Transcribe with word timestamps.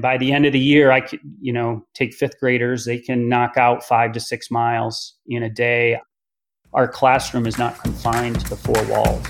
By 0.00 0.16
the 0.16 0.32
end 0.32 0.46
of 0.46 0.52
the 0.52 0.60
year, 0.60 0.92
I 0.92 1.00
could, 1.00 1.18
you 1.40 1.52
know, 1.52 1.84
take 1.92 2.14
fifth 2.14 2.38
graders, 2.38 2.84
they 2.84 2.98
can 2.98 3.28
knock 3.28 3.56
out 3.56 3.82
five 3.82 4.12
to 4.12 4.20
six 4.20 4.48
miles 4.48 5.16
in 5.26 5.42
a 5.42 5.50
day. 5.50 6.00
Our 6.72 6.86
classroom 6.86 7.48
is 7.48 7.58
not 7.58 7.82
confined 7.82 8.38
to 8.38 8.48
the 8.48 8.54
four 8.54 8.80
walls. 8.86 9.26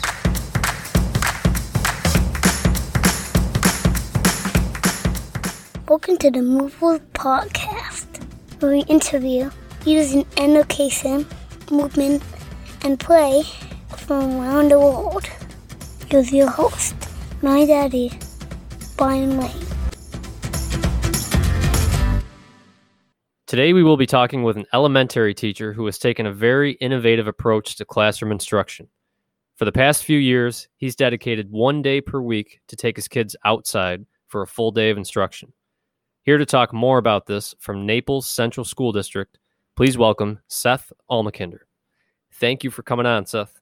Welcome 5.89 6.19
to 6.19 6.31
the 6.31 6.43
Movable 6.43 6.99
Podcast, 7.15 8.23
where 8.61 8.73
we 8.73 8.81
interview 8.89 9.51
using 9.87 10.27
education, 10.37 11.27
movement, 11.71 12.23
and 12.83 13.01
play 13.01 13.43
from 13.97 14.39
around 14.39 14.73
the 14.73 14.79
world. 14.79 15.25
Here's 16.11 16.31
your 16.31 16.51
host, 16.51 16.95
my 17.41 17.65
daddy, 17.65 18.13
Brian 18.99 19.39
Lane. 19.39 19.78
Today, 23.49 23.73
we 23.73 23.83
will 23.83 23.97
be 23.97 24.05
talking 24.05 24.43
with 24.43 24.59
an 24.59 24.67
elementary 24.75 25.33
teacher 25.33 25.73
who 25.73 25.87
has 25.87 25.99
taken 25.99 26.27
a 26.27 26.33
very 26.35 26.73
innovative 26.83 27.27
approach 27.27 27.77
to 27.77 27.85
classroom 27.87 28.31
instruction. 28.31 28.87
For 29.57 29.65
the 29.65 29.73
past 29.73 30.05
few 30.05 30.19
years, 30.19 30.69
he's 30.77 30.95
dedicated 30.95 31.51
one 31.51 31.81
day 31.81 32.03
per 32.03 32.21
week 32.21 32.61
to 32.69 32.77
take 32.77 32.95
his 32.95 33.09
kids 33.09 33.35
outside 33.47 34.05
for 34.27 34.43
a 34.43 34.47
full 34.47 34.71
day 34.71 34.91
of 34.91 34.99
instruction. 34.99 35.51
Here 36.25 36.37
to 36.37 36.45
talk 36.45 36.75
more 36.75 36.99
about 36.99 37.25
this 37.25 37.55
from 37.59 37.87
Naples 37.87 38.27
Central 38.27 38.67
School 38.67 38.93
District, 38.93 39.39
please 39.77 39.97
welcome 39.97 40.41
Seth 40.49 40.93
Almakinder. 41.11 41.61
Thank 42.35 42.63
you 42.63 42.71
for 42.71 42.83
coming 42.83 43.07
on, 43.07 43.25
Seth. 43.25 43.59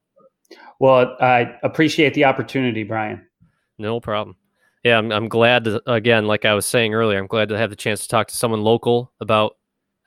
Well, 0.81 1.17
I 1.21 1.55
appreciate 1.63 2.13
the 2.15 2.25
opportunity, 2.25 2.83
Brian. 2.83 3.25
No 3.79 4.01
problem. 4.01 4.35
Yeah, 4.83 4.99
I'm, 4.99 5.13
I'm 5.13 5.29
glad 5.29 5.63
to, 5.63 5.81
again, 5.89 6.27
like 6.27 6.45
I 6.45 6.55
was 6.55 6.67
saying 6.67 6.93
earlier, 6.93 7.21
I'm 7.21 7.29
glad 7.29 7.51
to 7.51 7.57
have 7.57 7.71
the 7.71 7.77
chance 7.77 8.01
to 8.01 8.09
talk 8.09 8.27
to 8.27 8.37
someone 8.37 8.65
local 8.65 9.13
about 9.21 9.57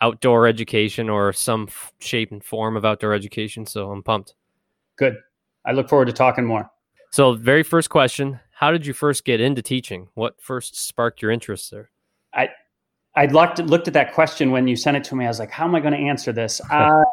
outdoor 0.01 0.47
education 0.47 1.09
or 1.09 1.33
some 1.33 1.65
f- 1.67 1.93
shape 1.99 2.31
and 2.31 2.43
form 2.43 2.77
of 2.77 2.85
outdoor 2.85 3.13
education. 3.13 3.65
So 3.65 3.91
I'm 3.91 4.03
pumped. 4.03 4.35
Good. 4.97 5.17
I 5.65 5.71
look 5.71 5.89
forward 5.89 6.05
to 6.05 6.13
talking 6.13 6.45
more. 6.45 6.69
So, 7.11 7.33
very 7.33 7.63
first 7.63 7.89
question 7.89 8.39
How 8.51 8.71
did 8.71 8.85
you 8.85 8.93
first 8.93 9.25
get 9.25 9.41
into 9.41 9.61
teaching? 9.61 10.09
What 10.13 10.41
first 10.41 10.75
sparked 10.87 11.21
your 11.21 11.31
interest 11.31 11.71
there? 11.71 11.89
I 12.33 12.49
I 13.15 13.25
looked 13.25 13.59
looked 13.59 13.87
at 13.87 13.93
that 13.93 14.13
question 14.13 14.51
when 14.51 14.67
you 14.67 14.75
sent 14.75 14.97
it 14.97 15.03
to 15.05 15.15
me. 15.15 15.25
I 15.25 15.27
was 15.27 15.39
like, 15.39 15.51
how 15.51 15.65
am 15.65 15.75
I 15.75 15.79
going 15.79 15.93
to 15.93 15.99
answer 15.99 16.31
this? 16.31 16.61
Uh, 16.71 17.03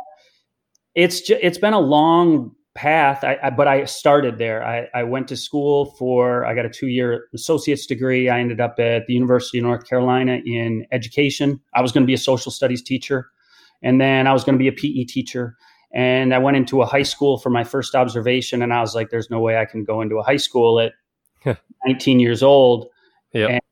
it's 0.94 1.20
ju- 1.20 1.38
it's 1.42 1.58
been 1.58 1.74
a 1.74 1.80
long 1.80 2.54
path, 2.76 3.24
I, 3.24 3.38
I, 3.42 3.50
but 3.50 3.66
I 3.66 3.84
started 3.84 4.38
there. 4.38 4.64
I, 4.64 4.88
I 4.94 5.02
went 5.02 5.26
to 5.28 5.36
school 5.36 5.86
for 5.98 6.44
I 6.44 6.54
got 6.54 6.64
a 6.64 6.70
two 6.70 6.86
year 6.86 7.28
associate's 7.34 7.86
degree. 7.86 8.28
I 8.28 8.38
ended 8.38 8.60
up 8.60 8.78
at 8.78 9.06
the 9.06 9.14
University 9.14 9.58
of 9.58 9.64
North 9.64 9.88
Carolina 9.88 10.40
in 10.44 10.86
education. 10.92 11.60
I 11.74 11.82
was 11.82 11.92
going 11.92 12.02
to 12.02 12.06
be 12.06 12.14
a 12.14 12.18
social 12.18 12.52
studies 12.52 12.82
teacher, 12.82 13.30
and 13.82 14.00
then 14.00 14.26
I 14.26 14.32
was 14.32 14.44
going 14.44 14.54
to 14.54 14.58
be 14.58 14.68
a 14.68 14.72
PE 14.72 15.04
teacher. 15.04 15.56
And 15.92 16.34
I 16.34 16.38
went 16.38 16.56
into 16.56 16.82
a 16.82 16.86
high 16.86 17.04
school 17.04 17.38
for 17.38 17.50
my 17.50 17.64
first 17.64 17.94
observation, 17.94 18.62
and 18.62 18.72
I 18.72 18.80
was 18.80 18.94
like, 18.94 19.10
"There's 19.10 19.30
no 19.30 19.40
way 19.40 19.56
I 19.56 19.64
can 19.64 19.84
go 19.84 20.00
into 20.00 20.16
a 20.18 20.22
high 20.22 20.36
school 20.36 20.78
at 20.78 20.92
19 21.86 22.20
years 22.20 22.42
old." 22.42 22.88
Yep. 23.32 23.62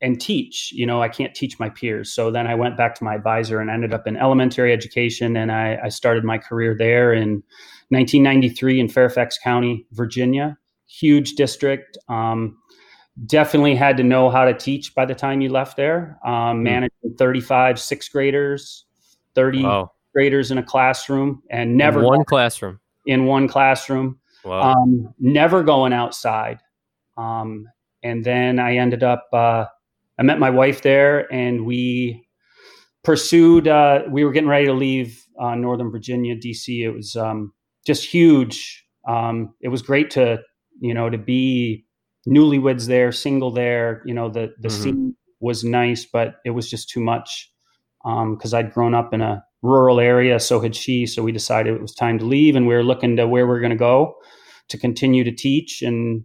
And, 0.00 0.20
teach. 0.20 0.70
You 0.72 0.86
know, 0.86 1.00
I 1.02 1.08
can't 1.08 1.34
teach 1.34 1.58
my 1.58 1.68
peers. 1.70 2.12
So 2.12 2.30
then 2.30 2.46
I 2.46 2.54
went 2.54 2.76
back 2.76 2.94
to 2.96 3.04
my 3.04 3.14
advisor 3.14 3.60
and 3.60 3.70
ended 3.70 3.94
up 3.94 4.06
in 4.06 4.16
elementary 4.16 4.72
education. 4.72 5.36
And 5.36 5.50
I, 5.50 5.78
I 5.84 5.88
started 5.88 6.22
my 6.24 6.38
career 6.38 6.74
there 6.78 7.12
in 7.12 7.42
1993 7.88 8.80
in 8.80 8.88
Fairfax 8.88 9.38
County, 9.38 9.86
Virginia. 9.92 10.58
Huge 10.86 11.32
district. 11.34 11.96
Um, 12.08 12.58
definitely 13.26 13.74
had 13.74 13.96
to 13.96 14.02
know 14.02 14.28
how 14.30 14.44
to 14.44 14.54
teach 14.54 14.94
by 14.94 15.04
the 15.06 15.14
time 15.14 15.40
you 15.40 15.48
left 15.48 15.76
there. 15.76 16.18
Um, 16.26 16.62
managing 16.62 17.14
35 17.18 17.78
sixth 17.80 18.12
graders, 18.12 18.84
30 19.34 19.62
Wow. 19.62 19.92
graders 20.14 20.50
in 20.50 20.58
a 20.58 20.62
classroom, 20.62 21.42
and 21.50 21.76
never 21.76 22.00
In 22.00 22.06
one 22.06 22.24
classroom. 22.24 22.80
in 23.06 23.26
one 23.26 23.48
classroom 23.48 24.18
Wow. 24.44 24.72
um, 24.74 25.14
never 25.18 25.62
going 25.62 25.92
outside. 25.92 26.58
Um, 27.16 27.68
and 28.04 28.24
then 28.24 28.60
I 28.60 28.76
ended 28.76 29.02
up, 29.02 29.26
uh, 29.32 29.64
I 30.18 30.22
met 30.22 30.38
my 30.38 30.50
wife 30.50 30.82
there 30.82 31.32
and 31.32 31.66
we 31.66 32.26
pursued, 33.02 33.68
uh, 33.68 34.02
we 34.10 34.24
were 34.24 34.32
getting 34.32 34.48
ready 34.48 34.66
to 34.66 34.72
leave 34.74 35.24
uh, 35.40 35.54
Northern 35.54 35.90
Virginia, 35.90 36.36
DC. 36.36 36.84
It 36.84 36.90
was 36.90 37.16
um, 37.16 37.52
just 37.86 38.04
huge. 38.06 38.84
Um, 39.08 39.54
it 39.60 39.68
was 39.68 39.82
great 39.82 40.10
to, 40.12 40.40
you 40.80 40.94
know, 40.94 41.10
to 41.10 41.18
be 41.18 41.84
newlyweds 42.28 42.86
there, 42.86 43.12
single 43.12 43.50
there. 43.50 44.02
You 44.06 44.14
know, 44.14 44.28
the, 44.30 44.54
the 44.60 44.68
Mhm. 44.68 44.72
scene 44.72 45.16
was 45.40 45.64
nice, 45.64 46.06
but 46.06 46.36
it 46.44 46.50
was 46.50 46.70
just 46.70 46.88
too 46.88 47.00
much 47.00 47.50
because 48.02 48.54
I'd 48.54 48.72
grown 48.72 48.94
up 48.94 49.14
in 49.14 49.20
a 49.22 49.42
rural 49.62 49.98
area. 50.00 50.38
So 50.40 50.60
had 50.60 50.76
she. 50.76 51.06
So 51.06 51.22
we 51.22 51.32
decided 51.32 51.74
it 51.74 51.80
was 51.82 51.94
time 51.94 52.18
to 52.18 52.24
leave 52.24 52.54
and 52.56 52.66
we 52.66 52.74
were 52.74 52.84
looking 52.84 53.16
to 53.16 53.26
where 53.26 53.46
we 53.46 53.54
are 53.56 53.60
going 53.60 53.70
to 53.70 53.76
go 53.76 54.14
to 54.68 54.78
continue 54.78 55.24
to 55.24 55.32
teach. 55.32 55.82
And 55.82 56.24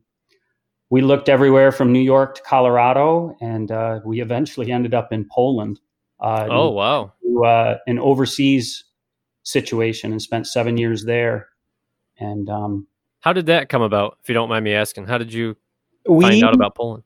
we 0.90 1.02
looked 1.02 1.30
everywhere 1.30 1.72
from 1.72 1.92
New 1.92 2.02
York 2.02 2.36
to 2.36 2.42
Colorado, 2.42 3.36
and 3.42 3.72
uh, 3.72 4.00
we 4.06 4.22
eventually 4.22 4.72
ended 4.72 4.94
up 4.94 5.12
in 5.12 5.28
Poland. 5.32 5.80
Uh, 6.20 6.48
oh, 6.50 6.70
wow. 6.72 7.14
to, 7.24 7.46
uh, 7.46 7.78
an 7.88 7.98
overseas 8.00 8.84
situation 9.44 10.12
and 10.12 10.22
spent 10.22 10.48
seven 10.48 10.78
years 10.78 11.06
there. 11.06 11.48
And 12.20 12.50
um, 12.50 12.88
How 13.22 13.32
did 13.32 13.46
that 13.46 13.70
come 13.70 13.82
about, 13.82 14.18
if 14.22 14.28
you 14.28 14.34
don't 14.34 14.50
mind 14.50 14.66
me 14.66 14.74
asking? 14.74 15.06
How 15.06 15.18
did 15.18 15.32
you 15.32 15.56
we 16.08 16.24
find 16.24 16.44
out 16.44 16.54
about 16.54 16.76
Poland? 16.76 17.04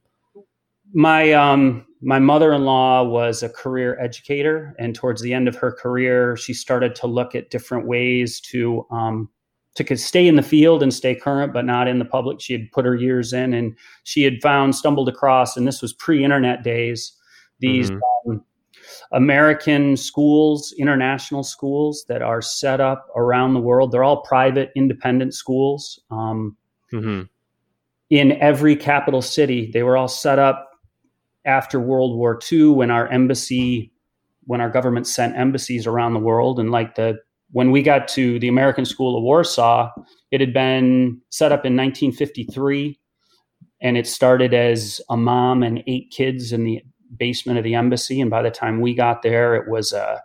my 0.93 1.33
um 1.33 1.85
my 2.01 2.19
mother-in-law 2.19 3.03
was 3.03 3.41
a 3.41 3.49
career 3.49 3.99
educator 3.99 4.75
and 4.77 4.93
towards 4.93 5.21
the 5.21 5.33
end 5.33 5.47
of 5.47 5.55
her 5.55 5.71
career 5.71 6.37
she 6.37 6.53
started 6.53 6.95
to 6.95 7.07
look 7.07 7.33
at 7.35 7.49
different 7.49 7.87
ways 7.87 8.39
to 8.39 8.85
um 8.91 9.29
to 9.75 9.97
stay 9.97 10.27
in 10.27 10.35
the 10.35 10.43
field 10.43 10.83
and 10.83 10.93
stay 10.93 11.15
current 11.15 11.53
but 11.53 11.65
not 11.65 11.87
in 11.87 11.99
the 11.99 12.05
public 12.05 12.39
she 12.39 12.53
had 12.53 12.71
put 12.71 12.85
her 12.85 12.95
years 12.95 13.33
in 13.33 13.53
and 13.53 13.75
she 14.03 14.23
had 14.23 14.41
found 14.41 14.75
stumbled 14.75 15.09
across 15.09 15.57
and 15.57 15.67
this 15.67 15.81
was 15.81 15.93
pre-internet 15.93 16.63
days 16.63 17.13
these 17.59 17.89
Mhm. 17.91 17.99
um, 18.29 18.43
american 19.11 19.95
schools 19.97 20.73
international 20.77 21.43
schools 21.43 22.05
that 22.07 22.21
are 22.21 22.41
set 22.41 22.79
up 22.81 23.07
around 23.15 23.53
the 23.53 23.59
world 23.59 23.91
they're 23.91 24.03
all 24.03 24.21
private 24.21 24.71
independent 24.75 25.33
schools 25.33 25.99
um, 26.11 26.55
hmm 26.91 27.23
in 28.09 28.33
every 28.33 28.75
capital 28.75 29.23
city. 29.23 29.71
They 29.71 29.81
were 29.81 29.97
all 29.97 30.07
set 30.07 30.37
up 30.37 30.69
after 31.45 31.79
World 31.79 32.15
War 32.15 32.39
II 32.51 32.67
when 32.67 32.91
our 32.91 33.07
embassy, 33.07 33.91
when 34.43 34.61
our 34.61 34.69
government 34.69 35.07
sent 35.07 35.35
embassies 35.35 35.87
around 35.87 36.13
the 36.13 36.19
world. 36.19 36.59
And 36.59 36.69
like 36.69 36.93
the, 36.93 37.17
when 37.53 37.71
we 37.71 37.81
got 37.81 38.07
to 38.09 38.37
the 38.39 38.47
American 38.47 38.83
School 38.85 39.17
of 39.17 39.23
Warsaw, 39.23 39.89
it 40.31 40.41
had 40.41 40.53
been 40.53 41.21
set 41.29 41.51
up 41.51 41.65
in 41.65 41.75
1953 41.77 42.99
and 43.81 43.97
it 43.97 44.05
started 44.07 44.53
as 44.53 44.99
a 45.09 45.15
mom 45.17 45.63
and 45.63 45.83
eight 45.87 46.11
kids 46.11 46.51
in 46.51 46.63
the 46.63 46.81
basement 47.17 47.57
of 47.57 47.63
the 47.63 47.75
embassy. 47.75 48.19
And 48.19 48.29
by 48.29 48.41
the 48.41 48.49
time 48.51 48.81
we 48.81 48.93
got 48.95 49.21
there, 49.21 49.55
it 49.55 49.69
was 49.69 49.93
a 49.93 50.21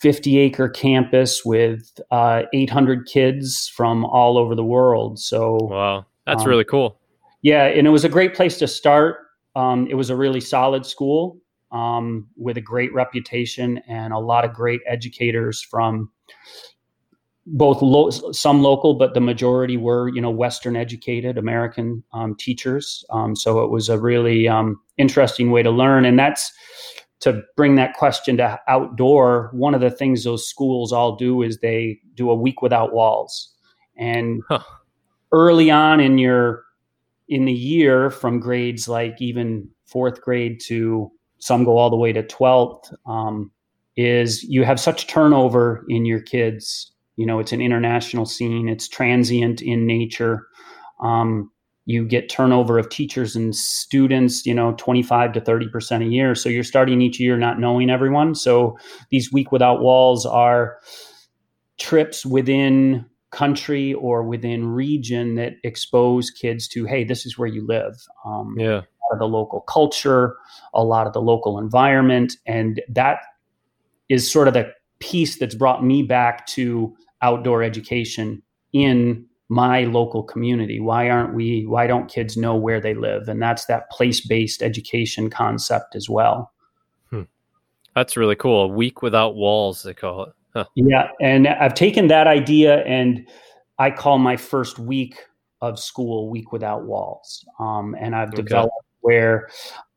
50 0.00 0.38
acre 0.38 0.68
campus 0.68 1.44
with 1.44 1.90
uh, 2.10 2.42
800 2.52 3.06
kids 3.06 3.70
from 3.74 4.04
all 4.04 4.38
over 4.38 4.54
the 4.54 4.64
world. 4.64 5.18
So, 5.18 5.58
Wow. 5.62 6.06
That's 6.26 6.42
Um, 6.42 6.48
really 6.48 6.64
cool. 6.64 6.98
yeah, 7.42 7.64
and 7.64 7.86
it 7.86 7.90
was 7.90 8.04
a 8.04 8.08
great 8.08 8.34
place 8.34 8.58
to 8.58 8.66
start. 8.68 9.16
Um, 9.56 9.86
it 9.90 9.94
was 9.94 10.10
a 10.10 10.16
really 10.16 10.40
solid 10.40 10.84
school 10.86 11.38
um, 11.72 12.28
with 12.36 12.56
a 12.56 12.62
great 12.62 12.92
reputation 12.94 13.78
and 13.88 14.12
a 14.12 14.18
lot 14.18 14.44
of 14.44 14.52
great 14.52 14.80
educators 14.86 15.62
from 15.62 16.10
both 17.46 17.80
lo- 17.80 18.10
some 18.10 18.62
local, 18.62 18.94
but 18.94 19.14
the 19.14 19.20
majority 19.20 19.76
were 19.76 20.08
you 20.08 20.20
know 20.20 20.30
Western 20.30 20.76
educated 20.76 21.38
American 21.38 22.02
um, 22.12 22.34
teachers. 22.36 23.04
Um, 23.10 23.34
so 23.34 23.64
it 23.64 23.70
was 23.70 23.88
a 23.88 23.98
really 23.98 24.46
um, 24.48 24.80
interesting 24.98 25.50
way 25.50 25.62
to 25.62 25.70
learn, 25.70 26.04
and 26.04 26.18
that's 26.18 26.52
to 27.20 27.42
bring 27.56 27.74
that 27.76 27.94
question 27.94 28.36
to 28.36 28.58
outdoor. 28.68 29.50
One 29.52 29.74
of 29.74 29.80
the 29.80 29.90
things 29.90 30.24
those 30.24 30.46
schools 30.46 30.92
all 30.92 31.16
do 31.16 31.42
is 31.42 31.58
they 31.58 31.98
do 32.14 32.30
a 32.30 32.34
week 32.34 32.60
without 32.60 32.92
walls, 32.92 33.52
and 33.96 34.42
Huh. 34.48 34.60
early 35.32 35.70
on 35.70 36.00
in 36.00 36.18
your 36.18 36.64
in 37.28 37.44
the 37.44 37.52
year 37.52 38.10
from 38.10 38.40
grades 38.40 38.88
like 38.88 39.16
even 39.20 39.68
fourth 39.86 40.20
grade 40.20 40.60
to 40.66 41.10
some 41.40 41.64
go 41.64 41.78
all 41.78 41.90
the 41.90 41.96
way 41.96 42.12
to 42.12 42.22
12th 42.22 42.92
um, 43.06 43.50
is 43.96 44.42
you 44.44 44.64
have 44.64 44.80
such 44.80 45.06
turnover 45.06 45.84
in 45.88 46.04
your 46.04 46.20
kids. 46.20 46.92
You 47.16 47.26
know 47.26 47.38
it's 47.40 47.52
an 47.52 47.60
international 47.60 48.26
scene. 48.26 48.68
It's 48.68 48.88
transient 48.88 49.60
in 49.60 49.86
nature. 49.86 50.46
Um, 51.02 51.50
you 51.84 52.06
get 52.06 52.28
turnover 52.28 52.78
of 52.78 52.90
teachers 52.90 53.34
and 53.34 53.56
students 53.56 54.44
you 54.44 54.54
know 54.54 54.74
25 54.78 55.32
to 55.32 55.40
30 55.40 55.68
percent 55.68 56.04
a 56.04 56.06
year. 56.06 56.34
So 56.34 56.48
you're 56.48 56.64
starting 56.64 57.00
each 57.00 57.18
year 57.18 57.36
not 57.36 57.58
knowing 57.58 57.90
everyone. 57.90 58.34
So 58.34 58.78
these 59.10 59.32
week 59.32 59.50
without 59.50 59.80
walls 59.80 60.26
are 60.26 60.78
trips 61.78 62.26
within 62.26 63.06
country 63.30 63.94
or 63.94 64.22
within 64.22 64.66
region 64.66 65.34
that 65.34 65.54
expose 65.62 66.30
kids 66.30 66.66
to 66.66 66.84
hey 66.84 67.04
this 67.04 67.26
is 67.26 67.36
where 67.36 67.48
you 67.48 67.66
live. 67.66 67.94
Um, 68.24 68.54
Yeah. 68.56 68.82
Of 69.12 69.18
the 69.18 69.28
local 69.28 69.60
culture, 69.62 70.36
a 70.74 70.84
lot 70.84 71.06
of 71.06 71.12
the 71.12 71.22
local 71.22 71.58
environment. 71.58 72.36
And 72.46 72.80
that 72.88 73.20
is 74.08 74.30
sort 74.30 74.48
of 74.48 74.54
the 74.54 74.72
piece 75.00 75.38
that's 75.38 75.54
brought 75.54 75.84
me 75.84 76.02
back 76.02 76.46
to 76.46 76.94
outdoor 77.22 77.62
education 77.62 78.42
in 78.72 79.24
my 79.48 79.84
local 79.84 80.22
community. 80.22 80.78
Why 80.78 81.08
aren't 81.08 81.34
we, 81.34 81.64
why 81.66 81.86
don't 81.86 82.08
kids 82.08 82.36
know 82.36 82.54
where 82.54 82.80
they 82.80 82.94
live? 82.94 83.28
And 83.28 83.40
that's 83.40 83.64
that 83.66 83.90
place 83.90 84.26
based 84.26 84.62
education 84.62 85.30
concept 85.30 85.96
as 85.96 86.08
well. 86.08 86.52
Hmm. 87.10 87.22
That's 87.94 88.16
really 88.16 88.36
cool. 88.36 88.62
A 88.64 88.68
week 88.68 89.02
without 89.02 89.36
walls, 89.36 89.82
they 89.82 89.94
call 89.94 90.24
it. 90.24 90.32
Huh. 90.54 90.64
Yeah. 90.74 91.08
And 91.20 91.48
I've 91.48 91.74
taken 91.74 92.08
that 92.08 92.26
idea 92.26 92.84
and 92.84 93.26
I 93.78 93.90
call 93.90 94.18
my 94.18 94.36
first 94.36 94.78
week 94.78 95.16
of 95.60 95.78
school 95.78 96.30
week 96.30 96.52
without 96.52 96.84
walls. 96.84 97.44
Um, 97.58 97.96
and 97.98 98.14
I've 98.14 98.28
okay. 98.28 98.42
developed 98.42 98.74
where 99.00 99.48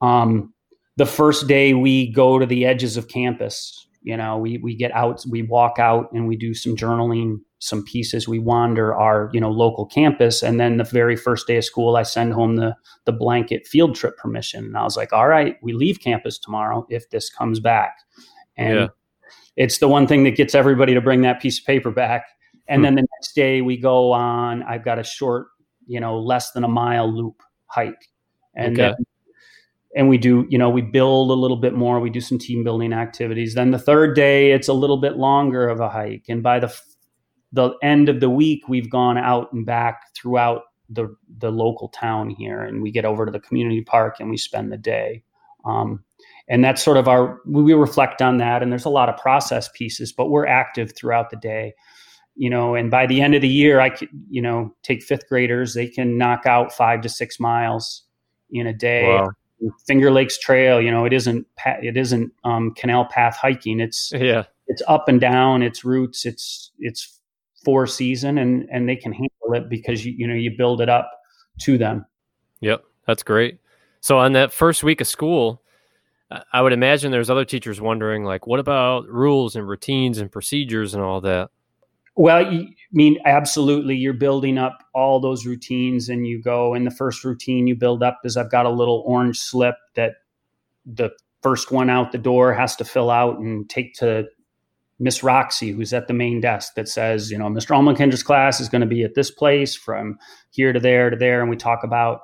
um, 0.02 0.54
the 0.98 1.06
first 1.06 1.48
day 1.48 1.74
we 1.74 2.12
go 2.12 2.40
to 2.40 2.46
the 2.46 2.66
edges 2.66 2.98
of 2.98 3.08
campus, 3.08 3.88
you 4.04 4.18
know, 4.18 4.38
we, 4.38 4.58
we 4.58 4.76
get 4.76 4.92
out, 4.94 5.24
we 5.30 5.44
walk 5.44 5.78
out 5.78 6.12
and 6.12 6.28
we 6.28 6.36
do 6.36 6.54
some 6.54 6.76
journaling, 6.76 7.38
some 7.60 7.84
pieces. 7.84 8.28
We 8.28 8.40
wander 8.40 8.96
our, 8.96 9.30
you 9.32 9.40
know, 9.40 9.52
local 9.52 9.86
campus. 9.86 10.42
And 10.42 10.60
then 10.60 10.78
the 10.78 10.84
very 10.84 11.16
first 11.16 11.46
day 11.46 11.58
of 11.58 11.66
school, 11.66 11.96
I 11.96 12.04
send 12.04 12.34
home 12.34 12.56
the, 12.56 12.76
the 13.06 13.12
blanket 13.12 13.68
field 13.68 13.96
trip 13.96 14.18
permission. 14.18 14.66
And 14.66 14.78
I 14.78 14.84
was 14.84 14.98
like, 14.98 15.14
all 15.14 15.28
right, 15.28 15.58
we 15.62 15.74
leave 15.74 16.00
campus 16.00 16.40
tomorrow 16.40 16.86
if 16.90 17.10
this 17.12 17.30
comes 17.30 17.60
back. 17.60 17.98
And 18.58 18.80
yeah. 18.80 18.88
it's 19.56 19.78
the 19.78 19.88
one 19.88 20.08
thing 20.08 20.24
that 20.24 20.36
gets 20.36 20.56
everybody 20.56 20.96
to 20.96 21.02
bring 21.02 21.22
that 21.22 21.40
piece 21.40 21.60
of 21.60 21.66
paper 21.66 21.92
back. 21.92 22.26
And 22.68 22.80
hmm. 22.80 22.84
then 22.84 22.96
the 22.96 23.08
next 23.18 23.36
day 23.36 23.62
we 23.62 23.78
go 23.78 24.12
on, 24.12 24.64
I've 24.64 24.84
got 24.84 24.98
a 24.98 25.04
short, 25.04 25.48
you 25.86 26.00
know, 26.00 26.20
less 26.20 26.52
than 26.52 26.64
a 26.64 26.68
mile 26.68 27.14
loop 27.14 27.44
hike. 27.68 28.08
And 28.56 28.80
okay. 28.80 28.90
then 28.98 29.06
and 29.96 30.08
we 30.10 30.18
do 30.18 30.46
you 30.50 30.58
know 30.58 30.70
we 30.70 30.82
build 30.82 31.32
a 31.32 31.34
little 31.34 31.58
bit 31.58 31.74
more 31.74 32.00
we 32.00 32.10
do 32.10 32.22
some 32.22 32.38
team 32.38 32.64
building 32.64 32.94
activities. 32.94 33.54
Then 33.54 33.72
the 33.72 33.80
third 33.80 34.16
day 34.16 34.52
it's 34.52 34.68
a 34.68 34.74
little 34.74 34.98
bit 34.98 35.18
longer 35.18 35.68
of 35.68 35.80
a 35.80 35.90
hike. 35.90 36.26
And 36.30 36.42
by 36.42 36.60
the 36.60 36.74
the 37.52 37.72
end 37.84 38.10
of 38.10 38.20
the 38.20 38.30
week 38.30 38.68
we've 38.68 38.90
gone 38.90 39.18
out 39.18 39.52
and 39.52 39.66
back 39.66 40.14
throughout 40.16 40.64
the 40.90 41.14
the 41.38 41.52
local 41.52 41.90
town 41.90 42.30
here 42.30 42.62
and 42.62 42.82
we 42.82 42.92
get 42.92 43.06
over 43.06 43.26
to 43.26 43.32
the 43.32 43.40
community 43.40 43.82
park 43.82 44.20
and 44.20 44.30
we 44.30 44.38
spend 44.38 44.72
the 44.72 44.78
day. 44.78 45.24
Um, 45.64 46.04
and 46.48 46.64
that's 46.64 46.82
sort 46.82 46.98
of 46.98 47.08
our 47.08 47.40
we 47.46 47.74
reflect 47.74 48.22
on 48.22 48.38
that 48.38 48.64
and 48.64 48.72
there's 48.72 48.86
a 48.86 48.90
lot 48.90 49.10
of 49.10 49.18
process 49.18 49.70
pieces 49.76 50.12
but 50.12 50.30
we're 50.30 50.48
active 50.48 50.94
throughout 50.96 51.30
the 51.30 51.38
day. 51.38 51.74
You 52.36 52.50
know 52.50 52.76
and 52.76 52.90
by 52.90 53.08
the 53.08 53.22
end 53.22 53.36
of 53.36 53.42
the 53.42 53.48
year 53.50 53.82
i 53.82 53.90
could 53.90 54.08
you 54.30 54.42
know 54.42 54.74
take 54.84 55.04
fifth 55.04 55.28
graders 55.28 55.74
they 55.74 55.88
can 55.88 56.18
knock 56.18 56.46
out 56.46 56.72
five 56.72 57.02
to 57.02 57.10
six 57.10 57.42
miles 57.42 58.06
in 58.52 58.68
a 58.68 58.74
day 58.74 59.08
wow. 59.08 59.32
Finger 59.86 60.12
Lakes 60.12 60.38
Trail, 60.38 60.82
you 60.82 60.92
know, 60.92 61.06
it 61.06 61.14
isn't 61.14 61.46
it 61.66 61.98
isn't 61.98 62.34
um, 62.44 62.74
canal 62.74 63.06
path 63.06 63.38
hiking. 63.38 63.80
It's 63.80 64.12
yeah, 64.14 64.46
it's 64.68 64.82
up 64.88 65.08
and 65.08 65.22
down. 65.22 65.62
It's 65.62 65.86
routes. 65.86 66.26
It's 66.26 66.72
it's 66.80 67.20
four 67.64 67.86
season, 67.86 68.38
and 68.38 68.68
and 68.72 68.90
they 68.90 68.96
can 68.96 69.12
handle 69.12 69.54
it 69.54 69.70
because 69.70 70.06
you 70.06 70.14
you 70.18 70.28
know 70.28 70.34
you 70.34 70.52
build 70.58 70.82
it 70.82 70.90
up 70.90 71.12
to 71.62 71.78
them. 71.78 72.06
Yep, 72.62 72.84
that's 73.06 73.24
great. 73.24 73.60
So 74.00 74.18
on 74.18 74.34
that 74.34 74.52
first 74.52 74.84
week 74.84 75.00
of 75.00 75.08
school, 75.08 75.62
I 76.52 76.62
would 76.62 76.74
imagine 76.74 77.12
there's 77.12 77.30
other 77.30 77.46
teachers 77.46 77.80
wondering 77.80 78.24
like, 78.24 78.48
what 78.48 78.60
about 78.60 79.08
rules 79.08 79.56
and 79.56 79.68
routines 79.68 80.18
and 80.18 80.32
procedures 80.32 80.96
and 80.96 81.04
all 81.04 81.22
that? 81.22 81.52
Well, 82.16 82.52
mean, 82.94 83.18
absolutely. 83.26 83.96
You're 83.96 84.14
building 84.14 84.58
up 84.58 84.84
all 84.94 85.20
those 85.20 85.46
routines, 85.46 86.10
and 86.10 86.28
you 86.28 86.42
go. 86.42 86.74
And 86.74 86.86
the 86.86 86.92
first 86.92 87.24
routine 87.24 87.68
you 87.68 87.76
build 87.76 88.04
up 88.04 88.20
is 88.24 88.38
I've 88.38 88.52
got 88.52 88.66
a 88.66 88.72
little 88.72 89.04
orange 89.06 89.40
slip 89.40 89.76
that 89.96 90.16
the 90.86 91.12
first 91.42 91.72
one 91.72 91.90
out 91.90 92.12
the 92.12 92.18
door 92.18 92.54
has 92.54 92.76
to 92.78 92.86
fill 92.86 93.10
out 93.10 93.40
and 93.40 93.70
take 93.70 93.94
to 93.96 94.26
Miss 95.00 95.24
Roxy, 95.24 95.72
who's 95.72 95.94
at 95.94 96.08
the 96.08 96.14
main 96.14 96.42
desk, 96.42 96.76
that 96.76 96.88
says, 96.88 97.32
you 97.32 97.38
know, 97.38 97.48
Mr. 97.48 97.76
Almonkender's 97.76 98.22
class 98.22 98.60
is 98.60 98.70
going 98.70 98.82
to 98.82 98.88
be 98.88 99.04
at 99.04 99.16
this 99.16 99.32
place 99.32 99.76
from 99.76 100.20
here 100.52 100.72
to 100.72 100.80
there 100.80 101.10
to 101.10 101.18
there. 101.18 101.42
And 101.42 101.50
we 101.50 101.56
talk 101.56 101.84
about 101.84 102.22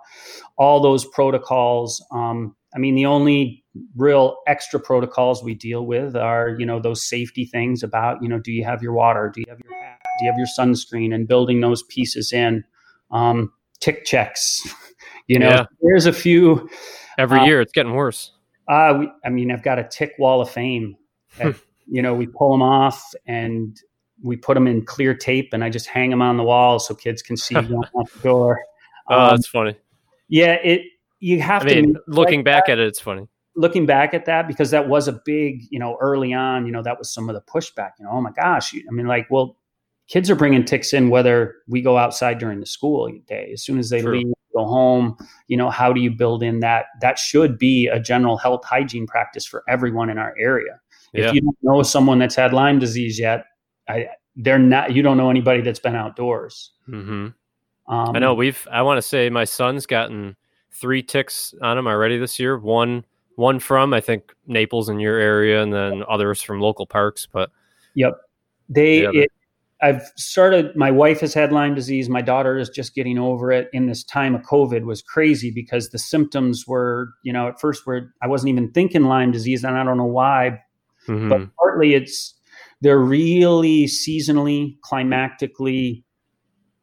all 0.57 0.79
those 0.79 1.03
protocols. 1.03 2.05
Um, 2.11 2.55
I 2.75 2.77
mean, 2.77 2.93
the 2.93 3.07
only 3.07 3.63
real 3.95 4.37
extra 4.47 4.79
protocols 4.79 5.43
we 5.43 5.53
deal 5.53 5.85
with 5.85 6.15
are, 6.15 6.55
you 6.57 6.65
know, 6.65 6.79
those 6.79 7.03
safety 7.03 7.45
things 7.45 7.83
about, 7.83 8.21
you 8.21 8.29
know, 8.29 8.39
do 8.39 8.51
you 8.51 8.63
have 8.63 8.81
your 8.81 8.93
water? 8.93 9.31
Do 9.33 9.41
you 9.41 9.45
have 9.49 9.59
your 9.59 9.81
hat? 9.81 9.99
Do 10.19 10.25
you 10.25 10.31
have 10.31 10.37
your 10.37 10.47
sunscreen? 10.57 11.13
And 11.13 11.27
building 11.27 11.61
those 11.61 11.83
pieces 11.83 12.31
in. 12.33 12.63
Um, 13.11 13.51
tick 13.79 14.05
checks. 14.05 14.61
you 15.27 15.39
know, 15.39 15.49
yeah. 15.49 15.65
there's 15.81 16.05
a 16.05 16.13
few. 16.13 16.69
Every 17.17 17.39
uh, 17.39 17.45
year 17.45 17.61
it's 17.61 17.71
getting 17.71 17.93
worse. 17.93 18.31
Uh, 18.67 18.95
we, 18.99 19.11
I 19.25 19.29
mean, 19.29 19.51
I've 19.51 19.63
got 19.63 19.79
a 19.79 19.83
tick 19.83 20.13
wall 20.19 20.41
of 20.41 20.49
fame. 20.49 20.95
At, 21.39 21.55
you 21.87 22.01
know, 22.01 22.13
we 22.13 22.27
pull 22.27 22.51
them 22.51 22.61
off 22.61 23.01
and 23.25 23.77
we 24.21 24.35
put 24.35 24.55
them 24.55 24.67
in 24.67 24.85
clear 24.85 25.13
tape 25.13 25.49
and 25.53 25.63
I 25.63 25.69
just 25.69 25.87
hang 25.87 26.09
them 26.09 26.21
on 26.21 26.37
the 26.37 26.43
wall 26.43 26.79
so 26.79 26.95
kids 26.95 27.21
can 27.21 27.37
see 27.37 27.53
going 27.61 27.83
out 27.97 28.11
the 28.11 28.19
door. 28.21 28.59
Um, 29.09 29.19
oh, 29.19 29.29
that's 29.29 29.47
funny. 29.47 29.75
Yeah, 30.27 30.53
it 30.53 30.81
you 31.19 31.41
have 31.41 31.63
I 31.63 31.69
to 31.69 31.81
mean, 31.81 31.95
looking 32.07 32.43
back 32.43 32.65
that. 32.67 32.73
at 32.73 32.79
it, 32.79 32.87
it's 32.87 32.99
funny. 32.99 33.27
Looking 33.57 33.85
back 33.85 34.13
at 34.13 34.25
that 34.25 34.47
because 34.47 34.71
that 34.71 34.87
was 34.87 35.07
a 35.07 35.19
big, 35.25 35.63
you 35.71 35.79
know, 35.79 35.97
early 35.99 36.31
on, 36.31 36.65
you 36.65 36.71
know, 36.71 36.83
that 36.83 36.97
was 36.97 37.11
some 37.11 37.27
of 37.27 37.35
the 37.35 37.41
pushback. 37.41 37.91
You 37.99 38.05
know, 38.05 38.11
oh 38.11 38.21
my 38.21 38.31
gosh, 38.31 38.73
I 38.73 38.91
mean, 38.91 39.07
like, 39.07 39.27
well, 39.31 39.57
kids 40.07 40.29
are 40.29 40.35
bringing 40.35 40.63
ticks 40.63 40.93
in 40.93 41.09
whether 41.09 41.55
we 41.67 41.81
go 41.81 41.97
outside 41.97 42.37
during 42.37 42.59
the 42.59 42.65
school 42.65 43.11
day. 43.27 43.49
As 43.51 43.63
soon 43.63 43.79
as 43.79 43.89
they 43.89 44.01
True. 44.01 44.17
leave, 44.17 44.27
go 44.55 44.65
home, 44.65 45.17
you 45.47 45.57
know, 45.57 45.69
how 45.69 45.91
do 45.91 45.99
you 45.99 46.11
build 46.11 46.43
in 46.43 46.59
that? 46.61 46.85
That 47.01 47.19
should 47.19 47.57
be 47.57 47.87
a 47.87 47.99
general 47.99 48.37
health 48.37 48.63
hygiene 48.63 49.07
practice 49.07 49.45
for 49.45 49.63
everyone 49.67 50.09
in 50.09 50.17
our 50.17 50.35
area. 50.39 50.79
Yeah. 51.13 51.29
If 51.29 51.35
you 51.35 51.41
don't 51.41 51.57
know 51.63 51.83
someone 51.83 52.19
that's 52.19 52.35
had 52.35 52.53
Lyme 52.53 52.79
disease 52.79 53.19
yet, 53.19 53.45
I, 53.89 54.07
they're 54.35 54.59
not. 54.59 54.93
You 54.93 55.01
don't 55.01 55.17
know 55.17 55.29
anybody 55.29 55.61
that's 55.61 55.79
been 55.79 55.95
outdoors. 55.95 56.71
Mm-hmm. 56.87 57.27
Um, 57.93 58.15
I 58.15 58.19
know 58.19 58.33
we've. 58.33 58.67
I 58.71 58.81
want 58.81 58.97
to 58.97 59.01
say 59.01 59.29
my 59.29 59.45
son's 59.45 59.85
gotten 59.85 60.35
three 60.71 61.01
ticks 61.01 61.53
on 61.61 61.77
him 61.77 61.87
already 61.87 62.17
this 62.17 62.39
year. 62.39 62.57
One 62.57 63.05
one 63.37 63.59
from 63.59 63.93
I 63.93 64.01
think 64.01 64.33
Naples 64.47 64.89
in 64.89 64.99
your 64.99 65.17
area, 65.17 65.61
and 65.61 65.71
then 65.71 66.03
others 66.09 66.41
from 66.41 66.59
local 66.59 66.85
parks. 66.85 67.27
But 67.31 67.49
yep, 67.95 68.17
they. 68.67 69.01
The 69.01 69.11
it, 69.21 69.31
I've 69.79 70.01
started. 70.15 70.75
My 70.75 70.89
wife 70.89 71.19
has 71.19 71.35
had 71.35 71.51
Lyme 71.51 71.75
disease. 71.75 72.09
My 72.09 72.21
daughter 72.21 72.57
is 72.57 72.67
just 72.67 72.95
getting 72.95 73.19
over 73.19 73.51
it. 73.51 73.69
In 73.73 73.85
this 73.85 74.03
time 74.03 74.33
of 74.33 74.41
COVID, 74.41 74.83
was 74.83 75.03
crazy 75.03 75.51
because 75.51 75.89
the 75.89 75.99
symptoms 75.99 76.65
were, 76.67 77.09
you 77.23 77.31
know, 77.31 77.47
at 77.47 77.61
first 77.61 77.85
were 77.85 78.11
I 78.21 78.27
wasn't 78.27 78.49
even 78.49 78.71
thinking 78.71 79.03
Lyme 79.03 79.31
disease, 79.31 79.63
and 79.63 79.77
I 79.77 79.83
don't 79.83 79.97
know 79.97 80.05
why, 80.05 80.59
mm-hmm. 81.07 81.29
but 81.29 81.41
partly 81.57 81.93
it's 81.93 82.33
they're 82.81 82.99
really 82.99 83.85
seasonally, 83.85 84.77
climactically 84.83 86.03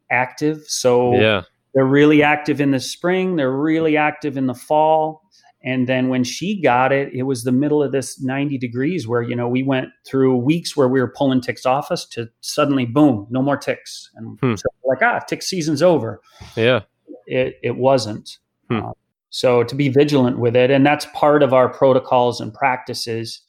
active. 0.09 0.63
So 0.67 1.15
yeah 1.15 1.43
they're 1.75 1.85
really 1.85 2.23
active 2.23 2.61
in 2.61 2.71
the 2.71 2.79
spring, 2.79 3.35
they're 3.35 3.51
really 3.51 3.97
active 3.97 4.37
in 4.37 4.47
the 4.47 4.53
fall. 4.55 5.21
And 5.65 5.89
then 5.89 6.09
when 6.09 6.23
she 6.23 6.61
got 6.61 6.91
it, 6.91 7.11
it 7.11 7.23
was 7.23 7.43
the 7.43 7.51
middle 7.51 7.81
of 7.81 7.91
this 7.91 8.21
90 8.21 8.59
degrees 8.59 9.07
where, 9.07 9.23
you 9.23 9.35
know, 9.35 9.47
we 9.47 9.63
went 9.63 9.89
through 10.05 10.37
weeks 10.37 10.77
where 10.77 10.87
we 10.87 11.01
were 11.01 11.11
pulling 11.17 11.41
ticks 11.41 11.65
off 11.65 11.91
us 11.91 12.05
to 12.09 12.29
suddenly, 12.41 12.85
boom, 12.85 13.25
no 13.31 13.41
more 13.41 13.57
ticks. 13.57 14.11
And 14.15 14.37
hmm. 14.39 14.53
so 14.53 14.69
like, 14.85 15.01
ah, 15.01 15.19
tick 15.27 15.41
season's 15.41 15.81
over. 15.81 16.21
Yeah. 16.55 16.81
It, 17.25 17.55
it 17.63 17.77
wasn't. 17.77 18.37
Hmm. 18.69 18.85
Uh, 18.85 18.91
so 19.31 19.63
to 19.63 19.73
be 19.73 19.89
vigilant 19.89 20.37
with 20.37 20.55
it. 20.55 20.69
And 20.69 20.85
that's 20.85 21.07
part 21.15 21.41
of 21.41 21.51
our 21.51 21.67
protocols 21.67 22.39
and 22.39 22.53
practices 22.53 23.41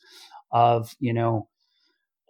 of, 0.53 0.97
you 0.99 1.13
know, 1.13 1.49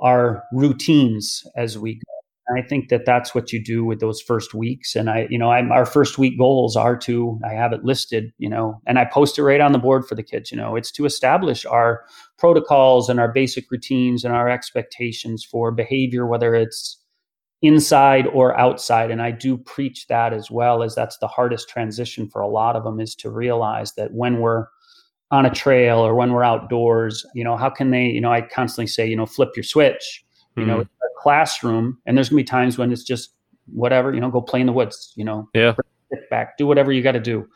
our 0.01 0.43
routines 0.53 1.47
as 1.57 1.79
we 1.79 1.95
go. 1.95 2.16
I 2.55 2.63
think 2.63 2.91
that 2.91 3.05
that's 3.05 3.35
what 3.35 3.53
you 3.53 3.63
do 3.63 3.85
with 3.85 3.99
those 3.99 4.21
first 4.21 4.55
weeks. 4.55 4.95
And 4.95 5.11
I, 5.11 5.27
you 5.29 5.39
know, 5.39 5.51
I'm, 5.51 5.73
our 5.73 5.85
first 5.85 6.17
week 6.17 6.39
goals 6.39 6.77
are 6.77 6.97
to, 6.99 7.41
I 7.45 7.55
have 7.55 7.73
it 7.73 7.85
listed, 7.85 8.33
you 8.39 8.49
know, 8.49 8.81
and 8.87 8.99
I 8.99 9.05
post 9.05 9.39
it 9.39 9.43
right 9.43 9.61
on 9.61 9.73
the 9.73 9.79
board 9.79 10.07
for 10.07 10.15
the 10.15 10.23
kids. 10.23 10.53
You 10.53 10.57
know, 10.57 10.77
it's 10.77 10.93
to 10.93 11.07
establish 11.07 11.67
our 11.67 12.05
protocols 12.39 13.09
and 13.09 13.19
our 13.19 13.33
basic 13.33 13.71
routines 13.71 14.25
and 14.25 14.33
our 14.33 14.49
expectations 14.49 15.45
for 15.45 15.73
behavior, 15.73 16.25
whether 16.27 16.55
it's 16.55 17.03
inside 17.63 18.29
or 18.29 18.57
outside. 18.59 19.11
And 19.11 19.21
I 19.21 19.33
do 19.33 19.57
preach 19.57 20.07
that 20.07 20.33
as 20.33 20.49
well, 20.49 20.85
as 20.85 20.95
that's 20.95 21.19
the 21.19 21.29
hardest 21.29 21.69
transition 21.69 22.29
for 22.29 22.41
a 22.41 22.49
lot 22.49 22.77
of 22.77 22.85
them 22.85 23.01
is 23.01 23.17
to 23.17 23.31
realize 23.31 23.95
that 23.95 24.13
when 24.13 24.39
we're 24.41 24.67
on 25.33 25.47
a 25.47 25.51
trail 25.51 25.99
or 25.99 26.15
when 26.15 26.33
we're 26.33 26.45
outdoors, 26.45 27.27
you 27.35 27.43
know, 27.43 27.57
how 27.57 27.71
can 27.71 27.91
they, 27.91 28.05
you 28.05 28.21
know, 28.21 28.31
I 28.31 28.43
constantly 28.43 28.87
say, 28.87 29.09
you 29.09 29.17
know, 29.17 29.27
flip 29.27 29.51
your 29.57 29.65
switch 29.65 30.23
you 30.57 30.63
mm-hmm. 30.63 30.71
know, 30.71 30.85
classroom, 31.17 31.99
and 32.07 32.17
there's 32.17 32.29
gonna 32.29 32.41
be 32.41 32.45
times 32.45 32.79
when 32.79 32.93
it's 32.93 33.05
just 33.05 33.31
whatever, 33.73 34.15
you 34.15 34.21
know, 34.21 34.31
go 34.31 34.41
play 34.41 34.61
in 34.61 34.67
the 34.67 34.73
woods, 34.73 35.13
you 35.17 35.25
know, 35.25 35.49
yeah, 35.55 35.75
back, 36.31 36.57
do 36.57 36.67
whatever 36.67 36.93
you 36.93 37.03
got 37.03 37.13
to 37.13 37.21
do. 37.21 37.49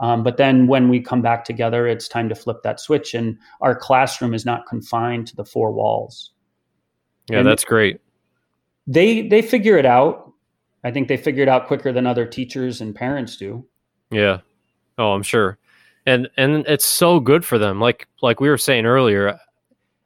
Um, 0.00 0.22
but 0.22 0.36
then 0.36 0.66
when 0.66 0.88
we 0.88 1.00
come 1.00 1.22
back 1.22 1.44
together, 1.44 1.86
it's 1.86 2.08
time 2.08 2.28
to 2.28 2.34
flip 2.34 2.58
that 2.62 2.80
switch, 2.80 3.14
and 3.14 3.36
our 3.60 3.74
classroom 3.74 4.34
is 4.34 4.44
not 4.44 4.66
confined 4.66 5.26
to 5.28 5.36
the 5.36 5.44
four 5.44 5.72
walls. 5.72 6.32
Yeah, 7.30 7.38
and 7.38 7.46
that's 7.46 7.64
great. 7.64 8.00
They 8.86 9.28
they 9.28 9.42
figure 9.42 9.76
it 9.76 9.86
out. 9.86 10.32
I 10.84 10.90
think 10.90 11.08
they 11.08 11.16
figure 11.16 11.42
it 11.42 11.48
out 11.48 11.66
quicker 11.66 11.92
than 11.92 12.06
other 12.06 12.24
teachers 12.24 12.80
and 12.80 12.94
parents 12.94 13.36
do. 13.36 13.66
Yeah. 14.10 14.38
Oh, 14.96 15.12
I'm 15.12 15.22
sure. 15.22 15.58
and 16.06 16.28
and 16.36 16.66
it's 16.66 16.86
so 16.86 17.20
good 17.20 17.44
for 17.44 17.58
them. 17.58 17.80
Like 17.80 18.08
like 18.22 18.40
we 18.40 18.48
were 18.48 18.58
saying 18.58 18.86
earlier, 18.86 19.38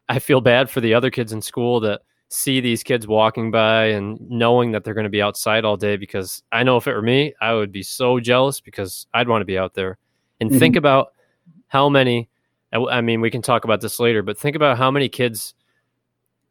I 0.08 0.18
feel 0.18 0.40
bad 0.40 0.68
for 0.68 0.80
the 0.80 0.94
other 0.94 1.10
kids 1.10 1.32
in 1.32 1.42
school 1.42 1.80
that 1.80 2.02
see 2.32 2.60
these 2.60 2.82
kids 2.82 3.06
walking 3.06 3.50
by 3.50 3.86
and 3.86 4.18
knowing 4.30 4.72
that 4.72 4.84
they're 4.84 4.94
going 4.94 5.04
to 5.04 5.10
be 5.10 5.22
outside 5.22 5.64
all 5.64 5.76
day 5.76 5.96
because 5.96 6.42
I 6.50 6.62
know 6.62 6.76
if 6.76 6.86
it 6.86 6.94
were 6.94 7.02
me, 7.02 7.34
I 7.40 7.52
would 7.52 7.72
be 7.72 7.82
so 7.82 8.20
jealous 8.20 8.60
because 8.60 9.06
I'd 9.12 9.28
want 9.28 9.42
to 9.42 9.46
be 9.46 9.58
out 9.58 9.74
there. 9.74 9.98
And 10.40 10.50
mm-hmm. 10.50 10.58
think 10.58 10.76
about 10.76 11.12
how 11.68 11.88
many 11.88 12.28
I 12.72 13.02
mean, 13.02 13.20
we 13.20 13.30
can 13.30 13.42
talk 13.42 13.64
about 13.64 13.82
this 13.82 14.00
later, 14.00 14.22
but 14.22 14.38
think 14.38 14.56
about 14.56 14.78
how 14.78 14.90
many 14.90 15.08
kids 15.08 15.54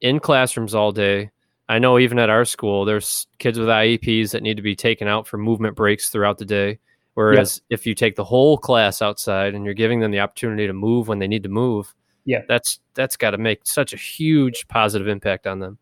in 0.01 0.19
classrooms 0.19 0.75
all 0.75 0.91
day. 0.91 1.31
I 1.67 1.79
know 1.79 1.97
even 1.97 2.19
at 2.19 2.29
our 2.29 2.45
school, 2.45 2.85
there's 2.85 3.27
kids 3.39 3.57
with 3.57 3.69
IEPs 3.69 4.31
that 4.31 4.43
need 4.43 4.57
to 4.57 4.63
be 4.63 4.75
taken 4.75 5.07
out 5.07 5.25
for 5.25 5.37
movement 5.37 5.75
breaks 5.75 6.09
throughout 6.09 6.37
the 6.37 6.45
day. 6.45 6.79
Whereas 7.13 7.61
if 7.69 7.85
you 7.85 7.95
take 7.95 8.15
the 8.15 8.23
whole 8.23 8.57
class 8.57 9.01
outside 9.01 9.53
and 9.53 9.65
you're 9.65 9.73
giving 9.73 9.99
them 9.99 10.11
the 10.11 10.19
opportunity 10.19 10.67
to 10.67 10.73
move 10.73 11.07
when 11.07 11.19
they 11.19 11.27
need 11.27 11.43
to 11.43 11.49
move, 11.49 11.93
yeah, 12.25 12.41
that's 12.47 12.79
that's 12.93 13.17
got 13.17 13.31
to 13.31 13.37
make 13.37 13.61
such 13.63 13.93
a 13.93 13.97
huge 13.97 14.67
positive 14.67 15.07
impact 15.07 15.47
on 15.47 15.59
them. 15.59 15.77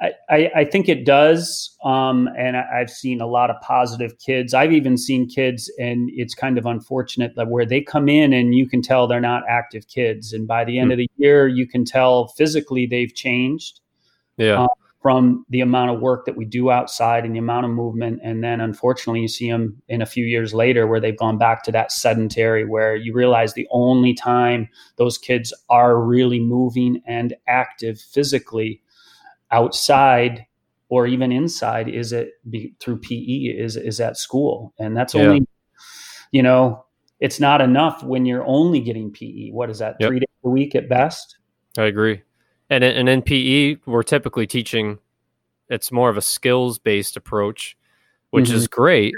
I, 0.00 0.12
I, 0.28 0.50
I 0.56 0.64
think 0.64 0.88
it 0.88 1.04
does, 1.04 1.76
um, 1.84 2.28
and 2.36 2.56
I, 2.56 2.78
have 2.78 2.90
seen 2.90 3.20
a 3.20 3.26
lot 3.26 3.50
of 3.50 3.60
positive 3.62 4.18
kids. 4.18 4.52
I've 4.52 4.72
even 4.72 4.96
seen 4.96 5.28
kids, 5.28 5.70
and 5.78 6.10
it's 6.12 6.34
kind 6.34 6.58
of 6.58 6.66
unfortunate 6.66 7.34
that 7.36 7.48
where 7.48 7.64
they 7.64 7.80
come 7.80 8.08
in 8.08 8.32
and 8.32 8.54
you 8.54 8.68
can 8.68 8.82
tell 8.82 9.06
they're 9.06 9.20
not 9.20 9.44
active 9.48 9.86
kids, 9.88 10.32
and 10.32 10.46
by 10.46 10.64
the 10.64 10.78
end 10.78 10.90
mm. 10.90 10.94
of 10.94 10.98
the 10.98 11.10
year, 11.16 11.46
you 11.48 11.66
can 11.66 11.84
tell 11.84 12.28
physically 12.28 12.86
they've 12.86 13.14
changed. 13.14 13.80
Yeah. 14.36 14.62
Um, 14.62 14.68
from 15.02 15.44
the 15.50 15.60
amount 15.60 15.90
of 15.90 16.00
work 16.00 16.24
that 16.26 16.36
we 16.36 16.44
do 16.44 16.70
outside 16.70 17.24
and 17.24 17.34
the 17.34 17.38
amount 17.40 17.66
of 17.66 17.72
movement. 17.72 18.20
And 18.22 18.42
then 18.42 18.60
unfortunately, 18.60 19.20
you 19.20 19.28
see 19.28 19.50
them 19.50 19.82
in 19.88 20.00
a 20.00 20.06
few 20.06 20.24
years 20.24 20.54
later 20.54 20.86
where 20.86 21.00
they've 21.00 21.18
gone 21.18 21.38
back 21.38 21.64
to 21.64 21.72
that 21.72 21.90
sedentary, 21.90 22.64
where 22.64 22.94
you 22.94 23.12
realize 23.12 23.54
the 23.54 23.66
only 23.72 24.14
time 24.14 24.68
those 24.96 25.18
kids 25.18 25.52
are 25.68 26.00
really 26.00 26.38
moving 26.38 27.02
and 27.04 27.34
active 27.48 28.00
physically 28.00 28.80
outside 29.50 30.46
or 30.88 31.06
even 31.06 31.32
inside 31.32 31.88
is 31.88 32.12
it 32.12 32.32
be, 32.48 32.74
through 32.78 32.98
PE 32.98 33.56
is 33.56 33.76
is 33.76 33.98
at 33.98 34.16
school. 34.16 34.72
And 34.78 34.96
that's 34.96 35.14
only, 35.14 35.38
yeah. 35.38 35.44
you 36.30 36.42
know, 36.42 36.84
it's 37.18 37.40
not 37.40 37.60
enough 37.60 38.04
when 38.04 38.24
you're 38.24 38.46
only 38.46 38.78
getting 38.80 39.10
PE. 39.10 39.50
What 39.50 39.68
is 39.68 39.78
that? 39.78 39.96
Yep. 39.98 40.08
Three 40.08 40.18
days 40.20 40.28
a 40.44 40.50
week 40.50 40.74
at 40.74 40.88
best? 40.88 41.38
I 41.76 41.84
agree. 41.84 42.22
And 42.72 42.82
and 42.82 43.06
in 43.06 43.20
PE, 43.20 43.76
we're 43.84 44.02
typically 44.02 44.46
teaching. 44.46 44.98
It's 45.68 45.92
more 45.92 46.08
of 46.08 46.16
a 46.16 46.22
skills 46.22 46.78
based 46.78 47.18
approach, 47.18 47.76
which 48.30 48.46
mm-hmm. 48.46 48.56
is 48.56 48.66
great. 48.66 49.14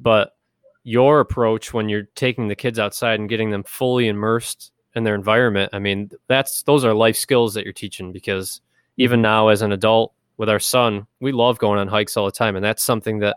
But 0.00 0.36
your 0.82 1.20
approach 1.20 1.72
when 1.72 1.88
you're 1.88 2.08
taking 2.16 2.48
the 2.48 2.56
kids 2.56 2.80
outside 2.80 3.20
and 3.20 3.28
getting 3.28 3.50
them 3.50 3.62
fully 3.62 4.08
immersed 4.08 4.72
in 4.96 5.04
their 5.04 5.14
environment, 5.14 5.70
I 5.72 5.78
mean, 5.78 6.10
that's 6.26 6.64
those 6.64 6.84
are 6.84 6.94
life 6.94 7.16
skills 7.16 7.54
that 7.54 7.62
you're 7.62 7.72
teaching 7.72 8.10
because 8.10 8.60
even 8.96 9.18
mm-hmm. 9.18 9.22
now 9.22 9.48
as 9.48 9.62
an 9.62 9.70
adult 9.70 10.12
with 10.36 10.48
our 10.48 10.58
son, 10.58 11.06
we 11.20 11.30
love 11.30 11.58
going 11.58 11.78
on 11.78 11.86
hikes 11.86 12.16
all 12.16 12.26
the 12.26 12.32
time, 12.32 12.56
and 12.56 12.64
that's 12.64 12.82
something 12.82 13.20
that 13.20 13.36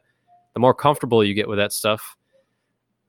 the 0.56 0.60
more 0.60 0.74
comfortable 0.74 1.24
you 1.24 1.36
get 1.36 1.48
with 1.48 1.60
that 1.60 1.74
stuff, 1.74 2.18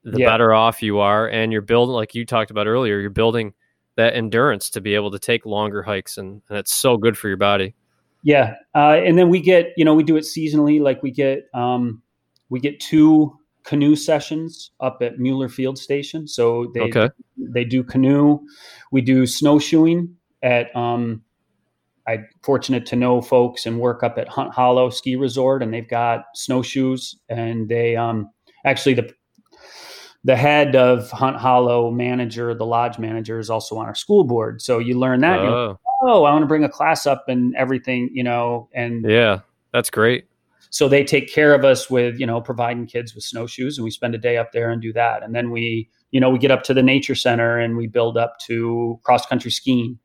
the 0.05 0.21
yeah. 0.21 0.29
better 0.29 0.53
off 0.53 0.83
you 0.83 0.99
are, 0.99 1.27
and 1.27 1.53
you're 1.53 1.63
building 1.63 1.95
like 1.95 2.15
you 2.15 2.27
talked 2.27 2.51
about 2.51 2.67
earlier. 2.67 3.01
You're 3.01 3.09
building 3.09 3.55
that 4.01 4.17
endurance 4.17 4.71
to 4.71 4.81
be 4.81 4.95
able 4.95 5.11
to 5.11 5.19
take 5.19 5.47
longer 5.47 5.83
hikes 5.83 6.19
and, 6.19 6.43
and 6.49 6.59
it's 6.59 6.73
so 6.73 6.97
good 6.97 7.17
for 7.17 7.29
your 7.29 7.37
body. 7.37 7.75
Yeah 8.23 8.55
uh, 8.75 9.01
and 9.05 9.17
then 9.17 9.29
we 9.29 9.41
get 9.41 9.69
you 9.77 9.85
know 9.85 9.95
we 9.95 10.03
do 10.03 10.17
it 10.17 10.25
seasonally 10.25 10.81
like 10.81 11.03
we 11.03 11.11
get 11.11 11.45
um, 11.55 12.03
we 12.49 12.61
get 12.61 12.81
two 12.81 13.37
canoe 13.65 13.97
sessions 13.97 14.73
up 14.81 14.99
at 15.03 15.19
muller 15.19 15.49
field 15.49 15.79
station. 15.79 16.27
So 16.27 16.71
they 16.75 16.81
okay. 16.81 17.11
they 17.37 17.65
do 17.65 17.83
canoe. 17.83 18.41
We 18.91 19.01
do 19.01 19.27
snowshoeing 19.27 20.17
at 20.43 20.75
um, 20.75 21.23
i'm 22.07 22.27
fortunate 22.43 22.87
to 22.87 22.97
know 22.97 23.21
folks 23.21 23.67
and 23.67 23.79
work 23.79 24.03
up 24.03 24.17
at 24.19 24.29
hunt 24.29 24.53
hollow 24.55 24.89
ski 24.91 25.17
resort 25.17 25.63
and 25.63 25.73
they've 25.73 25.89
got 25.89 26.25
snowshoes 26.35 27.15
and 27.29 27.69
they 27.69 27.95
um, 27.95 28.31
actually 28.65 28.95
the 28.95 29.11
the 30.25 30.37
head 30.37 30.77
of 30.77 31.11
Hunt 31.11 31.37
Hollow 31.37 31.91
manager, 31.91 32.55
the 32.55 32.67
lodge 32.67 32.99
manager, 32.99 33.39
is 33.39 33.49
also 33.49 33.77
on 33.79 33.87
our 33.87 33.95
school 33.95 34.25
board. 34.25 34.61
So 34.61 34.79
you 34.79 34.99
learn 34.99 35.21
that. 35.21 35.41
Oh, 35.41 35.69
like, 35.69 35.77
oh 36.03 36.25
I 36.25 36.33
want 36.33 36.43
to 36.43 36.47
bring 36.47 36.65
a 36.65 36.69
class 36.69 37.07
up 37.07 37.25
and 37.29 37.55
everything, 37.57 38.11
you 38.13 38.23
know. 38.23 38.69
And 38.75 39.09
yeah, 39.09 39.41
that's 39.73 39.91
great. 39.91 40.27
So 40.71 40.89
they 40.89 41.03
take 41.03 41.33
care 41.33 41.53
of 41.55 41.65
us 41.65 41.91
with, 41.91 42.21
you 42.21 42.27
know, 42.27 42.41
providing 42.41 42.87
kids 42.87 43.15
with 43.15 43.25
snowshoes, 43.25 43.77
and 43.77 43.85
we 43.85 43.91
spend 43.91 44.15
a 44.15 44.19
day 44.19 44.37
up 44.37 44.53
there 44.53 44.71
and 44.71 44.81
do 44.81 44.93
that. 44.93 45.23
And 45.23 45.35
then 45.35 45.51
we, 45.51 45.89
you 46.13 46.21
know, 46.21 46.31
we 46.31 46.39
get 46.39 46.51
up 46.51 46.63
to 46.65 46.75
the 46.75 46.83
nature 46.83 47.15
center 47.15 47.59
and 47.59 47.77
we 47.77 47.87
build 47.87 48.17
up 48.17 48.39
to 48.47 49.01
cross 49.03 49.27
country 49.27 49.51
skiing 49.51 49.99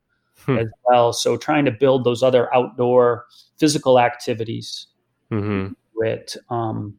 hmm. 0.45 0.57
as 0.57 0.67
well. 0.85 1.13
So 1.13 1.37
trying 1.37 1.65
to 1.65 1.71
build 1.71 2.03
those 2.03 2.23
other 2.23 2.53
outdoor 2.55 3.25
physical 3.59 3.99
activities 3.99 4.87
mm-hmm. 5.31 5.73
with 5.95 6.35
um, 6.49 6.95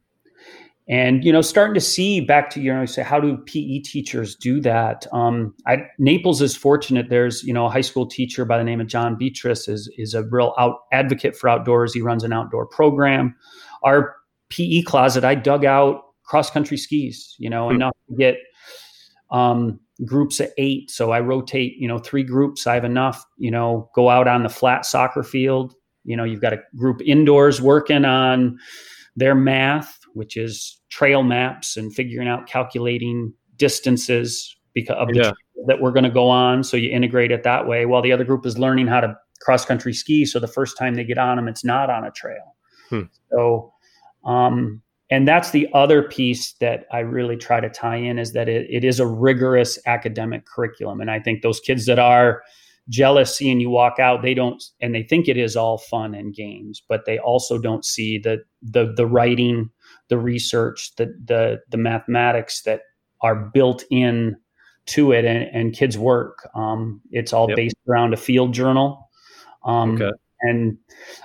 and 0.89 1.25
you 1.25 1.33
know 1.33 1.41
starting 1.41 1.75
to 1.75 1.81
see 1.81 2.21
back 2.21 2.49
to 2.51 2.61
you 2.61 2.73
know 2.73 2.87
say 2.87 3.03
how 3.03 3.19
do 3.19 3.37
pe 3.39 3.81
teachers 3.81 4.37
do 4.37 4.61
that? 4.61 5.07
Um, 5.13 5.55
I, 5.67 5.79
naples 5.99 6.41
is 6.41 6.57
fortunate. 6.57 7.09
There's 7.09 7.43
you 7.43 7.53
know 7.53 7.67
a 7.67 7.71
high 7.71 7.81
school 7.81 8.07
teacher 8.07 8.45
by 8.45 8.57
the 8.59 8.65
name 8.65 8.81
of 8.81 8.87
john 8.87 9.17
beatrice 9.17 9.69
is 9.69 9.91
is 9.97 10.15
a 10.15 10.23
real 10.23 10.55
out 10.59 10.77
advocate 10.93 11.37
for 11.37 11.49
outdoors. 11.49 11.93
He 11.93 12.03
runs 12.03 12.23
an 12.23 12.33
outdoor 12.33 12.67
program. 12.67 13.35
Our 13.83 14.15
pe 14.49 14.83
closet 14.83 15.25
i 15.25 15.35
dug 15.35 15.65
out 15.65 16.03
cross 16.25 16.51
country 16.51 16.77
skis 16.77 17.35
you 17.39 17.51
know 17.51 17.67
mm-hmm. 17.67 17.77
enough 17.77 17.97
to 18.09 18.17
get 18.17 18.37
um, 19.33 19.81
groups 20.05 20.39
of 20.39 20.51
eight. 20.57 20.89
So 20.89 21.11
i 21.11 21.19
rotate 21.19 21.77
you 21.79 21.89
know 21.89 21.99
three 21.99 22.23
groups. 22.23 22.65
I 22.65 22.75
have 22.75 22.85
enough 22.85 23.25
you 23.39 23.51
know 23.51 23.91
go 23.97 24.09
out 24.09 24.29
on 24.29 24.45
the 24.45 24.49
flat 24.49 24.87
soccer 24.87 25.25
field. 25.25 25.75
You 26.05 26.17
know 26.17 26.23
you've 26.23 26.41
got 26.41 26.53
a 26.53 26.61
group 26.77 27.03
indoors 27.05 27.61
working 27.61 28.05
on 28.05 28.59
their 29.17 29.35
math 29.35 29.99
which 30.17 30.37
is 30.37 30.81
trail 30.89 31.23
maps 31.23 31.77
and 31.77 31.95
figuring 31.95 32.27
out 32.27 32.47
calculating 32.47 33.33
distances 33.57 34.57
because 34.73 34.97
of 34.99 35.09
yeah. 35.13 35.33
that 35.67 35.81
we're 35.81 35.93
going 35.93 36.05
to 36.05 36.11
go 36.11 36.29
on. 36.29 36.65
So 36.65 36.77
you 36.77 36.91
integrate 36.91 37.31
it 37.31 37.43
that 37.45 37.69
way. 37.69 37.87
While 37.87 38.03
the 38.03 38.13
other 38.13 38.25
group 38.25 38.47
is 38.47 38.59
learning 38.59 38.87
how 38.87 39.01
to 39.01 39.15
cross 39.41 39.65
country 39.65 39.93
ski, 39.93 40.25
so 40.25 40.39
the 40.39 40.49
first 40.49 40.79
time 40.79 40.95
they 40.95 41.05
get 41.05 41.19
on 41.19 41.37
them, 41.37 41.49
it's 41.49 41.65
not 41.65 41.91
on 41.91 42.05
a 42.05 42.11
trail. 42.11 42.57
Hmm. 42.89 43.03
So, 43.31 43.73
um, 44.25 44.83
and 45.11 45.29
that's 45.29 45.51
the 45.51 45.69
other 45.75 46.03
piece 46.03 46.55
that 46.55 46.87
I 46.91 47.01
really 47.01 47.37
try 47.37 47.61
to 47.61 47.69
tie 47.69 47.97
in 47.97 48.19
is 48.19 48.33
that 48.33 48.49
it, 48.49 48.67
it 48.71 48.85
is 48.85 48.99
a 48.99 49.07
rigorous 49.07 49.79
academic 49.87 50.47
curriculum, 50.47 51.01
and 51.01 51.11
I 51.11 51.21
think 51.21 51.43
those 51.43 51.61
kids 51.61 51.87
that 51.87 51.99
are 51.99 52.43
jealous 52.89 53.37
seeing 53.37 53.59
you 53.59 53.69
walk 53.69 53.99
out 53.99 54.23
they 54.23 54.35
don't 54.35 54.63
and 54.81 54.95
they 54.95 55.03
think 55.03 55.27
it 55.27 55.37
is 55.37 55.57
all 55.57 55.79
fun 55.79 56.15
and 56.15 56.35
games 56.35 56.83
but 56.89 57.05
they 57.05 57.19
also 57.19 57.59
don't 57.59 57.85
see 57.85 58.19
the 58.19 58.39
the 58.63 58.93
the 58.97 59.07
writing 59.07 59.69
the 60.09 60.19
research, 60.19 60.95
the 60.97 61.07
the 61.25 61.61
the 61.71 61.77
mathematics 61.77 62.63
that 62.63 62.83
are 63.23 63.35
built 63.35 63.85
in 63.91 64.37
to 64.87 65.13
it 65.13 65.25
and, 65.25 65.45
and 65.53 65.75
kids 65.75 65.99
work. 65.99 66.49
Um, 66.55 67.01
it's 67.11 67.33
all 67.33 67.49
yep. 67.49 67.57
based 67.57 67.77
around 67.89 68.15
a 68.15 68.17
field 68.17 68.55
journal. 68.55 69.11
Um, 69.65 70.01
okay. 70.01 70.13
And 70.43 70.77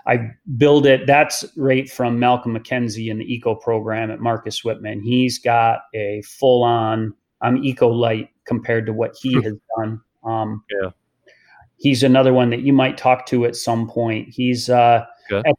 I 0.07 0.31
build 0.57 0.85
it. 0.85 1.05
That's 1.05 1.45
right 1.57 1.89
from 1.89 2.17
Malcolm 2.17 2.57
McKenzie 2.57 3.11
in 3.11 3.19
the 3.19 3.33
Eco 3.33 3.53
program 3.53 4.09
at 4.09 4.19
Marcus 4.19 4.63
Whitman. 4.63 5.01
He's 5.01 5.37
got 5.37 5.81
a 5.93 6.21
full 6.23 6.63
on. 6.63 7.13
I'm 7.41 7.63
Eco 7.63 7.89
Light 7.89 8.29
compared 8.45 8.85
to 8.85 8.93
what 8.93 9.15
he 9.21 9.33
has 9.43 9.53
done. 9.77 10.01
Um, 10.23 10.63
yeah. 10.69 10.91
He's 11.77 12.03
another 12.03 12.33
one 12.33 12.51
that 12.51 12.61
you 12.61 12.73
might 12.73 12.97
talk 12.97 13.25
to 13.27 13.45
at 13.45 13.55
some 13.55 13.87
point. 13.87 14.29
He's 14.29 14.69
uh, 14.69 15.05
okay. 15.31 15.51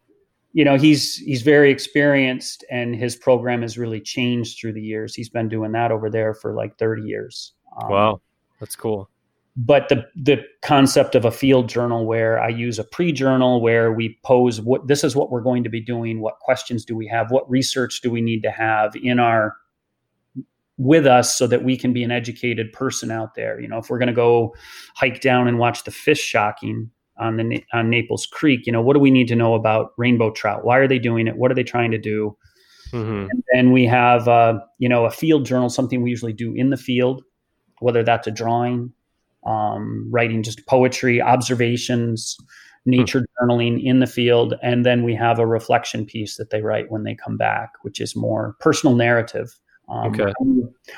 You 0.53 0.65
know 0.65 0.77
he's 0.77 1.17
he's 1.17 1.43
very 1.43 1.71
experienced 1.71 2.65
and 2.71 2.95
his 2.95 3.17
program 3.17 3.63
has 3.63 3.79
really 3.79 4.01
changed 4.01 4.59
through 4.61 4.75
the 4.75 4.83
years. 4.83 5.15
He's 5.15 5.29
been 5.29 5.49
doing 5.49 5.73
that 5.73 5.91
over 5.91 6.11
there 6.11 6.35
for 6.35 6.55
like 6.55 6.79
30 6.79 7.03
years. 7.03 7.55
Um, 7.81 7.91
wow. 7.91 8.21
That's 8.61 8.77
cool. 8.77 9.09
But 9.57 9.89
the 9.89 10.05
the 10.15 10.43
concept 10.63 11.15
of 11.15 11.25
a 11.25 11.31
field 11.31 11.69
journal 11.69 12.07
where 12.07 12.41
i 12.41 12.49
use 12.49 12.79
a 12.79 12.85
pre-journal 12.85 13.61
where 13.61 13.93
we 13.93 14.19
pose 14.25 14.63
what 14.63 14.89
this 14.89 15.05
is 15.05 15.15
what 15.15 15.31
we're 15.31 15.43
going 15.43 15.63
to 15.65 15.69
be 15.69 15.81
doing 15.81 16.21
what 16.23 16.39
questions 16.39 16.87
do 16.87 16.97
we 16.97 17.07
have 17.07 17.31
what 17.31 17.51
research 17.51 18.01
do 18.01 18.11
we 18.11 18.23
need 18.23 18.43
to 18.43 18.51
have 18.51 18.97
in 18.97 19.19
our 19.19 19.57
with 20.79 21.07
us 21.07 21.37
so 21.37 21.47
that 21.47 21.65
we 21.65 21.77
can 21.77 21.93
be 21.93 22.03
an 22.03 22.11
educated 22.11 22.73
person 22.73 23.11
out 23.11 23.35
there. 23.35 23.61
You 23.61 23.69
know 23.69 23.79
if 23.79 23.91
we're 23.91 23.99
going 23.99 24.07
to 24.09 24.15
go 24.15 24.55
hike 24.95 25.21
down 25.21 25.49
and 25.49 25.59
watch 25.59 25.85
the 25.85 25.91
fish 25.91 26.21
shocking 26.21 26.91
on 27.19 27.37
the 27.37 27.65
on 27.73 27.91
Naples 27.91 28.27
Creek. 28.27 28.67
You 28.67 28.73
know, 28.73 28.83
what 28.83 28.95
do 28.95 29.01
we 29.01 29.11
need 29.11 29.29
to 29.29 29.37
know 29.37 29.55
about 29.55 29.93
rainbow 29.97 30.31
trout? 30.31 30.65
Why 30.65 30.79
are 30.79 30.89
they 30.89 30.99
doing 30.99 31.27
it? 31.27 31.37
What 31.37 31.51
are 31.51 31.55
they 31.55 31.65
trying 31.65 31.91
to 31.91 31.99
do? 31.99 32.37
Mm-hmm. 32.93 33.29
And 33.31 33.45
then 33.53 33.73
we 33.73 33.87
have, 33.87 34.29
uh, 34.29 34.61
you 34.79 34.89
know, 34.89 35.07
a 35.07 35.11
field 35.11 35.47
journal, 35.47 35.71
something 35.71 36.03
we 36.03 36.11
usually 36.11 36.35
do 36.35 36.53
in 36.55 36.71
the 36.71 36.77
field, 36.77 37.23
whether 37.81 38.03
that's 38.03 38.27
a 38.27 38.31
drawing, 38.31 38.93
um, 39.47 40.09
writing 40.13 40.43
just 40.43 40.67
poetry, 40.67 41.21
observations, 41.21 42.37
nature 42.85 43.21
mm-hmm. 43.21 43.51
journaling 43.51 43.83
in 43.83 44.01
the 44.01 44.07
field, 44.07 44.55
and 44.63 44.85
then 44.85 45.05
we 45.05 45.15
have 45.15 45.39
a 45.39 45.47
reflection 45.47 46.05
piece 46.05 46.37
that 46.37 46.51
they 46.51 46.63
write 46.63 46.91
when 46.91 47.05
they 47.05 47.15
come 47.15 47.37
back, 47.37 47.73
which 47.83 48.01
is 48.01 48.17
more 48.17 48.57
personal 48.61 48.95
narrative. 48.95 49.59
Um, 49.89 50.13
Okay. 50.15 50.33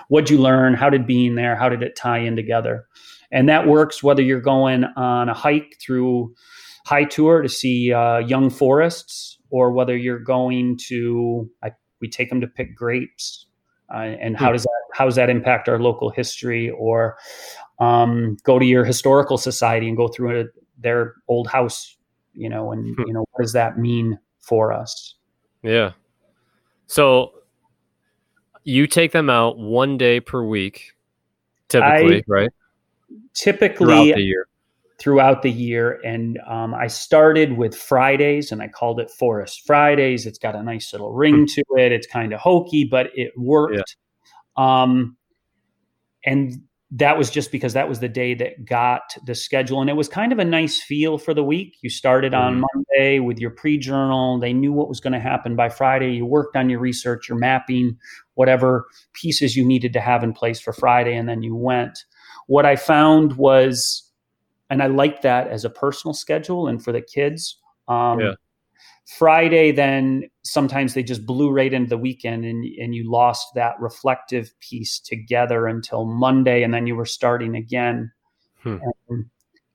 What'd 0.09 0.30
you 0.30 0.38
learn? 0.38 0.75
How 0.75 0.90
did 0.90 1.06
being 1.06 1.35
there? 1.35 1.56
How 1.56 1.68
did 1.68 1.83
it 1.83 1.97
tie 1.97 2.18
in 2.18 2.37
together? 2.37 2.87
And 3.35 3.49
that 3.49 3.67
works 3.67 4.03
whether 4.03 4.23
you're 4.23 4.41
going 4.41 4.85
on 4.97 5.29
a 5.29 5.35
hike 5.35 5.76
through 5.85 6.33
High 6.87 7.05
Tor 7.05 7.43
to 7.43 7.49
see 7.49 7.93
uh, 7.93 8.19
young 8.19 8.49
forests, 8.49 9.38
or 9.50 9.73
whether 9.73 9.97
you're 9.97 10.19
going 10.21 10.79
to 10.88 11.50
I, 11.62 11.73
we 12.00 12.09
take 12.09 12.29
them 12.31 12.41
to 12.41 12.47
pick 12.47 12.76
grapes, 12.76 13.47
uh, 13.93 13.99
and 13.99 14.37
how 14.37 14.47
Hmm. 14.49 14.53
does 14.53 14.62
that 14.62 14.83
how 14.95 15.05
does 15.05 15.17
that 15.17 15.29
impact 15.31 15.69
our 15.69 15.79
local 15.81 16.11
history? 16.11 16.71
Or 16.71 17.17
um, 17.81 18.37
go 18.45 18.59
to 18.59 18.64
your 18.64 18.85
historical 18.85 19.37
society 19.37 19.88
and 19.88 19.97
go 19.97 20.07
through 20.09 20.41
a, 20.41 20.45
their 20.79 21.14
old 21.26 21.49
house, 21.49 21.97
you 22.35 22.49
know, 22.49 22.71
and 22.71 22.95
Hmm. 22.97 23.03
you 23.07 23.12
know 23.12 23.25
what 23.33 23.43
does 23.43 23.53
that 23.55 23.79
mean 23.79 24.19
for 24.41 24.73
us? 24.73 25.17
Yeah. 25.62 25.93
So 26.87 27.33
you 28.62 28.87
take 28.87 29.11
them 29.12 29.29
out 29.29 29.59
one 29.59 29.99
day 29.99 30.21
per 30.21 30.45
week, 30.45 30.93
typically, 31.69 32.19
I- 32.19 32.25
right? 32.29 32.50
Typically, 33.35 33.87
Throughout 33.87 34.14
the 34.16 34.23
year. 34.23 34.47
throughout 35.00 35.42
the 35.42 35.50
year. 35.50 36.00
And 36.04 36.38
um, 36.47 36.73
I 36.75 36.87
started 36.87 37.56
with 37.56 37.76
Fridays 37.76 38.52
and 38.52 38.62
I 38.62 38.68
called 38.68 39.00
it 39.00 39.11
Forest 39.11 39.62
Fridays. 39.66 40.25
It's 40.26 40.38
got 40.38 40.54
a 40.54 40.62
nice 40.62 40.92
little 40.92 41.12
ring 41.12 41.47
to 41.47 41.64
it. 41.76 41.92
It's 41.92 42.06
kind 42.06 42.33
of 42.33 42.40
hokey, 42.40 42.85
but 42.85 43.11
it 43.14 43.33
worked. 43.37 43.97
Um, 44.56 45.16
and 46.25 46.52
that 46.92 47.18
was 47.18 47.28
just 47.28 47.50
because 47.50 47.73
that 47.73 47.88
was 47.88 47.99
the 47.99 48.09
day 48.09 48.35
that 48.35 48.64
got 48.64 49.02
the 49.26 49.35
schedule. 49.35 49.80
And 49.80 49.90
it 49.90 49.94
was 49.94 50.09
kind 50.09 50.33
of 50.33 50.38
a 50.38 50.44
nice 50.44 50.80
feel 50.80 51.18
for 51.18 51.35
the 51.35 51.42
week. 51.42 51.76
You 51.83 51.90
started 51.90 52.35
on 52.35 52.59
Mhm. 52.61 52.64
Monday 52.73 53.18
with 53.18 53.40
your 53.40 53.50
pre 53.50 53.78
journal. 53.78 54.38
They 54.38 54.52
knew 54.52 54.73
what 54.73 54.88
was 54.88 55.00
going 55.00 55.12
to 55.12 55.18
happen 55.18 55.56
by 55.56 55.71
Friday. 55.71 56.12
You 56.14 56.25
worked 56.25 56.56
on 56.56 56.71
your 56.71 56.78
research, 56.78 57.28
your 57.28 57.37
mapping, 57.37 57.99
whatever 58.35 58.87
pieces 59.12 59.56
you 59.56 59.66
needed 59.66 59.92
to 59.94 60.00
have 60.00 60.23
in 60.23 60.33
place 60.33 60.61
for 60.61 60.73
Friday. 60.73 61.16
And 61.16 61.28
then 61.28 61.42
you 61.42 61.56
went. 61.56 61.99
What 62.46 62.66
I 62.66 62.76
found 62.76 63.36
was 63.36 64.02
and 64.70 64.82
I 64.82 64.86
like 64.86 65.22
that 65.22 65.48
as 65.48 65.64
a 65.64 65.70
personal 65.70 66.14
schedule 66.14 66.66
and 66.68 66.82
for 66.82 66.90
the 66.92 67.02
kids. 67.02 67.58
Um, 67.88 68.20
Yeah. 68.20 68.32
Friday, 69.18 69.70
then 69.70 70.30
sometimes 70.42 70.94
they 70.94 71.02
just 71.02 71.26
blew 71.26 71.50
right 71.50 71.72
into 71.72 71.90
the 71.90 71.98
weekend, 71.98 72.46
and 72.46 72.64
and 72.80 72.94
you 72.94 73.10
lost 73.10 73.48
that 73.54 73.78
reflective 73.78 74.58
piece 74.60 74.98
together 74.98 75.66
until 75.66 76.06
Monday, 76.06 76.62
and 76.62 76.72
then 76.72 76.86
you 76.86 76.96
were 76.96 77.04
starting 77.04 77.54
again. 77.54 78.10
Hmm. 78.62 78.78
And 79.10 79.26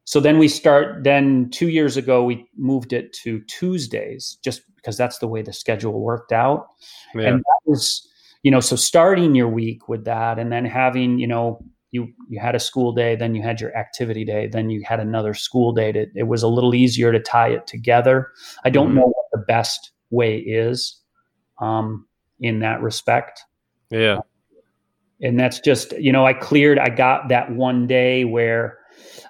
so 0.05 0.19
then 0.19 0.39
we 0.39 0.47
start. 0.47 1.03
Then 1.03 1.51
two 1.51 1.69
years 1.69 1.95
ago, 1.95 2.23
we 2.23 2.49
moved 2.57 2.91
it 2.91 3.13
to 3.21 3.41
Tuesdays, 3.41 4.39
just 4.43 4.63
because 4.75 4.97
that's 4.97 5.19
the 5.19 5.27
way 5.27 5.43
the 5.43 5.53
schedule 5.53 5.99
worked 6.01 6.31
out 6.31 6.67
Yeah. 7.13 7.27
and 7.29 7.39
that 7.39 7.59
was 7.65 8.07
you 8.43 8.49
know 8.49 8.61
so 8.61 8.75
starting 8.75 9.35
your 9.35 9.49
week 9.49 9.89
with 9.89 10.05
that 10.05 10.39
and 10.39 10.51
then 10.51 10.65
having 10.65 11.19
you 11.19 11.27
know 11.27 11.63
you 11.91 12.08
you 12.27 12.39
had 12.39 12.55
a 12.55 12.60
school 12.60 12.91
day 12.91 13.15
then 13.15 13.36
you 13.36 13.41
had 13.41 13.60
your 13.60 13.75
activity 13.75 14.24
day 14.24 14.48
then 14.48 14.69
you 14.69 14.81
had 14.86 15.00
another 15.00 15.34
school 15.34 15.72
day 15.72 15.91
to, 15.91 16.05
it 16.15 16.27
was 16.27 16.43
a 16.43 16.48
little 16.48 16.75
easier 16.75 17.12
to 17.12 17.19
tie 17.19 17.50
it 17.50 17.65
together 17.67 18.31
i 18.63 18.69
don't 18.69 18.91
Mhm. 18.91 18.96
know 18.96 19.08
what 19.08 19.25
the 19.31 19.43
best 19.48 19.91
way 20.12 20.38
is 20.38 21.01
um, 21.60 22.05
in 22.39 22.60
that 22.60 22.81
respect 22.81 23.41
yeah. 23.89 24.19
and 25.22 25.39
that's 25.39 25.60
just 25.60 25.91
you 25.93 26.12
know 26.12 26.25
i 26.25 26.34
cleared 26.34 26.79
i 26.79 26.89
got 26.89 27.27
that 27.29 27.51
one 27.51 27.88
day 27.88 28.24
where 28.25 28.77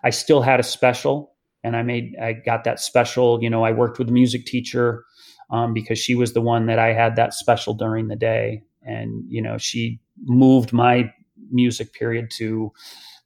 i 0.03 0.09
still 0.09 0.41
had 0.41 0.59
a 0.59 0.63
special 0.63 1.33
and 1.63 1.75
i 1.75 1.81
made 1.81 2.15
i 2.21 2.33
got 2.33 2.63
that 2.63 2.79
special 2.79 3.41
you 3.41 3.49
know 3.49 3.63
i 3.63 3.71
worked 3.71 3.99
with 3.99 4.09
a 4.09 4.11
music 4.11 4.45
teacher 4.45 5.03
um, 5.51 5.73
because 5.73 5.97
she 5.97 6.13
was 6.13 6.33
the 6.33 6.41
one 6.41 6.67
that 6.67 6.77
i 6.79 6.93
had 6.93 7.15
that 7.15 7.33
special 7.33 7.73
during 7.73 8.07
the 8.07 8.15
day 8.15 8.61
and 8.83 9.23
you 9.27 9.41
know 9.41 9.57
she 9.57 9.99
moved 10.25 10.71
my 10.71 11.11
music 11.51 11.93
period 11.93 12.29
to 12.31 12.71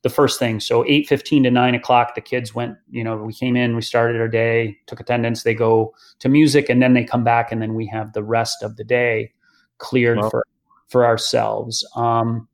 the 0.01 0.09
first 0.09 0.37
thing 0.37 0.59
so 0.59 0.83
8.15 0.83 1.43
to 1.43 1.51
9 1.51 1.75
o'clock 1.75 2.13
the 2.15 2.21
kids 2.21 2.53
went 2.53 2.75
you 2.91 3.03
know 3.03 3.15
we 3.17 3.33
came 3.33 3.55
in 3.55 3.75
we 3.75 3.81
started 3.81 4.19
our 4.19 4.27
day 4.27 4.77
took 4.87 4.99
attendance 4.99 5.43
they 5.43 5.53
go 5.53 5.93
to 6.19 6.27
music 6.29 6.69
and 6.69 6.81
then 6.81 6.93
they 6.93 7.03
come 7.05 7.23
back 7.23 7.51
and 7.51 7.61
then 7.61 7.73
we 7.73 7.85
have 7.87 8.11
the 8.13 8.23
rest 8.23 8.61
of 8.63 8.75
the 8.75 8.83
day 8.83 9.31
cleared 9.77 10.17
Wow. 10.19 10.29
for 10.29 10.45
for 10.89 11.05
ourselves 11.05 11.85
um, 11.95 12.47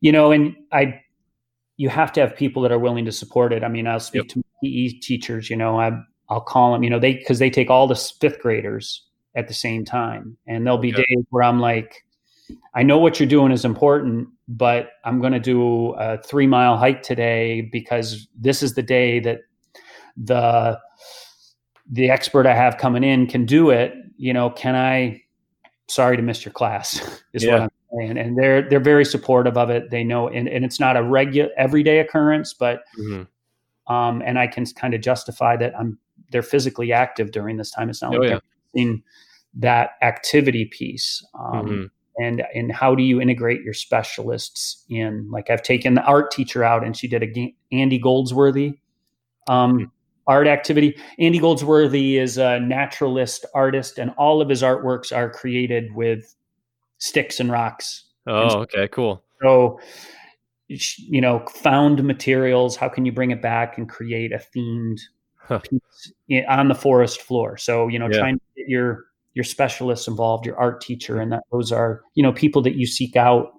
you 0.00 0.12
know 0.12 0.30
and 0.32 0.54
i 0.72 1.00
you 1.78 1.88
have 1.88 2.12
to 2.12 2.20
have 2.20 2.36
people 2.36 2.60
that 2.62 2.70
are 2.72 2.78
willing 2.78 3.06
to 3.06 3.12
support 3.12 3.52
it 3.54 3.64
i 3.64 3.68
mean 3.68 3.86
i'll 3.86 3.98
speak 3.98 4.28
Yep. 4.28 4.34
to 4.34 4.42
pe 4.62 4.88
teachers 5.00 5.48
you 5.48 5.56
know 5.56 5.80
i 5.80 5.90
i'll 6.28 6.40
call 6.42 6.72
them 6.72 6.82
you 6.82 6.90
know 6.90 6.98
they 6.98 7.14
because 7.14 7.38
they 7.38 7.48
take 7.50 7.70
all 7.70 7.86
the 7.86 7.96
fifth 8.20 8.38
graders 8.40 9.06
at 9.34 9.48
the 9.48 9.54
same 9.54 9.84
time 9.84 10.36
and 10.46 10.66
there'll 10.66 10.78
be 10.78 10.92
Okay. 10.92 11.04
days 11.08 11.24
where 11.30 11.42
i'm 11.42 11.58
like 11.58 12.04
i 12.74 12.82
know 12.82 12.98
what 12.98 13.18
you're 13.18 13.28
doing 13.28 13.50
is 13.50 13.64
important 13.64 14.28
but 14.52 14.90
i'm 15.04 15.20
going 15.20 15.32
to 15.32 15.38
do 15.40 15.92
a 15.94 16.18
three 16.22 16.46
mile 16.46 16.76
hike 16.76 17.02
today 17.02 17.60
because 17.72 18.26
this 18.36 18.62
is 18.62 18.74
the 18.74 18.82
day 18.82 19.20
that 19.20 19.40
the 20.16 20.76
the 21.90 22.10
expert 22.10 22.46
i 22.46 22.54
have 22.54 22.76
coming 22.76 23.04
in 23.04 23.26
can 23.26 23.46
do 23.46 23.70
it 23.70 23.94
you 24.16 24.32
know 24.32 24.50
can 24.50 24.74
i 24.74 25.20
sorry 25.88 26.16
to 26.16 26.22
miss 26.22 26.44
your 26.44 26.52
class 26.52 27.00
is 27.32 27.46
what 27.46 27.60
i'm 27.62 27.70
saying 27.98 28.18
and 28.18 28.36
they're 28.36 28.68
they're 28.68 28.80
very 28.80 29.04
supportive 29.04 29.56
of 29.56 29.70
it 29.70 29.88
they 29.90 30.02
know 30.04 30.28
and, 30.28 30.48
and 30.48 30.64
it's 30.64 30.80
not 30.80 30.96
a 30.96 31.02
regular 31.02 31.48
everyday 31.56 31.98
occurrence 32.00 32.52
but 32.54 32.82
Mhm. 32.98 33.26
um, 33.86 34.22
and 34.24 34.38
I 34.38 34.46
can 34.46 34.64
kind 34.66 34.94
of 34.94 35.00
justify 35.00 35.56
that 35.56 35.72
I'm 35.78 35.98
they're 36.30 36.42
physically 36.42 36.92
active 36.92 37.32
during 37.32 37.56
this 37.56 37.72
time. 37.72 37.90
It's 37.90 38.02
not 38.02 38.14
Oh, 38.14 38.18
like 38.18 38.22
yeah. 38.30 38.38
they're 38.38 38.42
missing 38.84 39.02
that 39.54 39.90
activity 40.00 40.64
piece. 40.66 41.26
Um, 41.34 41.66
Mhm. 41.66 41.90
And 42.20 42.42
and 42.54 42.70
how 42.72 42.94
do 42.94 43.02
you 43.02 43.20
integrate 43.20 43.62
your 43.62 43.74
specialists 43.74 44.84
in? 44.90 45.28
Like 45.30 45.48
I've 45.50 45.62
taken 45.62 45.94
the 45.94 46.02
art 46.02 46.30
teacher 46.30 46.62
out, 46.64 46.84
and 46.84 46.96
she 46.96 47.08
did 47.08 47.22
a 47.22 47.54
Andy 47.72 47.98
Goldsworthy 47.98 48.74
um, 49.48 49.90
art 50.26 50.46
activity. 50.46 50.96
Andy 51.18 51.38
Goldsworthy 51.38 52.18
is 52.18 52.36
a 52.38 52.60
naturalist 52.60 53.44
artist, 53.54 53.98
and 53.98 54.10
all 54.18 54.40
of 54.42 54.48
his 54.48 54.62
artworks 54.62 55.16
are 55.16 55.30
created 55.30 55.94
with 55.94 56.34
sticks 56.98 57.40
and 57.40 57.50
rocks 57.50 58.04
Oh, 58.26 58.58
okay, 58.60 58.86
cool. 58.88 59.24
so, 59.42 59.80
you 60.68 61.20
know, 61.20 61.44
found 61.62 62.04
materials. 62.04 62.76
How 62.76 62.88
can 62.88 63.04
you 63.06 63.12
bring 63.12 63.30
it 63.30 63.42
back 63.42 63.78
and 63.78 63.88
create 63.88 64.32
a 64.32 64.38
themed 64.54 64.98
Huh. 65.38 65.60
piece 65.60 66.12
on 66.48 66.68
the 66.68 66.74
forest 66.74 67.22
floor? 67.22 67.56
So, 67.56 67.88
you 67.88 67.98
know, 67.98 68.08
Yeah. 68.08 68.18
trying 68.18 68.36
to 68.38 68.44
get 68.56 68.68
your 68.68 69.06
your 69.34 69.44
specialists 69.44 70.08
involved, 70.08 70.44
your 70.46 70.58
art 70.58 70.80
teacher, 70.80 71.20
and 71.20 71.32
that 71.32 71.42
those 71.52 71.72
are 71.72 72.02
you 72.14 72.22
know 72.22 72.32
people 72.32 72.62
that 72.62 72.76
you 72.76 72.86
seek 72.86 73.16
out. 73.16 73.52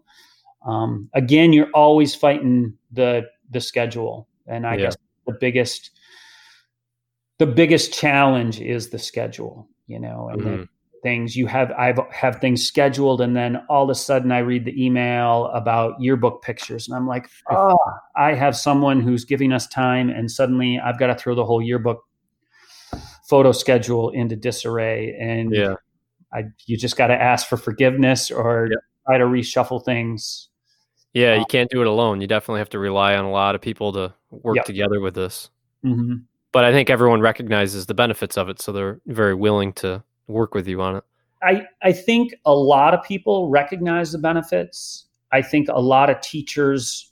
Um, 0.66 1.10
again, 1.14 1.54
you're 1.54 1.72
always 1.74 2.14
fighting 2.16 2.78
the 2.92 3.24
the 3.50 3.62
schedule, 3.62 4.28
and 4.48 4.66
I 4.68 4.78
Yeah. 4.78 4.86
guess 4.86 4.98
the 5.28 5.34
biggest 5.40 5.92
the 7.40 7.48
biggest 7.48 7.94
challenge 7.94 8.60
is 8.62 8.90
the 8.90 9.00
schedule. 9.00 9.68
You 9.88 10.00
know, 10.00 10.30
and 10.30 10.46
then 10.46 10.60
Mhm. 10.60 10.68
things 11.04 11.36
you 11.36 11.48
have 11.48 11.72
i've 11.72 12.00
have 12.12 12.40
things 12.40 12.64
scheduled 12.64 13.22
and 13.22 13.36
then 13.36 13.56
all 13.70 13.84
of 13.86 13.90
a 13.90 13.96
sudden 13.96 14.32
i 14.32 14.38
read 14.38 14.66
the 14.66 14.86
email 14.86 15.46
about 15.48 16.00
yearbook 16.00 16.44
pictures 16.44 16.88
and 16.88 16.96
i'm 16.96 17.08
like 17.08 17.28
oh 17.50 17.76
i 18.16 18.36
have 18.36 18.56
someone 18.56 19.02
who's 19.02 19.26
giving 19.26 19.52
us 19.52 19.66
time 19.68 20.12
and 20.12 20.30
suddenly 20.30 20.80
i've 20.80 21.00
got 21.00 21.08
to 21.08 21.16
throw 21.16 21.34
the 21.34 21.44
whole 21.44 21.60
yearbook 21.60 22.04
photo 23.32 23.52
schedule 23.54 24.10
into 24.12 24.36
disarray 24.36 25.16
and 25.20 25.54
Yeah. 25.54 25.76
I, 26.34 26.44
you 26.68 26.78
just 26.78 26.98
got 26.98 27.08
to 27.08 27.16
ask 27.16 27.48
for 27.48 27.58
forgiveness 27.58 28.30
or 28.30 28.68
Yep. 28.70 28.80
try 29.08 29.18
to 29.18 29.26
reshuffle 29.26 29.84
things 29.84 30.50
Yeah, 31.14 31.34
Uh, 31.36 31.40
you 31.40 31.46
can't 31.46 31.70
do 31.70 31.82
it 31.82 31.88
alone. 31.88 32.22
You 32.22 32.28
definitely 32.28 32.60
have 32.60 32.70
to 32.70 32.80
rely 32.80 33.16
on 33.16 33.26
a 33.26 33.32
lot 33.32 33.56
of 33.56 33.62
people 33.62 33.92
to 33.94 34.14
work 34.30 34.58
Yep. 34.58 34.66
together 34.66 35.00
with 35.02 35.14
this. 35.16 35.50
hmm 35.84 36.16
But 36.52 36.64
I 36.66 36.72
think 36.74 36.90
everyone 36.90 37.22
recognizes 37.22 37.86
the 37.86 37.94
benefits 37.94 38.38
of 38.38 38.50
it, 38.50 38.62
so 38.62 38.72
they're 38.74 39.00
very 39.08 39.34
willing 39.36 39.72
to 39.84 40.04
work 40.28 40.54
with 40.54 40.68
you 40.68 40.82
on 40.82 40.98
it. 40.98 41.04
I, 41.42 41.66
I 41.82 41.92
think 41.94 42.34
a 42.46 42.54
lot 42.56 42.94
of 42.94 43.02
people 43.04 43.50
recognize 43.50 44.12
the 44.12 44.20
benefits. 44.20 45.06
I 45.32 45.42
think 45.42 45.68
a 45.70 45.80
lot 45.82 46.10
of 46.10 46.20
teachers, 46.22 47.12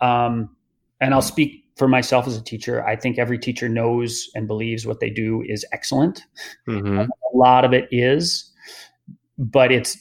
um, 0.00 0.54
and 1.00 1.14
I'll 1.14 1.22
speak 1.34 1.61
for 1.82 1.88
myself 1.88 2.28
as 2.28 2.36
a 2.36 2.40
teacher, 2.44 2.84
I 2.86 2.94
think 2.94 3.18
every 3.18 3.38
teacher 3.40 3.68
knows 3.68 4.30
and 4.36 4.46
believes 4.46 4.86
what 4.86 5.00
they 5.00 5.10
do 5.10 5.42
is 5.48 5.64
excellent. 5.72 6.22
hmm 6.66 7.00
A 7.00 7.08
lot 7.34 7.64
of 7.64 7.72
it 7.72 7.88
is, 7.90 8.48
but 9.36 9.72
it's 9.72 9.98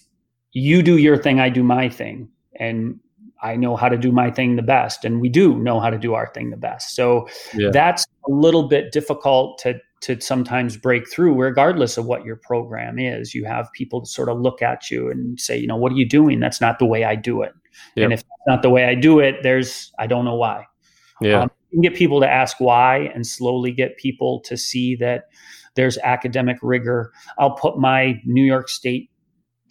you 0.54 0.84
do 0.84 0.98
your 0.98 1.18
thing, 1.18 1.40
I 1.40 1.50
do 1.50 1.64
my 1.64 1.90
thing. 1.90 2.30
And 2.60 3.00
I 3.42 3.56
know 3.56 3.76
how 3.76 3.90
to 3.90 3.98
do 3.98 4.12
my 4.12 4.30
thing 4.30 4.58
the 4.58 4.62
best. 4.62 5.04
And 5.04 5.20
we 5.22 5.28
do 5.28 5.58
know 5.58 5.80
how 5.80 5.90
to 5.90 5.98
do 5.98 6.14
our 6.14 6.32
thing 6.36 6.52
the 6.52 6.58
best. 6.58 6.96
So 6.96 7.28
Yeah. 7.58 7.72
that's 7.74 8.06
a 8.28 8.32
little 8.32 8.68
bit 8.68 8.92
difficult 8.92 9.58
to 9.64 9.80
to 10.02 10.20
sometimes 10.22 10.78
break 10.78 11.10
through 11.12 11.34
regardless 11.40 11.98
of 11.98 12.06
what 12.06 12.26
your 12.26 12.36
program 12.36 12.98
is 12.98 13.36
you 13.36 13.46
have 13.46 13.70
people 13.74 14.04
sort 14.04 14.30
of 14.30 14.40
look 14.40 14.60
at 14.64 14.90
you 14.90 15.12
and 15.12 15.40
say 15.40 15.56
you 15.56 15.68
know 15.68 15.76
what 15.76 15.92
are 15.92 15.96
you 15.96 16.10
doing 16.10 16.40
that's 16.40 16.60
not 16.60 16.80
the 16.80 16.88
way 16.88 17.04
i 17.04 17.14
do 17.16 17.44
it 17.44 17.54
Yep. 17.96 18.04
and 18.06 18.14
if 18.14 18.20
that's 18.22 18.48
not 18.48 18.62
the 18.64 18.70
way 18.72 18.86
i 18.86 18.96
do 18.96 19.20
it 19.20 19.36
there's 19.44 19.92
i 20.00 20.08
don't 20.08 20.26
know 20.26 20.34
why 20.36 20.66
Yeah. 21.22 21.42
um, 21.44 21.51
can 21.72 21.82
get 21.82 21.96
people 21.96 22.20
to 22.20 22.30
ask 22.30 22.60
why 22.60 23.12
and 23.16 23.26
slowly 23.26 23.72
get 23.72 23.98
people 23.98 24.40
to 24.42 24.58
see 24.58 24.96
that 24.96 25.30
there's 25.76 25.98
academic 26.00 26.58
rigor 26.62 27.12
i'll 27.40 27.56
put 27.56 27.78
my 27.78 28.22
new 28.26 28.44
york 28.44 28.70
state 28.70 29.12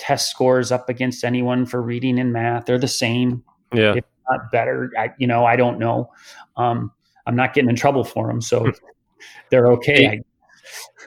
test 0.00 0.30
scores 0.30 0.72
up 0.72 0.88
against 0.88 1.24
anyone 1.24 1.66
for 1.66 1.80
reading 1.80 2.18
and 2.18 2.32
math. 2.32 2.64
They're 2.64 2.78
the 2.78 2.88
same. 2.88 3.44
Yeah. 3.72 3.94
If 3.94 4.04
not 4.28 4.50
better. 4.50 4.90
I, 4.98 5.10
you 5.18 5.26
know, 5.26 5.44
I 5.44 5.56
don't 5.56 5.78
know. 5.78 6.10
Um, 6.56 6.90
I'm 7.26 7.36
not 7.36 7.52
getting 7.54 7.70
in 7.70 7.76
trouble 7.76 8.02
for 8.02 8.26
them, 8.26 8.40
so 8.40 8.72
they're 9.50 9.68
okay. 9.72 10.08
I, 10.08 10.20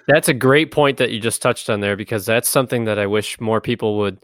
That's 0.08 0.30
a 0.30 0.34
great 0.34 0.72
point 0.72 0.98
that 0.98 1.12
you 1.12 1.20
just 1.20 1.42
touched 1.42 1.70
on 1.70 1.80
there 1.80 1.98
because 1.98 2.26
that's 2.26 2.48
something 2.48 2.86
that 2.86 3.00
I 3.00 3.08
wish 3.08 3.42
more 3.42 3.60
people 3.60 3.98
would 3.98 4.20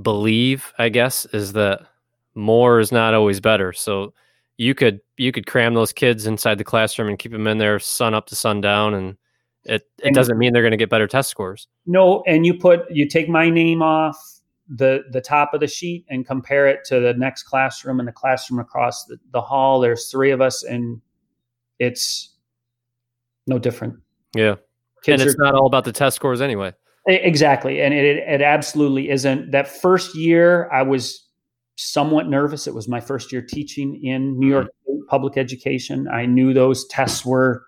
believe, 0.00 0.72
I 0.78 0.90
guess, 0.90 1.24
is 1.26 1.54
that 1.54 1.86
more 2.34 2.78
is 2.78 2.92
not 2.92 3.14
always 3.14 3.40
better. 3.40 3.72
So 3.72 4.12
you 4.58 4.74
could 4.74 5.00
you 5.16 5.32
could 5.32 5.46
cram 5.46 5.74
those 5.74 5.92
kids 5.92 6.26
inside 6.26 6.58
the 6.58 6.64
classroom 6.64 7.08
and 7.08 7.18
keep 7.18 7.32
them 7.32 7.46
in 7.46 7.58
there 7.58 7.78
sun 7.78 8.14
up 8.14 8.26
to 8.26 8.36
sundown 8.36 8.94
and 8.94 9.16
it, 9.64 9.82
it 9.98 10.06
And- 10.06 10.14
doesn't 10.14 10.38
mean 10.38 10.52
they're 10.52 10.62
going 10.62 10.72
to 10.72 10.76
get 10.76 10.90
better 10.90 11.06
test 11.06 11.30
scores. 11.30 11.68
no, 11.86 12.22
and 12.26 12.44
you 12.44 12.54
put 12.54 12.90
you 12.90 13.08
take 13.08 13.28
my 13.28 13.48
name 13.50 13.82
off 13.82 14.16
the 14.68 15.02
the 15.10 15.20
top 15.20 15.52
of 15.54 15.60
the 15.60 15.66
sheet 15.68 16.04
and 16.08 16.26
compare 16.26 16.66
it 16.66 16.80
to 16.86 16.98
the 17.00 17.14
next 17.14 17.44
classroom 17.44 17.98
and 18.00 18.08
the 18.08 18.12
classroom 18.12 18.58
across 18.60 19.04
the, 19.04 19.18
the 19.32 19.40
hall. 19.40 19.80
There's 19.80 20.10
three 20.10 20.30
of 20.30 20.40
us, 20.40 20.62
and 20.64 21.00
it's 21.78 22.34
no 23.46 23.58
different. 23.58 23.94
Yeah. 24.34 24.56
Kids 25.02 25.20
and 25.22 25.30
it's 25.30 25.38
are- 25.38 25.44
not 25.44 25.54
all 25.54 25.66
about 25.66 25.84
the 25.84 25.92
test 25.92 26.16
scores 26.16 26.40
anyway. 26.40 26.72
Exactly. 27.08 27.82
And 27.82 27.92
it, 27.92 28.18
it 28.18 28.40
absolutely 28.42 29.10
isn't. 29.10 29.50
That 29.50 29.66
first 29.66 30.16
year, 30.16 30.70
I 30.72 30.82
was 30.82 31.24
somewhat 31.76 32.28
nervous. 32.28 32.66
It 32.66 32.74
was 32.74 32.88
my 32.88 33.00
first 33.00 33.32
year 33.32 33.42
teaching 33.42 34.02
in 34.04 34.38
New 34.38 34.48
York 34.48 34.66
mm-hmm. 34.66 34.92
State 34.94 35.08
public 35.08 35.36
education. 35.36 36.08
I 36.08 36.26
knew 36.26 36.52
those 36.52 36.86
tests 36.88 37.24
were, 37.24 37.64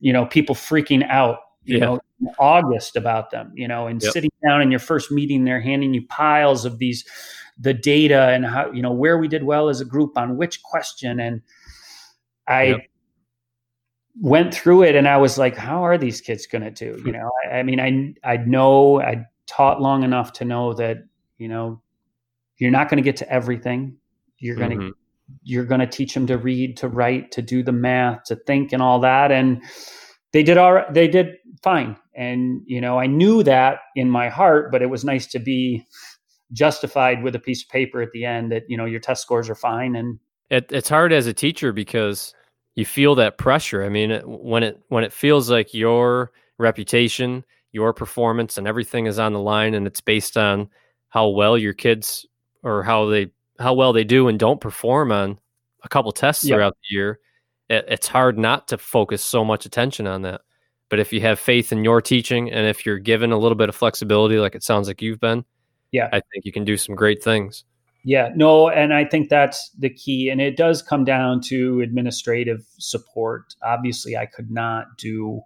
you 0.00 0.12
know, 0.12 0.26
people 0.26 0.54
freaking 0.54 1.06
out, 1.08 1.38
you 1.64 1.78
Yeah. 1.78 1.84
know, 1.86 2.00
in 2.20 2.28
August 2.38 2.96
about 2.96 3.30
them, 3.30 3.52
you 3.54 3.68
know, 3.68 3.86
and 3.86 4.02
Yep. 4.02 4.12
sitting 4.12 4.30
down 4.46 4.62
in 4.62 4.70
your 4.70 4.80
first 4.80 5.10
meeting, 5.10 5.44
they're 5.44 5.60
handing 5.60 5.94
you 5.94 6.06
piles 6.06 6.64
of 6.64 6.78
these, 6.78 7.04
the 7.58 7.74
data 7.74 8.28
and 8.30 8.44
how, 8.46 8.70
you 8.72 8.82
know, 8.82 8.92
where 8.92 9.18
we 9.18 9.28
did 9.28 9.44
well 9.44 9.68
as 9.68 9.80
a 9.80 9.84
group 9.84 10.16
on 10.16 10.36
which 10.36 10.62
question. 10.62 11.20
And 11.20 11.42
I, 12.46 12.62
Yep. 12.64 12.80
went 14.20 14.54
through 14.54 14.82
it 14.82 14.94
and 14.94 15.08
I 15.08 15.16
was 15.16 15.38
like, 15.38 15.56
how 15.56 15.84
are 15.84 15.98
these 15.98 16.20
kids 16.20 16.46
going 16.46 16.62
to 16.62 16.70
do? 16.70 16.98
You 17.04 17.12
hmm. 17.12 17.18
know, 17.18 17.32
I, 17.50 17.58
I 17.58 17.62
mean, 17.62 17.80
I, 17.80 18.32
I 18.32 18.36
know 18.38 19.00
I 19.00 19.26
taught 19.46 19.80
long 19.80 20.04
enough 20.04 20.32
to 20.34 20.44
know 20.44 20.72
that, 20.74 20.98
you 21.38 21.48
know, 21.48 21.82
you're 22.58 22.70
not 22.70 22.88
going 22.88 22.98
to 22.98 23.02
get 23.02 23.16
to 23.16 23.30
everything. 23.32 23.96
You're 24.38 24.56
going 24.56 24.70
to, 24.70 24.76
Mhm. 24.76 24.92
you're 25.42 25.64
going 25.64 25.80
to 25.80 25.86
teach 25.86 26.14
them 26.14 26.26
to 26.26 26.36
read, 26.38 26.76
to 26.78 26.88
write, 26.88 27.32
to 27.32 27.42
do 27.42 27.62
the 27.62 27.72
math, 27.72 28.24
to 28.24 28.36
think 28.36 28.72
and 28.72 28.82
all 28.82 29.00
that. 29.00 29.32
And 29.32 29.62
they 30.32 30.42
did 30.42 30.56
all 30.56 30.72
right. 30.74 30.92
They 30.92 31.08
did 31.08 31.36
fine. 31.62 31.96
And, 32.14 32.60
you 32.66 32.80
know, 32.80 32.98
I 32.98 33.06
knew 33.06 33.42
that 33.42 33.78
in 33.96 34.10
my 34.10 34.28
heart, 34.28 34.70
but 34.70 34.82
it 34.82 34.90
was 34.90 35.04
nice 35.04 35.26
to 35.28 35.38
be 35.38 35.84
justified 36.52 37.22
with 37.22 37.34
a 37.34 37.40
piece 37.40 37.62
of 37.64 37.68
paper 37.70 38.02
at 38.02 38.12
the 38.12 38.24
end 38.24 38.52
that, 38.52 38.64
you 38.68 38.76
know, 38.76 38.84
your 38.84 39.00
test 39.00 39.22
scores 39.22 39.50
are 39.50 39.54
fine. 39.54 39.96
And 39.96 40.18
It, 40.50 40.70
it's 40.70 40.88
hard 40.88 41.12
as 41.12 41.26
a 41.26 41.32
teacher 41.32 41.72
because 41.72 42.34
you 42.76 42.84
feel 42.84 43.14
that 43.16 43.38
pressure. 43.38 43.84
I 43.84 43.88
mean, 43.88 44.10
it, 44.10 44.22
when 44.26 44.62
it 44.62 44.80
when 44.88 45.04
it 45.04 45.12
feels 45.12 45.50
like 45.50 45.74
your 45.74 46.32
reputation, 46.58 47.44
your 47.72 47.92
performance, 47.92 48.58
and 48.58 48.68
everything 48.68 49.06
is 49.06 49.18
on 49.18 49.32
the 49.32 49.40
line, 49.40 49.74
and 49.74 49.86
it's 49.86 50.00
based 50.00 50.36
on 50.36 50.68
how 51.08 51.28
well 51.28 51.56
your 51.56 51.72
kids 51.72 52.26
or 52.64 52.82
how 52.82 53.06
they 53.06 53.30
how 53.60 53.74
well 53.74 53.92
they 53.92 54.02
do 54.04 54.26
and 54.26 54.38
don't 54.38 54.60
perform 54.60 55.12
on 55.12 55.38
a 55.84 55.88
couple 55.88 56.10
tests 56.10 56.44
Yeah. 56.44 56.56
throughout 56.56 56.72
the 56.74 56.94
year, 56.96 57.20
it, 57.68 57.84
it's 57.88 58.08
hard 58.08 58.36
not 58.38 58.66
to 58.68 58.78
focus 58.78 59.22
so 59.22 59.44
much 59.44 59.64
attention 59.64 60.06
on 60.08 60.22
that. 60.22 60.40
But 60.88 60.98
if 60.98 61.12
you 61.12 61.20
have 61.20 61.38
faith 61.38 61.70
in 61.72 61.84
your 61.84 62.00
teaching, 62.00 62.50
and 62.50 62.66
if 62.66 62.84
you're 62.84 62.98
given 62.98 63.30
a 63.32 63.38
little 63.38 63.56
bit 63.56 63.68
of 63.68 63.76
flexibility, 63.76 64.38
like 64.38 64.54
it 64.54 64.62
sounds 64.64 64.88
like 64.88 65.00
you've 65.02 65.20
been, 65.20 65.44
Yeah. 65.92 66.08
I 66.12 66.20
think 66.20 66.44
you 66.44 66.52
can 66.52 66.64
do 66.64 66.76
some 66.76 66.94
great 66.94 67.22
things. 67.22 67.64
Yeah, 68.06 68.30
no, 68.34 68.68
and 68.68 68.92
I 68.92 69.04
think 69.06 69.30
that's 69.30 69.70
the 69.78 69.88
key. 69.88 70.28
And 70.28 70.40
it 70.40 70.56
does 70.58 70.82
come 70.82 71.04
down 71.04 71.40
to 71.46 71.80
administrative 71.80 72.60
support. 72.78 73.54
Obviously, 73.62 74.14
I 74.16 74.26
could 74.26 74.50
not 74.50 74.98
do 74.98 75.40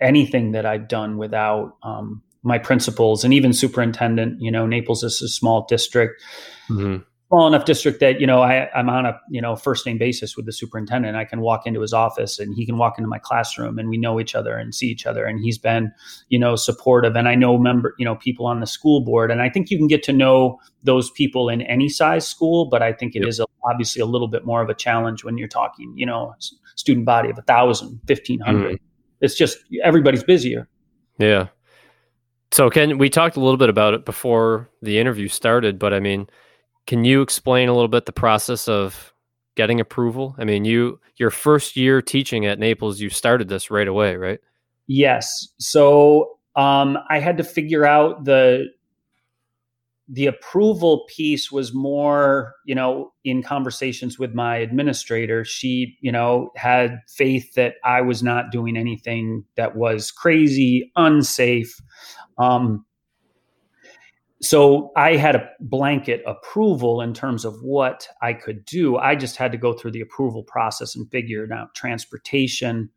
anything 0.00 0.52
that 0.52 0.64
I've 0.64 0.86
done 0.88 1.18
without 1.18 1.76
um, 1.82 2.22
my 2.42 2.58
principals 2.58 3.24
and 3.24 3.34
even 3.34 3.52
superintendent. 3.52 4.40
You 4.40 4.50
know, 4.50 4.66
Naples 4.66 5.02
is 5.02 5.20
a 5.22 5.28
small 5.28 5.66
district, 5.68 6.22
Mhm. 6.70 7.04
small 7.28 7.46
enough 7.46 7.64
district 7.64 8.00
that 8.00 8.20
you 8.20 8.26
know 8.26 8.40
I, 8.42 8.68
I'm 8.74 8.88
on 8.88 9.06
a 9.06 9.20
you 9.30 9.40
know 9.42 9.54
first 9.56 9.84
name 9.86 9.98
basis 9.98 10.36
with 10.36 10.46
the 10.46 10.52
superintendent. 10.52 11.16
I 11.16 11.24
can 11.24 11.40
walk 11.42 11.66
into 11.66 11.80
his 11.80 11.92
office 11.92 12.38
and 12.38 12.54
he 12.54 12.64
can 12.66 12.78
walk 12.78 12.98
into 12.98 13.08
my 13.08 13.18
classroom 13.18 13.78
and 13.78 13.88
we 13.88 13.98
know 13.98 14.18
each 14.18 14.34
other 14.34 14.56
and 14.56 14.74
see 14.74 14.86
each 14.88 15.04
other. 15.06 15.26
And 15.26 15.38
he's 15.40 15.58
been 15.58 15.92
you 16.28 16.38
know 16.38 16.56
supportive. 16.56 17.14
And 17.14 17.28
I 17.28 17.34
know 17.34 17.58
member 17.58 17.94
you 17.98 18.04
know 18.04 18.16
people 18.16 18.46
on 18.46 18.60
the 18.60 18.66
school 18.66 19.00
board. 19.04 19.30
And 19.30 19.42
I 19.42 19.48
think 19.50 19.70
you 19.70 19.76
can 19.78 19.86
get 19.86 20.02
to 20.04 20.12
know 20.12 20.58
those 20.82 21.10
people 21.10 21.48
in 21.50 21.60
any 21.62 21.88
size 21.88 22.26
school, 22.26 22.66
but 22.70 22.82
I 22.82 22.92
think 22.92 23.14
it 23.14 23.20
Yep. 23.20 23.28
is 23.28 23.40
a, 23.40 23.44
obviously 23.64 24.00
a 24.00 24.06
little 24.06 24.28
bit 24.28 24.46
more 24.46 24.62
of 24.62 24.70
a 24.70 24.74
challenge 24.74 25.24
when 25.24 25.36
you're 25.36 25.46
talking 25.48 25.92
you 25.94 26.06
know 26.06 26.34
student 26.76 27.04
body 27.04 27.28
of 27.28 27.36
a 27.38 27.42
thousand, 27.42 28.00
fifteen 28.06 28.40
hundred. 28.40 28.80
It's 29.20 29.34
just 29.36 29.58
everybody's 29.84 30.24
busier. 30.24 30.66
Yeah. 31.18 31.48
So 32.52 32.68
Ken, 32.68 32.98
we 32.98 33.08
talked 33.08 33.36
a 33.36 33.40
little 33.40 33.56
bit 33.56 33.68
about 33.68 33.94
it 33.94 34.04
before 34.04 34.68
the 34.82 34.98
interview 34.98 35.28
started, 35.28 35.78
but 35.78 35.94
I 35.94 36.00
mean, 36.00 36.28
can 36.86 37.04
you 37.04 37.22
explain 37.22 37.68
a 37.68 37.72
little 37.72 37.88
bit 37.88 38.06
the 38.06 38.12
process 38.12 38.66
of 38.66 39.12
getting 39.54 39.80
approval? 39.80 40.34
I 40.38 40.44
mean, 40.44 40.64
you 40.64 41.00
your 41.16 41.30
first 41.30 41.76
year 41.76 42.02
teaching 42.02 42.46
at 42.46 42.58
Naples, 42.58 43.00
you 43.00 43.10
started 43.10 43.48
this 43.48 43.70
right 43.70 43.86
away, 43.86 44.16
right? 44.16 44.40
Yes. 44.86 45.48
So 45.58 46.38
um, 46.56 46.98
I 47.08 47.20
had 47.20 47.36
to 47.38 47.44
figure 47.44 47.84
out 47.84 48.24
the 48.24 48.66
the 50.12 50.26
approval 50.26 51.06
piece 51.08 51.52
was 51.52 51.72
more, 51.72 52.56
you 52.64 52.74
know, 52.74 53.12
in 53.22 53.44
conversations 53.44 54.18
with 54.18 54.34
my 54.34 54.56
administrator. 54.56 55.44
She, 55.44 55.96
you 56.00 56.10
know, 56.10 56.50
had 56.56 56.98
faith 57.06 57.54
that 57.54 57.74
I 57.84 58.00
was 58.00 58.20
not 58.20 58.50
doing 58.50 58.76
anything 58.76 59.44
that 59.54 59.76
was 59.76 60.10
crazy, 60.10 60.90
unsafe. 60.96 61.80
Um, 62.38 62.84
so 64.42 64.90
I 64.96 65.16
had 65.16 65.36
a 65.36 65.50
blanket 65.60 66.22
approval 66.26 67.02
in 67.02 67.12
terms 67.12 67.44
of 67.44 67.54
what 67.62 68.08
I 68.22 68.32
could 68.32 68.64
do. 68.64 68.96
I 68.96 69.14
just 69.14 69.36
had 69.36 69.52
to 69.52 69.58
go 69.58 69.74
through 69.74 69.90
the 69.90 70.00
approval 70.00 70.42
process 70.42 70.96
and 70.96 71.10
figure 71.10 71.44
it 71.44 71.52
out 71.52 71.74
transportation 71.74 72.88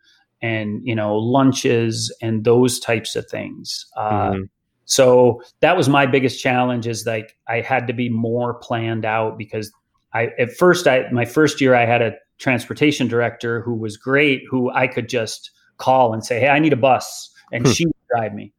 and 0.42 0.82
you 0.86 0.96
know 0.96 1.16
lunches 1.18 2.16
and 2.22 2.44
those 2.46 2.80
types 2.80 3.16
of 3.16 3.28
things. 3.28 3.86
Uh, 3.98 4.32
Mhm. 4.32 4.50
so 4.86 5.42
that 5.60 5.76
was 5.76 5.90
my 5.90 6.06
biggest 6.06 6.42
challenge 6.42 6.88
is 6.88 7.06
like 7.06 7.36
I 7.48 7.62
had 7.62 7.88
to 7.88 7.94
be 7.94 8.10
more 8.10 8.54
planned 8.56 9.06
out 9.06 9.38
because 9.38 9.72
I 10.14 10.30
at 10.40 10.52
first 10.54 10.88
I 10.88 11.10
my 11.12 11.26
first 11.26 11.60
year 11.60 11.76
I 11.76 11.86
had 11.86 12.02
a 12.02 12.14
transportation 12.40 13.08
director 13.08 13.62
who 13.62 13.76
was 13.76 13.98
great 13.98 14.44
who 14.50 14.70
I 14.72 14.88
could 14.88 15.10
just 15.10 15.52
call 15.78 16.14
and 16.14 16.24
say 16.26 16.40
hey 16.40 16.50
I 16.50 16.60
need 16.60 16.74
a 16.74 16.78
bus 16.78 17.34
and 17.52 17.66
Hmm. 17.66 17.72
she 17.72 17.86
would 17.86 17.96
drive 18.14 18.34
me 18.34 18.54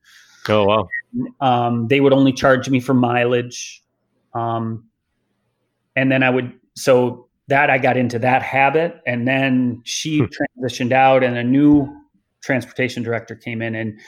Oh 0.48 0.64
wow. 0.64 0.88
um, 1.40 1.88
they 1.88 2.00
would 2.00 2.12
only 2.12 2.32
charge 2.32 2.68
me 2.68 2.80
for 2.80 2.94
mileage. 2.94 3.82
Um, 4.34 4.88
and 5.96 6.10
then 6.10 6.22
I 6.22 6.30
would, 6.30 6.52
so 6.74 7.28
that 7.48 7.70
I 7.70 7.78
got 7.78 7.96
into 7.96 8.18
that 8.18 8.42
habit. 8.42 9.00
And 9.06 9.28
then 9.28 9.80
she 9.84 10.18
Hmm. 10.18 10.24
transitioned 10.64 10.92
out, 10.92 11.22
and 11.22 11.36
a 11.36 11.44
new 11.44 11.88
transportation 12.42 13.02
director 13.02 13.34
came 13.36 13.62
in, 13.62 13.74
and 13.74 13.98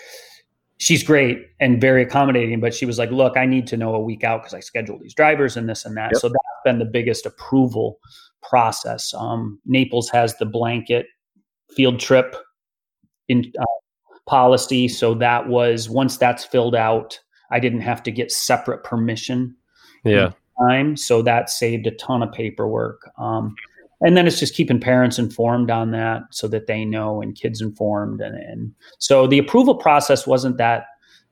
she's 0.78 1.02
great 1.02 1.46
and 1.60 1.80
very 1.80 2.02
accommodating. 2.02 2.60
But 2.60 2.74
she 2.74 2.86
was 2.86 2.98
like, 2.98 3.10
Look, 3.10 3.36
I 3.36 3.46
need 3.46 3.66
to 3.68 3.76
know 3.76 3.94
a 3.94 4.00
week 4.00 4.24
out 4.24 4.42
because 4.42 4.54
I 4.54 4.60
schedule 4.60 4.98
these 4.98 5.14
drivers 5.14 5.56
and 5.56 5.68
this 5.68 5.84
and 5.84 5.96
that. 5.96 6.10
Yep. 6.12 6.20
So 6.20 6.28
that's 6.28 6.38
been 6.64 6.78
the 6.78 6.84
biggest 6.84 7.24
approval 7.24 7.98
process. 8.42 9.14
Um, 9.14 9.58
Naples 9.64 10.08
has 10.10 10.36
the 10.38 10.46
blanket 10.46 11.06
field 11.74 11.98
trip 12.00 12.36
in 13.28 13.52
uh, 13.58 13.64
policy. 14.26 14.88
So 14.88 15.14
that 15.14 15.48
was 15.48 15.88
once 15.88 16.16
that's 16.16 16.44
filled 16.44 16.74
out, 16.74 17.18
I 17.50 17.60
didn't 17.60 17.80
have 17.80 18.02
to 18.04 18.10
get 18.10 18.32
separate 18.32 18.82
permission 18.84 19.54
Yeah. 20.04 20.30
time. 20.58 20.96
So 20.96 21.22
that 21.22 21.48
saved 21.48 21.86
a 21.86 21.92
ton 21.92 22.22
of 22.22 22.32
paperwork. 22.32 23.10
Um, 23.18 23.54
and 24.00 24.16
then 24.16 24.26
it's 24.26 24.38
just 24.38 24.54
keeping 24.54 24.80
parents 24.80 25.18
informed 25.18 25.70
on 25.70 25.90
that 25.92 26.22
so 26.30 26.48
that 26.48 26.66
they 26.66 26.84
know 26.84 27.22
and 27.22 27.34
kids 27.34 27.60
informed. 27.62 28.20
And, 28.20 28.36
and 28.36 28.72
so 28.98 29.26
the 29.26 29.38
approval 29.38 29.74
process 29.76 30.26
wasn't 30.26 30.58
that 30.58 30.86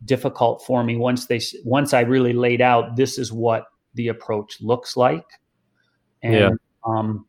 difficult 0.04 0.62
for 0.64 0.84
me 0.84 0.96
once 0.96 1.26
they 1.26 1.40
once 1.64 1.94
I 1.94 2.00
really 2.00 2.32
laid 2.32 2.60
out 2.60 2.96
this 2.96 3.18
is 3.18 3.32
what 3.32 3.64
the 3.94 4.08
approach 4.08 4.60
looks 4.60 4.96
like. 4.96 5.24
And 6.22 6.34
Yeah. 6.34 6.50
um, 6.86 7.26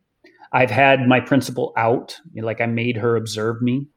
I've 0.51 0.71
had 0.71 1.07
my 1.07 1.19
principal 1.19 1.73
out, 1.75 2.17
you 2.33 2.41
know, 2.41 2.45
like 2.45 2.61
I 2.61 2.65
made 2.65 2.95
her 2.97 3.15
observe 3.17 3.61
me. 3.61 3.87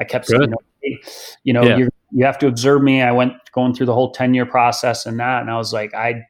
I 0.00 0.04
kept 0.04 0.26
saying, 0.26 0.40
Good. 0.40 0.50
you 0.82 1.52
know, 1.52 1.62
you 1.62 1.68
know, 1.70 1.76
Yeah. 1.76 1.88
you 2.10 2.24
have 2.24 2.38
to 2.38 2.48
observe 2.48 2.82
me. 2.82 3.02
I 3.02 3.12
went 3.12 3.34
going 3.52 3.74
through 3.74 3.86
the 3.86 3.94
whole 3.94 4.10
10 4.12 4.34
year 4.34 4.46
process 4.46 5.06
and 5.06 5.20
that, 5.20 5.42
and 5.42 5.50
I 5.50 5.56
was 5.56 5.72
like, 5.72 5.94
I, 5.94 6.22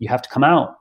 you 0.00 0.08
have 0.08 0.22
to 0.22 0.28
come 0.28 0.42
out. 0.42 0.74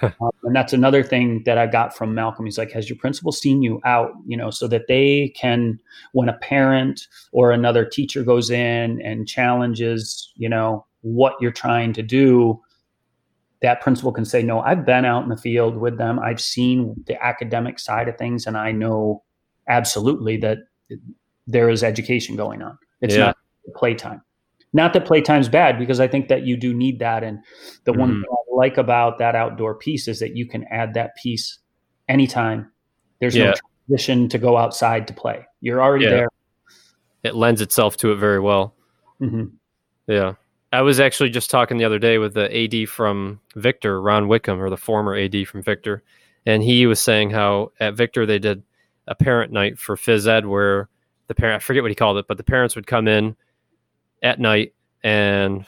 um, 0.02 0.30
and 0.44 0.54
that's 0.54 0.72
another 0.72 1.02
thing 1.02 1.42
that 1.44 1.58
I 1.58 1.66
got 1.66 1.96
from 1.96 2.14
Malcolm. 2.14 2.44
He's 2.44 2.56
like, 2.56 2.70
has 2.70 2.88
your 2.88 2.96
principal 2.98 3.32
seen 3.32 3.62
you 3.62 3.80
out, 3.84 4.12
you 4.26 4.36
know, 4.36 4.48
so 4.48 4.68
that 4.68 4.86
they 4.86 5.32
can, 5.36 5.80
when 6.12 6.28
a 6.28 6.34
parent 6.34 7.08
or 7.32 7.50
another 7.50 7.84
teacher 7.84 8.22
goes 8.22 8.48
in 8.48 9.02
and 9.02 9.26
challenges, 9.26 10.32
you 10.36 10.48
know, 10.48 10.86
what 11.00 11.34
you're 11.40 11.50
trying 11.50 11.92
to 11.94 12.02
do, 12.02 12.60
that 13.60 13.80
principal 13.80 14.12
can 14.12 14.24
say, 14.24 14.40
No, 14.40 14.60
I've 14.60 14.86
been 14.86 15.04
out 15.04 15.24
in 15.24 15.28
the 15.30 15.36
field 15.36 15.76
with 15.76 15.98
them. 15.98 16.20
I've 16.20 16.40
seen 16.40 16.94
the 17.08 17.20
academic 17.24 17.80
side 17.80 18.06
of 18.08 18.16
things, 18.16 18.46
and 18.46 18.56
I 18.56 18.70
know 18.70 19.24
absolutely 19.68 20.36
that 20.38 20.58
there 21.46 21.68
is 21.68 21.82
education 21.82 22.36
going 22.36 22.62
on. 22.62 22.78
It's 23.00 23.14
yeah. 23.14 23.26
not 23.26 23.36
playtime. 23.74 24.22
Not 24.72 24.94
that 24.94 25.04
playtime's 25.04 25.48
bad, 25.48 25.78
because 25.78 26.00
I 26.00 26.08
think 26.08 26.28
that 26.28 26.46
you 26.46 26.56
do 26.56 26.72
need 26.72 26.98
that. 27.00 27.22
And 27.22 27.40
the 27.84 27.92
mm-hmm. 27.92 28.00
one 28.00 28.10
thing 28.10 28.24
I 28.30 28.56
like 28.56 28.78
about 28.78 29.18
that 29.18 29.34
outdoor 29.34 29.74
piece 29.74 30.08
is 30.08 30.18
that 30.20 30.36
you 30.36 30.46
can 30.46 30.64
add 30.70 30.94
that 30.94 31.14
piece 31.16 31.58
anytime. 32.08 32.70
There's 33.20 33.36
yeah. 33.36 33.50
no 33.50 33.54
transition 33.86 34.28
to 34.30 34.38
go 34.38 34.56
outside 34.56 35.06
to 35.08 35.14
play. 35.14 35.46
You're 35.60 35.82
already 35.82 36.06
yeah. 36.06 36.10
there. 36.10 36.28
It 37.22 37.34
lends 37.34 37.60
itself 37.60 37.96
to 37.98 38.12
it 38.12 38.16
very 38.16 38.40
well. 38.40 38.74
Mm-hmm. 39.20 39.44
Yeah. 40.06 40.34
I 40.72 40.80
was 40.80 41.00
actually 41.00 41.28
just 41.28 41.50
talking 41.50 41.76
the 41.76 41.84
other 41.84 41.98
day 41.98 42.16
with 42.16 42.32
the 42.32 42.50
AD 42.50 42.88
from 42.88 43.40
Victor, 43.54 44.00
Ron 44.00 44.26
Wickham, 44.26 44.60
or 44.60 44.70
the 44.70 44.78
former 44.78 45.14
AD 45.14 45.46
from 45.46 45.62
Victor, 45.62 46.02
and 46.46 46.62
he 46.62 46.86
was 46.86 46.98
saying 46.98 47.30
how 47.30 47.72
at 47.78 47.94
Victor 47.94 48.24
they 48.24 48.38
did 48.38 48.62
a 49.06 49.14
parent 49.14 49.52
night 49.52 49.78
for 49.78 49.96
phys 49.96 50.26
ed 50.26 50.46
where 50.46 50.88
the 51.34 51.40
parent 51.40 51.62
I 51.62 51.64
forget 51.64 51.82
what 51.82 51.90
he 51.90 51.96
called 51.96 52.18
it, 52.18 52.26
but 52.28 52.36
the 52.36 52.44
parents 52.44 52.76
would 52.76 52.86
come 52.86 53.08
in 53.08 53.36
at 54.22 54.38
night 54.38 54.74
and 55.02 55.66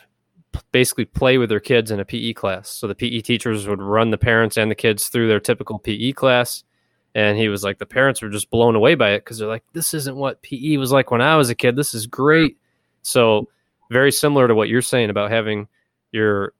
basically 0.70 1.05
play 1.05 1.38
with 1.38 1.48
their 1.48 1.61
kids 1.61 1.90
in 1.90 2.00
a 2.00 2.05
PE 2.05 2.35
class. 2.35 2.68
So 2.68 2.87
the 2.87 2.94
PE 2.94 3.20
teachers 3.20 3.66
would 3.66 3.83
run 3.83 4.11
the 4.11 4.18
parents 4.18 4.57
and 4.57 4.70
the 4.70 4.77
kids 4.77 5.09
through 5.09 5.29
their 5.29 5.40
typical 5.40 5.79
PE 5.79 6.12
class. 6.12 6.62
And 7.14 7.38
he 7.38 7.48
was 7.48 7.64
like, 7.64 7.79
the 7.79 7.87
parents 7.87 8.22
were 8.22 8.29
just 8.29 8.50
blown 8.50 8.74
away 8.74 8.94
by 8.94 9.11
it 9.11 9.20
because 9.20 9.38
they're 9.38 9.48
like, 9.48 9.64
this 9.72 9.94
isn't 9.94 10.16
what 10.16 10.42
PE 10.42 10.77
was 10.77 10.92
like 10.92 11.11
when 11.11 11.20
I 11.20 11.37
was 11.37 11.50
a 11.50 11.55
kid. 11.55 11.77
This 11.77 11.94
is 11.94 12.07
great. 12.07 12.57
So 13.03 13.48
very 13.90 14.12
similar 14.12 14.48
to 14.48 14.55
what 14.55 14.68
you're 14.68 14.83
saying 14.83 15.11
about 15.11 15.31
having 15.31 15.68
your 16.12 16.53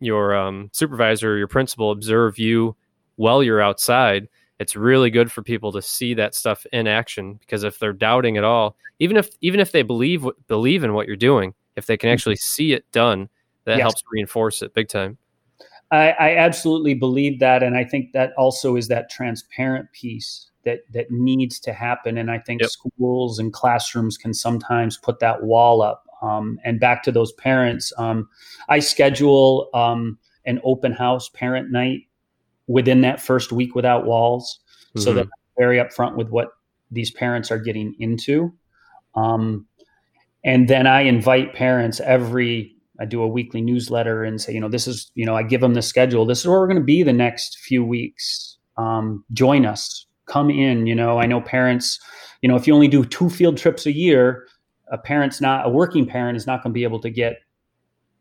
your 0.00 0.34
um, 0.34 0.70
supervisor, 0.72 1.36
your 1.36 1.46
principal 1.46 1.90
observe 1.90 2.38
you 2.38 2.74
while 3.16 3.42
you're 3.42 3.60
outside. 3.60 4.28
It's 4.60 4.76
really 4.76 5.08
good 5.10 5.32
for 5.32 5.42
people 5.42 5.72
to 5.72 5.80
see 5.80 6.12
that 6.14 6.34
stuff 6.34 6.66
in 6.70 6.86
action 6.86 7.34
because 7.40 7.64
if 7.64 7.78
they're 7.78 7.94
doubting 7.94 8.36
at 8.36 8.44
all, 8.44 8.76
even 8.98 9.16
if 9.16 9.30
even 9.40 9.58
if 9.58 9.72
they 9.72 9.82
believe 9.82 10.26
believe 10.48 10.84
in 10.84 10.92
what 10.92 11.06
you're 11.06 11.16
doing, 11.16 11.54
if 11.76 11.86
they 11.86 11.96
can 11.96 12.08
mm-hmm. 12.08 12.12
actually 12.12 12.36
see 12.36 12.74
it 12.74 12.84
done, 12.92 13.30
that 13.64 13.78
yes. 13.78 13.80
helps 13.80 14.02
reinforce 14.12 14.60
it 14.60 14.74
big 14.74 14.88
time. 14.88 15.16
I, 15.90 16.10
I, 16.10 16.36
absolutely 16.36 16.94
believe 16.94 17.40
that, 17.40 17.64
and 17.64 17.76
I 17.76 17.84
think 17.84 18.12
that 18.12 18.32
also 18.38 18.76
is 18.76 18.86
that 18.88 19.10
transparent 19.10 19.90
piece 19.92 20.50
that 20.64 20.80
that 20.92 21.10
needs 21.10 21.58
to 21.60 21.72
happen. 21.72 22.18
And 22.18 22.30
I 22.30 22.38
think 22.38 22.60
yep. 22.60 22.70
schools 22.70 23.38
and 23.38 23.52
classrooms 23.52 24.18
can 24.18 24.34
sometimes 24.34 24.98
put 24.98 25.20
that 25.20 25.42
wall 25.42 25.80
up. 25.80 26.04
Um, 26.20 26.60
and 26.64 26.78
back 26.78 27.02
to 27.04 27.12
those 27.12 27.32
parents, 27.32 27.94
um, 27.96 28.28
I 28.68 28.80
schedule 28.80 29.70
um, 29.72 30.18
an 30.44 30.60
open 30.64 30.92
house 30.92 31.30
parent 31.30 31.70
night 31.70 32.02
within 32.70 33.00
that 33.00 33.20
first 33.20 33.52
week 33.52 33.74
without 33.74 34.06
walls, 34.06 34.60
mm-hmm. 34.88 35.00
so 35.00 35.12
that 35.12 35.24
I'm 35.24 35.30
very 35.58 35.78
upfront 35.78 36.16
with 36.16 36.28
what 36.30 36.48
these 36.90 37.10
parents 37.10 37.50
are 37.50 37.58
getting 37.58 37.94
into. 37.98 38.52
Um, 39.14 39.66
and 40.44 40.68
then 40.68 40.86
I 40.86 41.02
invite 41.02 41.54
parents 41.54 42.00
every 42.00 42.76
I 43.00 43.06
do 43.06 43.22
a 43.22 43.26
weekly 43.26 43.62
newsletter 43.62 44.22
and 44.24 44.40
say, 44.40 44.52
you 44.52 44.60
know, 44.60 44.68
this 44.68 44.86
is, 44.86 45.10
you 45.14 45.24
know, 45.24 45.34
I 45.34 45.42
give 45.42 45.62
them 45.62 45.72
the 45.72 45.80
schedule. 45.80 46.26
This 46.26 46.40
is 46.40 46.46
where 46.46 46.60
we're 46.60 46.66
going 46.66 46.76
to 46.76 46.84
be 46.84 47.02
the 47.02 47.14
next 47.14 47.58
few 47.58 47.82
weeks. 47.82 48.58
Um, 48.76 49.24
join 49.32 49.64
us, 49.64 50.06
come 50.26 50.50
in. 50.50 50.86
You 50.86 50.94
know, 50.94 51.18
I 51.18 51.24
know 51.24 51.40
parents, 51.40 51.98
you 52.42 52.48
know, 52.48 52.56
if 52.56 52.66
you 52.66 52.74
only 52.74 52.88
do 52.88 53.04
two 53.06 53.30
field 53.30 53.56
trips 53.56 53.86
a 53.86 53.92
year, 53.92 54.46
a 54.92 54.98
parent's 54.98 55.40
not, 55.40 55.66
a 55.66 55.70
working 55.70 56.06
parent 56.06 56.36
is 56.36 56.46
not 56.46 56.62
going 56.62 56.72
to 56.72 56.74
be 56.74 56.84
able 56.84 57.00
to 57.00 57.08
get 57.08 57.38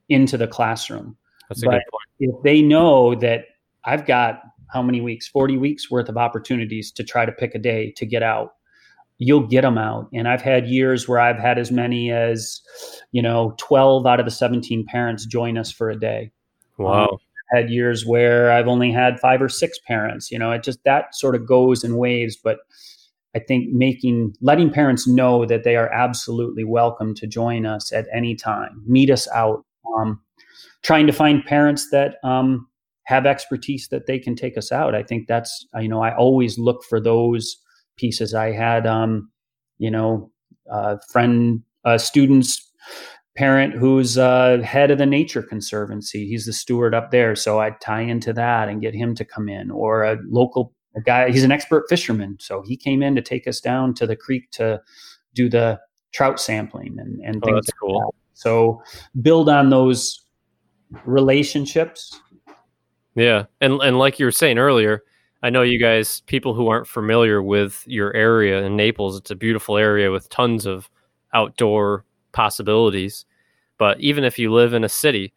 into 0.08 0.38
the 0.38 0.48
classroom. 0.48 1.18
That's 1.50 1.62
a 1.62 1.66
but 1.66 1.72
good 1.72 1.82
point. 1.92 2.36
If 2.38 2.44
they 2.44 2.62
know 2.62 3.16
that 3.16 3.46
I've 3.86 4.06
got 4.06 4.42
how 4.72 4.82
many 4.82 5.02
weeks, 5.02 5.28
40 5.28 5.58
weeks 5.58 5.90
worth 5.90 6.10
of 6.10 6.18
opportunities 6.18 6.92
to 6.92 7.04
try 7.04 7.26
to 7.26 7.32
pick 7.32 7.56
a 7.56 7.60
day 7.60 7.92
to 7.98 8.06
get 8.06 8.24
out 8.24 8.54
you'll 9.20 9.46
get 9.46 9.62
them 9.62 9.78
out. 9.78 10.10
And 10.14 10.28
I've 10.28 10.42
had 10.42 10.68
years 10.68 11.08
where 11.08 11.20
I've 11.20 11.38
had 11.38 11.60
as 11.60 11.72
many 11.72 12.12
as, 12.12 12.62
you 13.12 13.22
know, 13.22 13.54
12 13.58 14.06
out 14.06 14.20
of 14.20 14.26
the 14.26 14.32
17 14.32 14.86
parents 14.86 15.26
join 15.26 15.58
us 15.58 15.72
for 15.72 15.90
a 15.90 16.00
day. 16.00 16.32
Wow. 16.78 17.08
Um, 17.08 17.18
had 17.52 17.70
years 17.70 18.06
where 18.06 18.52
I've 18.52 18.68
only 18.68 18.92
had 18.92 19.20
five 19.20 19.42
or 19.42 19.50
six 19.50 19.80
parents, 19.88 20.32
you 20.32 20.38
know, 20.38 20.52
it 20.52 20.64
just 20.64 20.84
that 20.86 21.16
sort 21.16 21.34
of 21.34 21.48
goes 21.48 21.84
in 21.84 21.98
waves. 21.98 22.38
But 22.38 22.60
I 23.36 23.40
think 23.40 23.74
making, 23.74 24.36
letting 24.40 24.70
parents 24.70 25.08
know 25.08 25.46
that 25.48 25.64
they 25.64 25.76
are 25.76 25.92
absolutely 25.92 26.64
welcome 26.64 27.16
to 27.16 27.28
join 27.28 27.66
us 27.66 27.92
at 27.92 28.06
any 28.14 28.36
time, 28.36 28.84
meet 28.86 29.10
us 29.10 29.28
out, 29.30 29.66
um, 29.98 30.22
trying 30.84 31.08
to 31.08 31.14
find 31.14 31.44
parents 31.44 31.90
that, 31.90 32.18
um, 32.24 32.69
have 33.10 33.26
expertise 33.26 33.88
that 33.88 34.06
they 34.06 34.20
can 34.20 34.36
take 34.36 34.56
us 34.56 34.72
out. 34.72 34.94
I 34.94 35.02
think 35.02 35.28
that's, 35.28 35.66
you 35.80 35.88
know, 35.88 36.04
I 36.04 36.16
always 36.16 36.60
look 36.60 36.84
for 36.84 37.02
those 37.02 37.58
pieces. 37.98 38.36
I 38.36 38.52
had, 38.52 38.86
um, 38.86 39.32
you 39.80 39.90
know, 39.90 40.32
a 40.68 41.00
friend, 41.12 41.64
a 41.84 41.98
student's 41.98 42.72
parent 43.36 43.74
who's 43.74 44.16
uh, 44.20 44.60
head 44.64 44.92
of 44.92 45.00
the 45.00 45.08
Nature 45.08 45.42
Conservancy. 45.42 46.28
He's 46.28 46.46
the 46.46 46.54
steward 46.54 46.94
up 46.94 47.10
there, 47.10 47.36
so 47.36 47.60
I'd 47.60 47.82
tie 47.82 48.02
into 48.02 48.32
that 48.34 48.70
and 48.70 48.80
get 48.80 48.94
him 48.94 49.16
to 49.16 49.26
come 49.26 49.50
in, 49.50 49.72
or 49.72 50.04
a 50.04 50.18
local 50.28 50.72
a 50.96 51.02
guy. 51.02 51.32
He's 51.32 51.44
an 51.44 51.52
expert 51.52 51.86
fisherman, 51.90 52.38
so 52.40 52.62
he 52.62 52.78
came 52.78 53.02
in 53.02 53.16
to 53.16 53.24
take 53.24 53.48
us 53.48 53.60
down 53.60 53.96
to 53.96 54.06
the 54.06 54.16
creek 54.16 54.52
to 54.52 54.82
do 55.34 55.50
the 55.50 55.80
trout 56.12 56.40
sampling 56.40 57.00
and 57.00 57.20
and 57.26 57.42
oh, 57.44 57.48
things. 57.48 57.68
Like 57.70 57.80
cool. 57.82 58.00
That. 58.02 58.12
So 58.36 58.84
build 59.20 59.50
on 59.50 59.72
those 59.72 60.24
relationships. 61.06 62.20
Yeah, 63.16 63.46
and 63.62 63.82
and 63.82 63.98
like 63.98 64.20
you 64.20 64.26
were 64.26 64.32
saying 64.32 64.58
earlier, 64.58 65.04
I 65.42 65.50
know 65.50 65.62
you 65.62 65.80
guys, 65.80 66.22
people 66.22 66.54
who 66.54 66.68
aren't 66.68 66.88
familiar 66.88 67.42
with 67.42 67.84
your 67.86 68.14
area 68.16 68.64
in 68.64 68.76
Naples, 68.76 69.18
it's 69.18 69.32
a 69.32 69.36
beautiful 69.36 69.78
area 69.78 70.12
with 70.12 70.30
tons 70.30 70.66
of 70.66 70.90
outdoor 71.34 72.06
possibilities. 72.32 73.26
But 73.78 74.00
even 74.02 74.24
if 74.24 74.38
you 74.38 74.52
live 74.52 74.74
in 74.74 74.84
a 74.84 74.90
city 74.90 75.34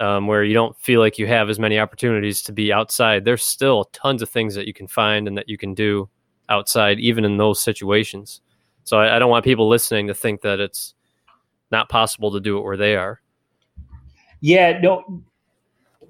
um, 0.00 0.26
where 0.26 0.42
you 0.42 0.54
don't 0.54 0.76
feel 0.78 1.00
like 1.00 1.18
you 1.18 1.26
have 1.26 1.50
as 1.50 1.58
many 1.58 1.78
opportunities 1.78 2.42
to 2.42 2.52
be 2.52 2.72
outside, 2.72 3.24
there's 3.24 3.44
still 3.44 3.84
tons 3.92 4.22
of 4.22 4.30
things 4.30 4.54
that 4.54 4.66
you 4.66 4.72
can 4.72 4.86
find 4.86 5.28
and 5.28 5.36
that 5.36 5.48
you 5.48 5.58
can 5.58 5.74
do 5.74 6.08
outside, 6.48 6.98
even 6.98 7.24
in 7.24 7.36
those 7.36 7.60
situations. 7.60 8.40
So 8.84 8.98
I, 8.98 9.16
I 9.16 9.18
don't 9.18 9.30
want 9.30 9.44
people 9.44 9.68
listening 9.68 10.06
to 10.06 10.14
think 10.14 10.40
that 10.42 10.60
it's 10.60 10.94
not 11.70 11.90
possible 11.90 12.30
to 12.32 12.40
do 12.40 12.56
it 12.56 12.62
where 12.62 12.76
they 12.76 12.96
are. 12.96 13.20
Yeah, 14.40 14.78
no, 14.80 15.22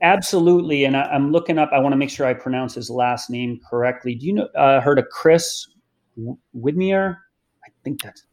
Absolutely, 0.03 0.85
and 0.85 0.97
I, 0.97 1.15
am 1.15 1.33
looking 1.33 1.59
up. 1.59 1.71
I 1.73 1.79
want 1.79 1.93
to 1.93 1.97
make 1.97 2.11
sure 2.11 2.27
I 2.27 2.35
pronounce 2.35 2.75
his 2.75 2.91
last 2.91 3.31
name 3.31 3.61
correctly. 3.69 4.15
Do 4.15 4.27
you 4.27 4.33
know? 4.35 4.49
Uh, 4.57 4.81
heard 4.81 4.99
of 4.99 5.07
Chris 5.11 5.67
Widmer? 6.55 7.17
I 7.65 7.71
think 7.85 8.03
that's 8.03 8.27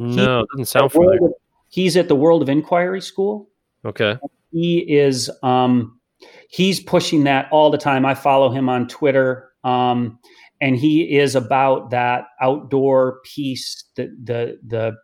no. 0.00 0.40
He, 0.40 0.46
doesn't 0.56 0.66
sound 0.66 0.92
familiar. 0.92 1.26
Of, 1.26 1.32
he's 1.68 1.96
at 1.96 2.08
the 2.08 2.16
World 2.16 2.42
of 2.42 2.48
Inquiry 2.48 3.00
School. 3.00 3.48
Okay. 3.84 4.18
He 4.50 4.78
is. 4.78 5.30
Um, 5.42 6.00
he's 6.48 6.80
pushing 6.80 7.24
that 7.24 7.48
all 7.52 7.70
the 7.70 7.78
time. 7.78 8.06
I 8.06 8.14
follow 8.14 8.50
him 8.50 8.68
on 8.68 8.88
Twitter, 8.88 9.50
um, 9.62 10.18
and 10.60 10.76
he 10.76 11.18
is 11.18 11.34
about 11.34 11.90
that 11.90 12.24
outdoor 12.40 13.20
piece, 13.24 13.84
the 13.96 14.14
the 14.24 14.58
the 14.66 14.96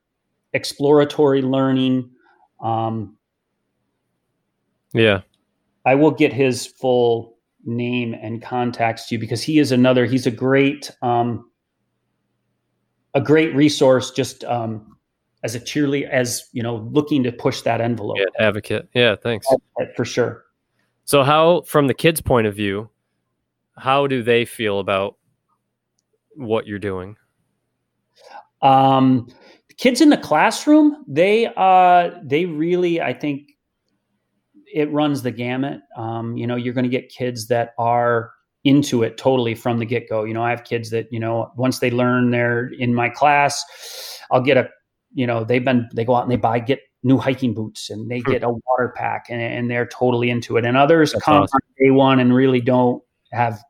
exploratory 0.52 1.42
learning. 1.42 2.10
Um, 2.60 3.16
yeah, 4.94 5.20
I 5.86 5.94
will 5.94 6.10
get 6.10 6.32
his 6.32 6.66
full 6.66 7.38
name 7.64 8.14
and 8.14 8.42
contacts 8.42 9.08
to 9.08 9.14
you 9.14 9.18
because 9.18 9.42
he 9.42 9.58
is 9.58 9.72
another. 9.72 10.04
He's 10.04 10.26
a 10.26 10.30
great, 10.30 10.90
um, 11.00 11.50
a 13.14 13.20
great 13.20 13.54
resource. 13.54 14.10
Just 14.10 14.44
um, 14.44 14.98
as 15.44 15.54
a 15.54 15.60
cheerleader, 15.60 16.10
as 16.10 16.48
you 16.52 16.62
know, 16.62 16.76
looking 16.92 17.22
to 17.22 17.32
push 17.32 17.62
that 17.62 17.80
envelope. 17.80 18.18
Yeah, 18.18 18.46
advocate. 18.46 18.88
Yeah, 18.94 19.14
thanks 19.14 19.46
for 19.94 20.04
sure. 20.04 20.44
So, 21.04 21.22
how, 21.22 21.62
from 21.62 21.86
the 21.86 21.94
kids' 21.94 22.20
point 22.20 22.48
of 22.48 22.54
view, 22.54 22.90
how 23.78 24.08
do 24.08 24.24
they 24.24 24.44
feel 24.44 24.80
about 24.80 25.16
what 26.34 26.66
you're 26.66 26.80
doing? 26.80 27.16
Um, 28.60 29.28
kids 29.76 30.00
in 30.00 30.10
the 30.10 30.16
classroom, 30.16 31.04
they 31.06 31.46
uh, 31.56 32.10
they 32.24 32.46
really, 32.46 33.00
I 33.00 33.12
think, 33.12 33.55
it 34.72 34.90
runs 34.92 35.22
the 35.22 35.30
gamut. 35.30 35.80
Um, 35.96 36.36
you 36.36 36.46
know, 36.46 36.56
you're 36.56 36.74
going 36.74 36.84
to 36.84 36.90
get 36.90 37.08
kids 37.08 37.48
that 37.48 37.74
are 37.78 38.32
into 38.64 39.02
it 39.02 39.16
totally 39.16 39.54
from 39.54 39.78
the 39.78 39.86
get 39.86 40.08
go. 40.08 40.24
You 40.24 40.34
know, 40.34 40.42
I 40.42 40.50
have 40.50 40.64
kids 40.64 40.90
that, 40.90 41.06
you 41.12 41.20
know, 41.20 41.52
once 41.56 41.78
they 41.78 41.90
learn 41.90 42.30
they're 42.30 42.66
in 42.78 42.94
my 42.94 43.08
class, 43.08 43.64
I'll 44.30 44.40
get 44.40 44.56
a, 44.56 44.68
you 45.14 45.26
know, 45.26 45.44
they've 45.44 45.64
been, 45.64 45.88
they 45.94 46.04
go 46.04 46.16
out 46.16 46.22
and 46.22 46.32
they 46.32 46.36
buy, 46.36 46.58
get 46.58 46.80
new 47.04 47.16
hiking 47.16 47.54
boots 47.54 47.90
and 47.90 48.10
they 48.10 48.20
get 48.20 48.42
a 48.42 48.48
water 48.48 48.92
pack 48.96 49.26
and, 49.30 49.40
and 49.40 49.70
they're 49.70 49.86
totally 49.86 50.30
into 50.30 50.56
it. 50.56 50.66
And 50.66 50.76
others 50.76 51.12
that's 51.12 51.24
come 51.24 51.42
awesome. 51.42 51.54
on 51.54 51.84
day 51.84 51.90
one 51.92 52.18
and 52.18 52.34
really 52.34 52.60
don't 52.60 53.02
have 53.32 53.62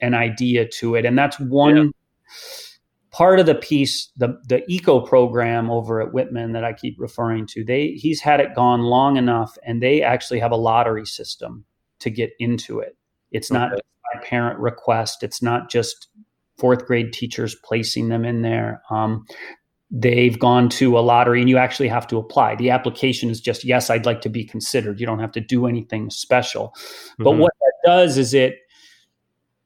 an 0.00 0.14
idea 0.14 0.66
to 0.66 0.96
it. 0.96 1.04
And 1.04 1.16
that's 1.16 1.38
one, 1.38 1.76
yeah. 1.76 1.84
Part 3.10 3.40
of 3.40 3.46
the 3.46 3.54
piece, 3.54 4.10
the 4.16 4.40
the 4.48 4.62
eco 4.68 5.00
program 5.00 5.70
over 5.70 6.00
at 6.00 6.12
Whitman 6.12 6.52
that 6.52 6.64
I 6.64 6.72
keep 6.72 6.96
referring 6.98 7.46
to, 7.48 7.64
they 7.64 7.92
he's 7.92 8.20
had 8.20 8.40
it 8.40 8.54
gone 8.54 8.82
long 8.82 9.16
enough, 9.16 9.56
and 9.64 9.82
they 9.82 10.02
actually 10.02 10.40
have 10.40 10.52
a 10.52 10.56
lottery 10.56 11.06
system 11.06 11.64
to 12.00 12.10
get 12.10 12.30
into 12.38 12.80
it. 12.80 12.96
It's 13.30 13.50
not 13.50 13.70
by 13.72 14.22
parent 14.24 14.58
request. 14.58 15.22
It's 15.22 15.42
not 15.42 15.70
just 15.70 16.08
fourth 16.58 16.86
grade 16.86 17.12
teachers 17.12 17.54
placing 17.64 18.08
them 18.08 18.24
in 18.24 18.42
there. 18.42 18.82
Um, 18.90 19.26
they've 19.90 20.38
gone 20.38 20.68
to 20.70 20.98
a 20.98 21.00
lottery, 21.00 21.40
and 21.40 21.48
you 21.48 21.58
actually 21.58 21.88
have 21.88 22.06
to 22.08 22.18
apply. 22.18 22.56
The 22.56 22.70
application 22.70 23.30
is 23.30 23.40
just 23.40 23.64
yes, 23.64 23.90
I'd 23.90 24.06
like 24.06 24.20
to 24.22 24.28
be 24.28 24.44
considered. 24.44 25.00
You 25.00 25.06
don't 25.06 25.20
have 25.20 25.32
to 25.32 25.40
do 25.40 25.66
anything 25.66 26.10
special. 26.10 26.68
Mm-hmm. 26.76 27.24
But 27.24 27.32
what 27.32 27.52
that 27.60 27.90
does 27.90 28.18
is 28.18 28.34
it 28.34 28.58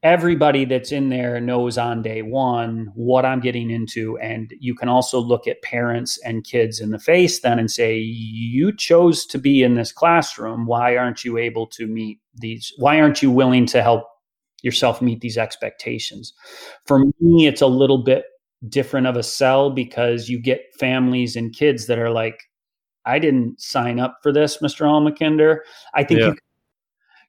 everybody 0.04 0.66
that's 0.66 0.92
in 0.92 1.08
there 1.08 1.40
knows 1.40 1.78
on 1.78 2.02
day 2.02 2.20
one 2.20 2.92
what 2.94 3.24
I'm 3.24 3.40
getting 3.40 3.70
into. 3.70 4.18
And 4.18 4.52
you 4.60 4.74
can 4.74 4.88
also 4.88 5.18
look 5.18 5.48
at 5.48 5.62
parents 5.62 6.18
and 6.24 6.44
kids 6.44 6.78
in 6.78 6.90
the 6.90 6.98
face 6.98 7.40
then 7.40 7.58
and 7.58 7.70
say, 7.70 7.96
You 7.96 8.70
chose 8.76 9.24
to 9.26 9.38
be 9.38 9.62
in 9.62 9.74
this 9.74 9.90
classroom. 9.90 10.66
Why 10.66 10.96
aren't 10.96 11.24
you 11.24 11.38
able 11.38 11.66
to 11.68 11.86
meet 11.86 12.20
these? 12.34 12.72
Why 12.76 13.00
aren't 13.00 13.22
you 13.22 13.30
willing 13.30 13.64
to 13.66 13.82
help 13.82 14.04
yourself 14.62 15.00
meet 15.00 15.22
these 15.22 15.38
expectations? 15.38 16.34
For 16.86 16.98
me, 16.98 17.46
it's 17.46 17.62
a 17.62 17.66
little 17.66 18.04
bit 18.04 18.26
different 18.68 19.06
of 19.06 19.16
a 19.16 19.22
sell 19.22 19.70
because 19.70 20.28
you 20.28 20.38
get 20.40 20.74
families 20.78 21.34
and 21.34 21.54
kids 21.54 21.86
that 21.86 21.98
are 21.98 22.10
like, 22.10 22.42
I 23.06 23.18
didn't 23.18 23.60
sign 23.60 24.00
up 24.00 24.18
for 24.22 24.32
this, 24.32 24.58
Mr. 24.58 24.86
Almekinder. 24.86 25.58
I 25.94 26.04
think 26.04 26.20
yeah. 26.20 26.26
you 26.28 26.36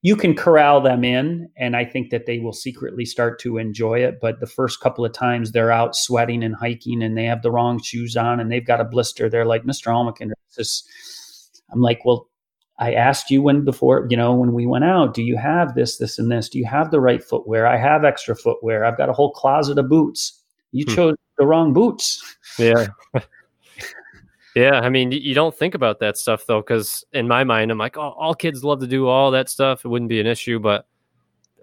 you 0.05 0.15
can 0.15 0.35
corral 0.35 0.81
them 0.81 1.03
in 1.03 1.49
and 1.57 1.75
i 1.75 1.83
think 1.83 2.11
that 2.11 2.27
they 2.27 2.37
will 2.37 2.53
secretly 2.53 3.05
start 3.05 3.39
to 3.39 3.57
enjoy 3.57 3.97
it 3.97 4.19
but 4.21 4.39
the 4.39 4.45
first 4.45 4.79
couple 4.79 5.03
of 5.03 5.11
times 5.11 5.51
they're 5.51 5.71
out 5.71 5.95
sweating 5.95 6.43
and 6.43 6.55
hiking 6.55 7.01
and 7.01 7.17
they 7.17 7.25
have 7.25 7.41
the 7.41 7.49
wrong 7.49 7.81
shoes 7.81 8.15
on 8.15 8.39
and 8.39 8.51
they've 8.51 8.67
got 8.67 8.79
a 8.79 8.85
blister 8.85 9.29
they're 9.29 9.45
like 9.45 9.63
mr 9.63 9.87
almakin 9.87 10.31
this 10.55 11.51
i'm 11.71 11.81
like 11.81 12.05
well 12.05 12.29
i 12.77 12.93
asked 12.93 13.31
you 13.31 13.41
when 13.41 13.65
before 13.65 14.05
you 14.09 14.15
know 14.15 14.35
when 14.35 14.53
we 14.53 14.67
went 14.67 14.83
out 14.83 15.15
do 15.15 15.23
you 15.23 15.37
have 15.37 15.73
this 15.73 15.97
this 15.97 16.19
and 16.19 16.31
this? 16.31 16.49
Do 16.49 16.59
you 16.59 16.65
have 16.65 16.91
the 16.91 16.99
right 16.99 17.23
footwear? 17.23 17.65
I 17.65 17.77
have 17.77 18.03
extra 18.03 18.35
footwear. 18.35 18.85
I've 18.85 18.97
got 18.97 19.09
a 19.09 19.13
whole 19.13 19.31
closet 19.31 19.77
of 19.77 19.89
boots. 19.89 20.41
You 20.71 20.85
hmm. 20.87 20.93
chose 20.93 21.15
the 21.37 21.47
wrong 21.47 21.73
boots. 21.73 22.21
Yeah 22.59 22.87
Yeah, 24.55 24.79
I 24.79 24.87
mean, 24.87 25.11
you 25.11 25.35
don't 25.35 25.53
think 25.53 25.75
about 25.75 25.99
that 25.99 26.17
stuff 26.17 26.45
though, 26.45 26.61
because 26.61 27.03
in 27.11 27.27
my 27.27 27.43
mind, 27.43 27.71
I'm 27.71 27.77
like, 27.77 27.97
oh, 27.97 28.15
all 28.17 28.33
kids 28.33 28.63
love 28.63 28.79
to 28.79 28.87
do 28.87 29.07
all 29.07 29.31
that 29.31 29.49
stuff. 29.49 29.83
It 29.83 29.89
wouldn't 29.89 30.07
be 30.07 30.21
an 30.21 30.27
issue, 30.27 30.59
but 30.59 30.87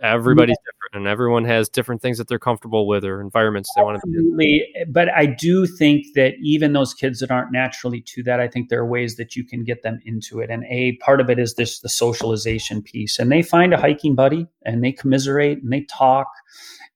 everybody's 0.03 0.59
yeah. 0.61 0.73
different, 0.73 1.07
and 1.07 1.11
everyone 1.11 1.47
has 1.47 1.71
different 1.71 2.03
things 2.03 2.19
that 2.19 2.29
they're 2.29 2.39
comfortable 2.39 2.87
with 2.87 3.03
or 3.03 3.23
environments 3.23 3.71
they 3.75 3.83
want 3.83 3.99
to 3.99 4.07
be. 4.07 4.19
In. 4.19 4.77
Eh, 4.77 4.85
but 4.89 5.09
I 5.17 5.25
do 5.25 5.67
think 5.67 6.05
that 6.17 6.35
even 6.43 6.75
those 6.75 6.93
kids 6.93 7.21
that 7.21 7.31
aren't 7.31 7.51
naturally 7.51 8.03
to 8.03 8.23
that, 8.25 8.41
I 8.41 8.49
think 8.49 8.69
there 8.69 8.81
are 8.81 8.87
ways 8.87 9.17
that 9.17 9.37
you 9.37 9.45
can 9.45 9.65
get 9.65 9.83
them 9.83 9.99
into 10.05 10.41
it. 10.41 10.51
And 10.51 10.65
a 10.69 10.97
part 10.97 11.23
of 11.23 11.31
it 11.31 11.39
is 11.39 11.55
this 11.55 11.81
the 11.81 11.89
socialization 11.89 12.83
piece, 12.83 13.19
and 13.19 13.33
they 13.33 13.41
find 13.41 13.73
a 13.73 13.79
hiking 13.79 14.15
buddy, 14.15 14.47
and 14.67 14.85
they 14.85 14.93
commiserate, 14.93 15.63
and 15.63 15.73
they 15.73 15.83
talk, 15.83 16.27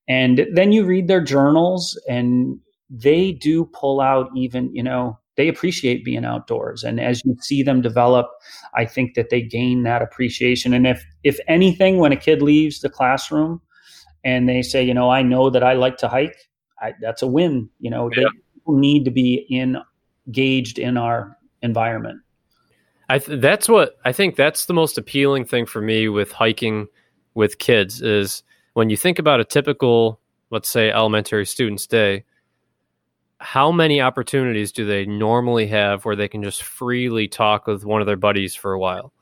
and 0.07 0.45
then 0.53 0.71
you 0.71 0.85
read 0.85 1.07
their 1.07 1.21
journals, 1.21 1.99
and 2.07 2.59
they 2.87 3.31
do 3.31 3.65
pull 3.65 3.99
out 3.99 4.29
even 4.35 4.73
you 4.75 4.83
know 4.83 5.17
they 5.37 5.47
appreciate 5.47 6.03
being 6.03 6.25
outdoors. 6.25 6.83
And 6.83 6.99
as 6.99 7.23
you 7.23 7.35
see 7.39 7.63
them 7.63 7.81
develop 7.81 8.27
i 8.73 8.85
think 8.85 9.15
that 9.15 9.29
they 9.29 9.41
gain 9.41 9.83
that 9.83 10.01
appreciation. 10.01 10.73
And 10.73 10.85
if 10.85 11.05
if 11.23 11.39
anything 11.47 11.97
when 11.97 12.11
a 12.11 12.17
kid 12.17 12.41
leaves 12.41 12.81
the 12.81 12.89
classroom 12.89 13.61
and 14.23 14.49
they 14.49 14.61
say 14.61 14.83
you 14.83 14.93
know 14.93 15.09
i 15.09 15.21
know 15.21 15.49
that 15.49 15.63
i 15.63 15.73
like 15.73 15.97
to 15.97 16.07
hike 16.07 16.35
I, 16.81 16.93
that's 17.01 17.21
a 17.21 17.27
win 17.27 17.69
you 17.79 17.89
know 17.89 18.09
yeah. 18.15 18.23
they 18.23 18.73
need 18.73 19.05
to 19.05 19.11
be 19.11 19.45
in, 19.49 19.77
engaged 20.27 20.77
in 20.77 20.97
our 20.97 21.37
environment. 21.61 22.21
I 23.09 23.19
th- 23.19 23.39
that's 23.41 23.69
what 23.69 23.97
I 24.03 24.11
think 24.11 24.35
that's 24.35 24.65
the 24.65 24.73
most 24.73 24.97
appealing 24.97 25.45
thing 25.45 25.65
for 25.65 25.81
me 25.81 26.09
with 26.09 26.31
hiking 26.31 26.87
with 27.33 27.57
kids 27.57 28.01
is 28.01 28.43
when 28.73 28.89
you 28.89 28.97
think 28.97 29.17
about 29.17 29.39
a 29.39 29.45
typical 29.45 30.19
let's 30.49 30.69
say 30.69 30.91
elementary 30.91 31.45
student's 31.45 31.87
day 31.87 32.25
how 33.39 33.71
many 33.71 34.01
opportunities 34.01 34.71
do 34.71 34.85
they 34.85 35.05
normally 35.05 35.67
have 35.67 36.05
where 36.05 36.15
they 36.15 36.27
can 36.27 36.43
just 36.43 36.63
freely 36.63 37.27
talk 37.27 37.67
with 37.67 37.85
one 37.85 38.01
of 38.01 38.07
their 38.07 38.15
buddies 38.15 38.55
for 38.55 38.73
a 38.73 38.79
while? 38.79 39.13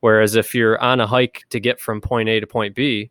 Whereas 0.00 0.36
if 0.36 0.54
you're 0.54 0.80
on 0.80 1.00
a 1.00 1.06
hike 1.06 1.44
to 1.50 1.58
get 1.58 1.80
from 1.80 2.00
point 2.00 2.28
A 2.28 2.40
to 2.40 2.46
point 2.46 2.74
B, 2.74 3.10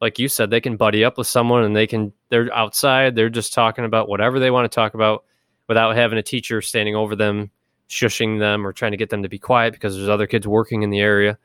like 0.00 0.18
you 0.18 0.28
said, 0.28 0.50
they 0.50 0.60
can 0.60 0.76
buddy 0.76 1.04
up 1.04 1.18
with 1.18 1.26
someone 1.26 1.62
and 1.62 1.76
they 1.76 1.86
can 1.86 2.12
they're 2.30 2.52
outside, 2.54 3.14
they're 3.14 3.28
just 3.28 3.52
talking 3.52 3.84
about 3.84 4.08
whatever 4.08 4.40
they 4.40 4.50
want 4.50 4.70
to 4.70 4.74
talk 4.74 4.94
about 4.94 5.24
without 5.68 5.94
having 5.94 6.18
a 6.18 6.22
teacher 6.22 6.60
standing 6.60 6.96
over 6.96 7.14
them, 7.14 7.50
shushing 7.88 8.40
them 8.40 8.66
or 8.66 8.72
trying 8.72 8.90
to 8.90 8.96
get 8.96 9.10
them 9.10 9.22
to 9.22 9.28
be 9.28 9.38
quiet 9.38 9.72
because 9.72 9.94
there's 9.94 10.08
other 10.08 10.26
kids 10.26 10.48
working 10.48 10.82
in 10.82 10.90
the 10.90 11.00
area. 11.00 11.38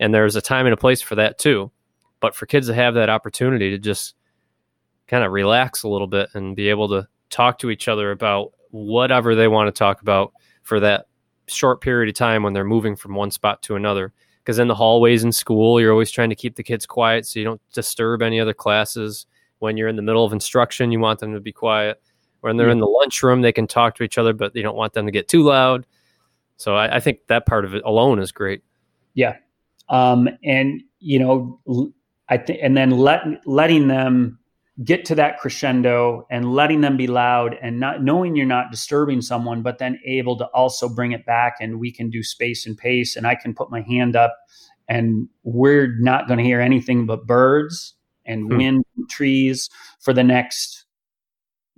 And 0.00 0.14
there's 0.14 0.36
a 0.36 0.40
time 0.40 0.64
and 0.64 0.72
a 0.72 0.76
place 0.78 1.02
for 1.02 1.16
that 1.16 1.38
too. 1.38 1.70
But 2.20 2.34
for 2.34 2.46
kids 2.46 2.68
to 2.68 2.74
have 2.74 2.94
that 2.94 3.10
opportunity 3.10 3.70
to 3.70 3.78
just 3.78 4.14
kind 5.08 5.24
of 5.24 5.32
relax 5.32 5.82
a 5.82 5.88
little 5.88 6.06
bit 6.06 6.30
and 6.34 6.56
be 6.56 6.70
able 6.70 6.88
to 6.88 7.08
talk 7.30 7.58
to 7.58 7.70
each 7.70 7.88
other 7.88 8.10
about 8.10 8.52
whatever 8.70 9.34
they 9.34 9.48
want 9.48 9.68
to 9.68 9.78
talk 9.78 10.02
about 10.02 10.32
for 10.62 10.80
that 10.80 11.06
short 11.46 11.80
period 11.80 12.08
of 12.08 12.14
time 12.14 12.42
when 12.42 12.52
they're 12.52 12.64
moving 12.64 12.96
from 12.96 13.14
one 13.14 13.30
spot 13.30 13.62
to 13.62 13.76
another. 13.76 14.12
Because 14.42 14.58
in 14.58 14.68
the 14.68 14.74
hallways 14.74 15.24
in 15.24 15.32
school, 15.32 15.80
you're 15.80 15.92
always 15.92 16.10
trying 16.10 16.30
to 16.30 16.36
keep 16.36 16.56
the 16.56 16.62
kids 16.62 16.86
quiet 16.86 17.26
so 17.26 17.38
you 17.38 17.44
don't 17.44 17.60
disturb 17.72 18.22
any 18.22 18.40
other 18.40 18.54
classes. 18.54 19.26
When 19.58 19.76
you're 19.76 19.88
in 19.88 19.96
the 19.96 20.02
middle 20.02 20.24
of 20.24 20.32
instruction, 20.32 20.92
you 20.92 21.00
want 21.00 21.20
them 21.20 21.34
to 21.34 21.40
be 21.40 21.52
quiet. 21.52 22.00
When 22.40 22.56
they're 22.56 22.68
in 22.68 22.78
the 22.78 22.86
lunchroom, 22.86 23.42
they 23.42 23.52
can 23.52 23.66
talk 23.66 23.96
to 23.96 24.04
each 24.04 24.16
other, 24.16 24.32
but 24.32 24.54
you 24.54 24.62
don't 24.62 24.76
want 24.76 24.92
them 24.92 25.06
to 25.06 25.12
get 25.12 25.28
too 25.28 25.42
loud. 25.42 25.86
So 26.56 26.76
I, 26.76 26.96
I 26.96 27.00
think 27.00 27.20
that 27.26 27.46
part 27.46 27.64
of 27.64 27.74
it 27.74 27.82
alone 27.84 28.20
is 28.20 28.32
great. 28.32 28.62
Yeah, 29.14 29.36
um, 29.88 30.28
and 30.44 30.80
you 31.00 31.18
know, 31.18 31.92
I 32.28 32.38
think, 32.38 32.60
and 32.62 32.76
then 32.76 32.90
let 32.90 33.22
letting 33.46 33.88
them 33.88 34.38
get 34.84 35.04
to 35.06 35.14
that 35.16 35.38
crescendo 35.38 36.26
and 36.30 36.52
letting 36.52 36.80
them 36.82 36.96
be 36.96 37.06
loud 37.06 37.56
and 37.60 37.80
not 37.80 38.02
knowing 38.02 38.36
you're 38.36 38.46
not 38.46 38.70
disturbing 38.70 39.20
someone, 39.20 39.62
but 39.62 39.78
then 39.78 39.98
able 40.04 40.36
to 40.38 40.46
also 40.46 40.88
bring 40.88 41.12
it 41.12 41.26
back 41.26 41.56
and 41.60 41.80
we 41.80 41.90
can 41.90 42.10
do 42.10 42.22
space 42.22 42.66
and 42.66 42.78
pace 42.78 43.16
and 43.16 43.26
I 43.26 43.34
can 43.34 43.54
put 43.54 43.70
my 43.70 43.82
hand 43.82 44.14
up 44.14 44.36
and 44.88 45.28
we're 45.42 45.96
not 45.98 46.28
going 46.28 46.38
to 46.38 46.44
hear 46.44 46.60
anything 46.60 47.06
but 47.06 47.26
birds 47.26 47.94
and 48.24 48.44
hmm. 48.44 48.56
wind 48.56 48.84
trees 49.08 49.68
for 50.00 50.12
the 50.12 50.24
next 50.24 50.84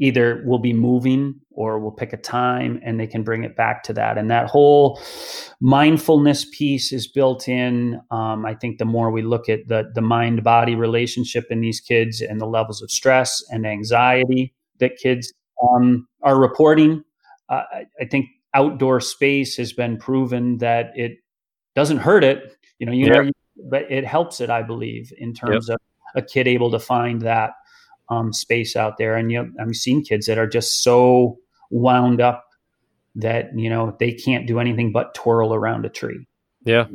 either 0.01 0.43
we'll 0.47 0.59
be 0.59 0.73
moving 0.73 1.39
or 1.51 1.79
we'll 1.79 1.91
pick 1.93 2.13
a 2.15 2.17
time 2.17 2.81
and 2.83 2.99
they 2.99 3.07
can 3.07 3.23
bring 3.23 3.45
it 3.45 3.55
back 3.55 3.83
to 3.83 3.93
that. 3.93 4.17
And 4.17 4.31
that 4.31 4.49
whole 4.49 4.99
mindfulness 5.61 6.47
piece 6.47 6.91
is 6.91 7.07
built 7.07 7.47
in. 7.47 8.01
Um, 8.11 8.47
I 8.47 8.55
think 8.55 8.79
the 8.79 8.87
more 8.87 9.11
we 9.11 9.21
look 9.21 9.51
at 9.51 9.69
the, 9.69 9.91
the 9.95 10.01
mind 10.01 10.43
body 10.43 10.75
relationship 10.75 11.45
in 11.51 11.61
these 11.61 11.81
kids 11.81 12.23
and 12.23 12.41
the 12.41 12.47
levels 12.47 12.81
of 12.81 12.91
stress 12.91 13.45
and 13.51 13.67
anxiety 13.67 14.55
that 14.79 14.97
kids 14.97 15.33
um, 15.63 16.09
are 16.23 16.41
reporting, 16.41 17.05
uh, 17.51 17.63
I, 18.01 18.05
think 18.07 18.27
outdoor 18.55 19.01
space 19.01 19.55
has 19.59 19.75
been 19.75 19.99
proven 19.99 20.59
that 20.59 20.93
it 20.95 21.19
doesn't 21.75 21.99
hurt 21.99 22.25
it. 22.25 22.57
You 22.79 22.87
know, 22.87 22.93
you 22.93 23.07
yeah. 23.07 23.21
know, 23.21 23.31
but 23.69 23.91
it 23.93 24.07
helps 24.07 24.41
it, 24.41 24.49
I 24.49 24.63
believe, 24.63 25.13
in 25.19 25.35
terms 25.35 25.69
yep. 25.69 25.77
of 25.77 26.23
a 26.23 26.27
kid 26.27 26.49
able 26.49 26.71
to 26.71 26.79
find 26.79 27.21
that 27.21 27.51
um, 28.11 28.33
space 28.33 28.77
out 28.77 28.99
there. 28.99 29.16
And 29.16 29.31
you 29.31 29.42
know, 29.42 29.51
I've 29.61 29.75
seen 29.75 30.05
kids 30.05 30.27
that 30.27 30.38
are 30.38 30.46
just 30.46 30.83
so 30.83 31.38
wound 31.70 32.20
up 32.20 32.44
that 33.14 33.51
you 33.57 33.70
know 33.70 33.96
they 33.99 34.12
can't 34.12 34.46
do 34.46 34.61
anything 34.61 34.92
but 34.92 35.14
twirl 35.14 35.55
around 35.55 35.85
a 35.87 35.88
tree. 35.88 36.27
Yeah. 36.64 36.87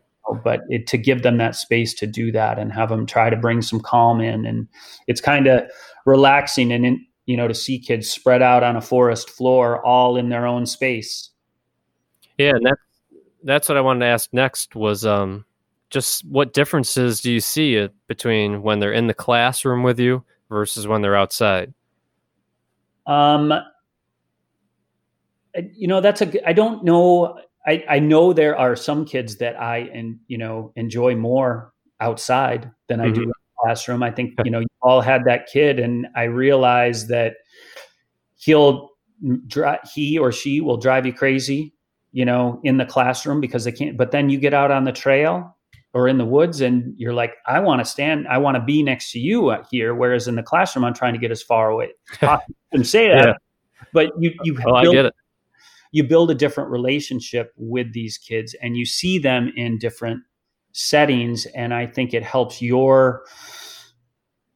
But 0.44 0.62
it, 0.70 0.88
to 0.88 0.98
give 0.98 1.22
them 1.22 1.38
that 1.38 1.56
space 1.56 1.94
to 1.96 2.08
do 2.08 2.32
that 2.32 2.58
and 2.58 2.74
have 2.74 2.90
them 2.90 3.06
try 3.06 3.30
to 3.30 3.36
bring 3.36 3.62
some 3.62 3.80
calm 3.80 4.22
in, 4.22 4.46
and 4.46 4.68
it's 5.08 5.22
kind 5.22 5.48
of 5.48 5.70
relaxing 6.06 6.72
and 6.72 6.86
in, 6.86 7.06
you 7.26 7.38
know 7.38 7.48
to 7.48 7.54
see 7.54 7.80
kids 7.80 8.10
spread 8.10 8.42
out 8.42 8.64
on 8.64 8.76
a 8.76 8.82
forest 8.82 9.30
floor, 9.30 9.86
all 9.86 10.18
in 10.18 10.30
their 10.30 10.46
own 10.46 10.66
space. 10.66 11.30
Yeah, 12.38 12.52
and 12.56 12.66
that's 12.66 12.82
that's 13.44 13.70
what 13.70 13.78
I 13.78 13.82
wanted 13.82 14.02
to 14.02 14.08
ask 14.08 14.34
next 14.34 14.76
was 14.76 15.06
um, 15.06 15.46
just 15.92 16.26
what 16.26 16.54
differences 16.54 17.22
do 17.22 17.32
you 17.32 17.40
see 17.40 17.88
between 18.08 18.64
when 18.64 18.80
they're 18.80 18.92
in 18.92 19.08
the 19.08 19.14
classroom 19.14 19.84
with 19.84 20.00
you 20.00 20.26
versus 20.56 20.88
when 20.88 21.02
they're 21.02 21.18
outside? 21.18 21.74
Um, 23.06 23.54
you 25.74 25.88
know, 25.88 26.00
that's 26.00 26.22
a. 26.22 26.48
I 26.48 26.54
don't 26.54 26.86
know. 26.86 27.38
I 27.68 27.84
I 27.90 28.00
know 28.00 28.32
there 28.32 28.58
are 28.58 28.76
some 28.78 29.04
kids 29.06 29.36
that 29.38 29.60
I 29.62 29.80
and 29.94 30.18
you 30.28 30.38
know 30.38 30.72
enjoy 30.78 31.16
more 31.16 31.74
outside 32.00 32.72
than 32.88 33.02
I 33.02 33.08
mm-hmm. 33.08 33.14
do 33.14 33.22
in 33.24 33.28
the 33.28 33.34
classroom. 33.60 34.02
I 34.02 34.12
think 34.12 34.34
you 34.46 34.52
know 34.52 34.62
you 34.62 34.68
all 34.82 35.02
had 35.02 35.26
that 35.26 35.48
kid, 35.48 35.78
and 35.78 36.08
I 36.16 36.24
realize 36.24 37.08
that 37.08 37.36
he'll 38.38 38.92
drive. 39.48 39.80
He 39.94 40.18
or 40.18 40.32
she 40.32 40.62
will 40.62 40.78
drive 40.78 41.06
you 41.06 41.14
crazy, 41.14 41.74
you 42.14 42.24
know, 42.24 42.62
in 42.64 42.78
the 42.78 42.86
classroom 42.86 43.42
because 43.42 43.66
they 43.66 43.74
can't. 43.74 43.98
But 43.98 44.12
then 44.12 44.30
you 44.30 44.40
get 44.40 44.54
out 44.54 44.72
on 44.72 44.86
the 44.86 44.94
trail 44.94 45.55
or 45.96 46.08
in 46.08 46.20
the 46.20 46.26
woods 46.26 46.62
and 46.62 46.94
you're 46.98 47.14
like 47.14 47.34
i 47.48 47.60
want 47.60 47.80
to 47.80 47.86
stand 47.86 48.28
i 48.28 48.38
want 48.38 48.56
to 48.56 48.62
be 48.62 48.84
next 48.84 49.12
to 49.12 49.20
you 49.20 49.56
here 49.72 49.96
whereas 49.96 50.28
in 50.28 50.36
the 50.36 50.44
classroom 50.44 50.86
i'm 50.86 50.94
trying 50.94 51.14
to 51.14 51.20
get 51.20 51.32
as 51.32 51.42
far 51.42 51.72
away 51.72 51.90
and 52.72 52.86
say 52.88 53.08
that 53.08 53.38
but 53.94 54.12
you 54.20 54.34
you 54.44 54.58
oh, 54.60 54.64
build, 54.64 54.78
I 54.78 54.92
get 54.92 55.06
it. 55.06 55.16
You 55.92 56.04
build 56.04 56.30
a 56.30 56.36
different 56.36 56.70
relationship 56.70 57.54
with 57.56 57.94
these 57.94 58.18
kids, 58.18 58.56
and 58.62 58.76
you 58.76 58.86
see 58.86 59.18
them 59.18 59.52
in 59.56 59.80
different 59.80 60.22
settings, 60.74 61.46
and 61.56 61.74
I 61.74 61.88
think 61.88 62.14
it 62.14 62.22
helps 62.22 62.62
your 62.62 63.24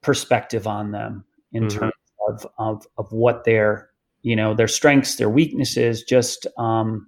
perspective 0.01 0.67
on 0.67 0.91
them 0.91 1.23
in 1.53 1.63
mm-hmm. 1.63 1.79
terms 1.79 1.93
of, 2.27 2.45
of 2.57 2.87
of 2.97 3.11
what 3.11 3.45
their 3.45 3.89
you 4.21 4.35
know 4.35 4.53
their 4.53 4.67
strengths, 4.67 5.15
their 5.15 5.29
weaknesses, 5.29 6.03
just 6.03 6.45
um, 6.57 7.07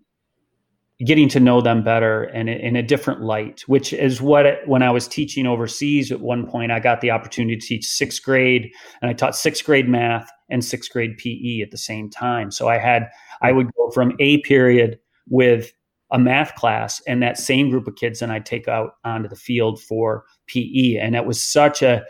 getting 1.05 1.27
to 1.29 1.39
know 1.39 1.61
them 1.61 1.83
better 1.83 2.23
and 2.23 2.49
in 2.49 2.75
a 2.75 2.83
different 2.83 3.21
light, 3.21 3.61
which 3.67 3.91
is 3.93 4.21
what 4.21 4.45
when 4.67 4.83
I 4.83 4.91
was 4.91 5.07
teaching 5.07 5.47
overseas 5.47 6.11
at 6.11 6.21
one 6.21 6.45
point, 6.47 6.71
I 6.71 6.79
got 6.79 7.01
the 7.01 7.11
opportunity 7.11 7.57
to 7.57 7.65
teach 7.65 7.85
sixth 7.85 8.21
grade 8.23 8.71
and 9.01 9.09
I 9.09 9.13
taught 9.13 9.35
sixth 9.35 9.65
grade 9.65 9.89
math 9.89 10.29
and 10.49 10.63
sixth 10.63 10.91
grade 10.91 11.17
PE 11.17 11.61
at 11.61 11.71
the 11.71 11.77
same 11.77 12.09
time. 12.09 12.51
So 12.51 12.67
I 12.67 12.77
had, 12.77 13.09
I 13.41 13.51
would 13.51 13.73
go 13.75 13.89
from 13.91 14.13
a 14.19 14.39
period 14.39 14.99
with 15.27 15.71
a 16.11 16.19
math 16.19 16.55
class 16.55 17.01
and 17.07 17.23
that 17.23 17.37
same 17.37 17.69
group 17.69 17.87
of 17.87 17.95
kids 17.95 18.21
and 18.21 18.31
I'd 18.31 18.45
take 18.45 18.67
out 18.67 18.97
onto 19.03 19.29
the 19.29 19.35
field 19.35 19.81
for 19.81 20.25
PE. 20.47 20.97
And 20.97 21.15
it 21.15 21.25
was 21.25 21.41
such 21.41 21.81
a 21.81 22.03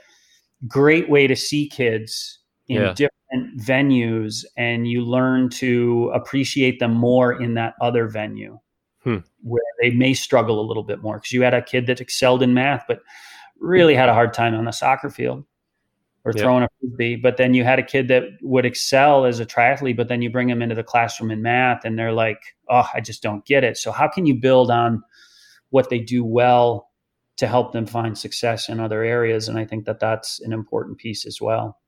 great 0.67 1.09
way 1.09 1.27
to 1.27 1.35
see 1.35 1.69
kids 1.69 2.39
in 2.67 2.81
yeah. 2.81 2.93
different 2.93 3.57
venues 3.59 4.43
and 4.57 4.87
you 4.87 5.05
learn 5.05 5.49
to 5.49 6.11
appreciate 6.13 6.79
them 6.79 6.93
more 6.93 7.41
in 7.41 7.53
that 7.53 7.75
other 7.79 8.07
venue 8.07 8.59
hmm. 9.03 9.17
where 9.43 9.63
they 9.81 9.91
may 9.91 10.13
struggle 10.13 10.59
a 10.59 10.67
little 10.67 10.83
bit 10.83 11.01
more 11.01 11.17
because 11.17 11.31
you 11.31 11.41
had 11.41 11.53
a 11.53 11.61
kid 11.61 11.87
that 11.87 12.01
excelled 12.01 12.43
in 12.43 12.53
math, 12.53 12.85
but 12.87 13.01
really 13.59 13.95
had 13.95 14.09
a 14.09 14.13
hard 14.13 14.33
time 14.33 14.55
on 14.55 14.65
the 14.65 14.71
soccer 14.71 15.09
field 15.09 15.45
or 16.23 16.33
throwing 16.33 16.63
a 16.63 16.69
frisbee. 16.79 17.15
But 17.15 17.37
then 17.37 17.53
you 17.53 17.63
had 17.63 17.79
a 17.79 17.83
kid 17.83 18.07
that 18.09 18.23
would 18.41 18.65
excel 18.65 19.25
as 19.25 19.39
a 19.39 19.45
triathlete, 19.45 19.97
but 19.97 20.07
then 20.07 20.21
you 20.21 20.29
bring 20.29 20.47
them 20.47 20.61
into 20.61 20.75
the 20.75 20.83
classroom 20.83 21.31
in 21.31 21.41
math 21.41 21.83
and 21.83 21.97
they're 21.97 22.13
like, 22.13 22.39
oh, 22.69 22.87
I 22.93 23.01
just 23.01 23.23
don't 23.23 23.45
get 23.45 23.63
it. 23.63 23.77
So, 23.77 23.91
how 23.91 24.07
can 24.07 24.25
you 24.25 24.35
build 24.35 24.69
on 24.69 25.01
what 25.69 25.89
they 25.89 25.99
do 25.99 26.23
well 26.23 26.89
to 27.37 27.47
help 27.47 27.71
them 27.71 27.87
find 27.87 28.17
success 28.17 28.69
in 28.69 28.79
other 28.79 29.03
areas? 29.03 29.47
And 29.47 29.57
I 29.57 29.65
think 29.65 29.85
that 29.85 29.99
that's 29.99 30.39
an 30.41 30.53
important 30.53 30.97
piece 30.97 31.25
as 31.25 31.41
well. 31.41 31.79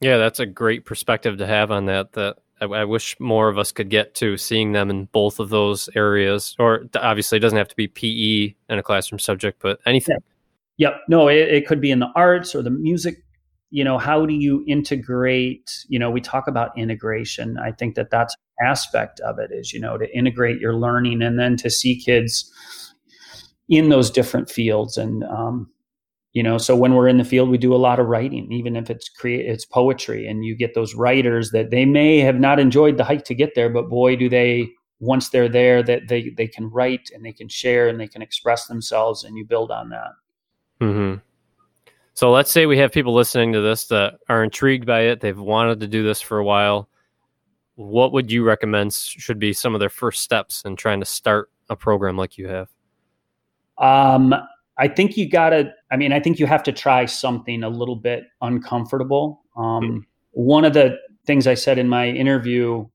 Yeah, 0.00 0.16
that's 0.16 0.40
a 0.40 0.46
great 0.46 0.84
perspective 0.84 1.38
to 1.38 1.46
have 1.46 1.70
on 1.70 1.86
that. 1.86 2.12
That 2.12 2.38
I, 2.62 2.80
I, 2.80 2.84
wish 2.84 3.18
more 3.20 3.48
of 3.48 3.58
us 3.58 3.72
could 3.72 3.90
get 3.90 4.14
to 4.16 4.36
seeing 4.36 4.72
them 4.72 4.88
in 4.90 5.06
both 5.06 5.40
of 5.40 5.50
those 5.50 5.88
areas. 5.94 6.56
Or 6.58 6.84
obviously, 6.94 7.36
it 7.36 7.40
doesn't 7.40 7.58
have 7.58 7.68
to 7.68 7.76
be 7.76 7.88
PE 7.88 8.54
and 8.68 8.80
a 8.80 8.82
classroom 8.82 9.18
subject, 9.18 9.60
but 9.60 9.80
anything. 9.86 10.16
Yeah. 10.76 10.90
Yep. 10.90 11.00
No, 11.08 11.28
it, 11.28 11.48
it 11.48 11.66
could 11.66 11.80
be 11.80 11.90
in 11.90 11.98
the 11.98 12.10
arts 12.16 12.54
or 12.54 12.62
the 12.62 12.70
music. 12.70 13.22
You 13.70 13.84
know, 13.84 13.98
how 13.98 14.26
do 14.26 14.34
you 14.34 14.64
integrate? 14.66 15.70
You 15.88 15.98
know, 15.98 16.10
we 16.10 16.20
talk 16.20 16.46
about 16.46 16.76
integration. 16.76 17.58
I 17.58 17.72
think 17.72 17.94
that 17.96 18.10
that's 18.10 18.34
aspect 18.62 19.20
of 19.20 19.38
it 19.38 19.50
is 19.52 19.72
you 19.72 19.80
know 19.80 19.98
to 19.98 20.16
integrate 20.16 20.60
your 20.60 20.74
learning 20.74 21.22
and 21.22 21.38
then 21.38 21.56
to 21.56 21.70
see 21.70 22.00
kids 22.00 22.50
in 23.68 23.88
those 23.88 24.10
different 24.10 24.50
fields 24.50 24.96
and 24.96 25.24
um, 25.24 25.70
you 26.32 26.42
know 26.42 26.58
so 26.58 26.74
when 26.74 26.94
we're 26.94 27.08
in 27.08 27.18
the 27.18 27.24
field 27.24 27.48
we 27.48 27.58
do 27.58 27.74
a 27.74 27.76
lot 27.76 28.00
of 28.00 28.06
writing 28.06 28.50
even 28.50 28.76
if 28.76 28.90
it's 28.90 29.08
create 29.08 29.46
it's 29.46 29.64
poetry 29.64 30.26
and 30.26 30.44
you 30.44 30.54
get 30.54 30.74
those 30.74 30.94
writers 30.94 31.50
that 31.50 31.70
they 31.70 31.84
may 31.84 32.18
have 32.18 32.40
not 32.40 32.58
enjoyed 32.58 32.96
the 32.96 33.04
hike 33.04 33.24
to 33.24 33.34
get 33.34 33.54
there 33.54 33.68
but 33.68 33.88
boy 33.88 34.16
do 34.16 34.28
they 34.28 34.70
once 35.02 35.30
they're 35.30 35.48
there 35.48 35.82
that 35.82 36.06
they 36.06 36.30
they 36.36 36.46
can 36.46 36.70
write 36.70 37.10
and 37.12 37.24
they 37.24 37.32
can 37.32 37.48
share 37.48 37.88
and 37.88 38.00
they 38.00 38.06
can 38.06 38.22
express 38.22 38.66
themselves 38.66 39.24
and 39.24 39.36
you 39.36 39.44
build 39.44 39.70
on 39.72 39.90
that. 39.90 40.12
Mm-hmm. 40.80 41.20
so 42.14 42.32
let's 42.32 42.50
say 42.50 42.66
we 42.66 42.78
have 42.78 42.90
people 42.90 43.14
listening 43.14 43.52
to 43.52 43.60
this 43.60 43.86
that 43.86 44.14
are 44.28 44.42
intrigued 44.42 44.86
by 44.86 45.02
it. 45.02 45.20
They've 45.20 45.38
wanted 45.38 45.80
to 45.80 45.88
do 45.88 46.02
this 46.02 46.20
for 46.20 46.38
a 46.38 46.44
while. 46.44 46.88
What 47.74 48.12
would 48.12 48.32
you 48.32 48.44
recommend 48.44 48.92
should 48.92 49.38
be 49.38 49.52
some 49.52 49.74
of 49.74 49.80
their 49.80 49.88
first 49.88 50.22
steps 50.22 50.64
in 50.64 50.76
trying 50.76 51.00
to 51.00 51.06
start 51.06 51.50
a 51.68 51.76
program 51.76 52.16
like 52.16 52.38
you 52.38 52.48
have? 52.48 52.68
Um 53.78 54.34
I 54.78 54.88
think 54.88 55.16
you 55.16 55.28
gotta. 55.28 55.72
I 55.90 55.96
mean, 55.96 56.12
I 56.12 56.20
think 56.20 56.38
you 56.38 56.46
have 56.46 56.62
to 56.64 56.72
try 56.72 57.04
something 57.04 57.62
a 57.62 57.68
little 57.68 57.96
bit 57.96 58.24
uncomfortable. 58.40 59.42
Um, 59.56 59.64
mm-hmm. 59.64 59.98
One 60.32 60.64
of 60.64 60.72
the 60.72 60.96
things 61.26 61.46
I 61.46 61.54
said 61.54 61.78
in 61.78 61.88
my 61.88 62.08
interview 62.08 62.86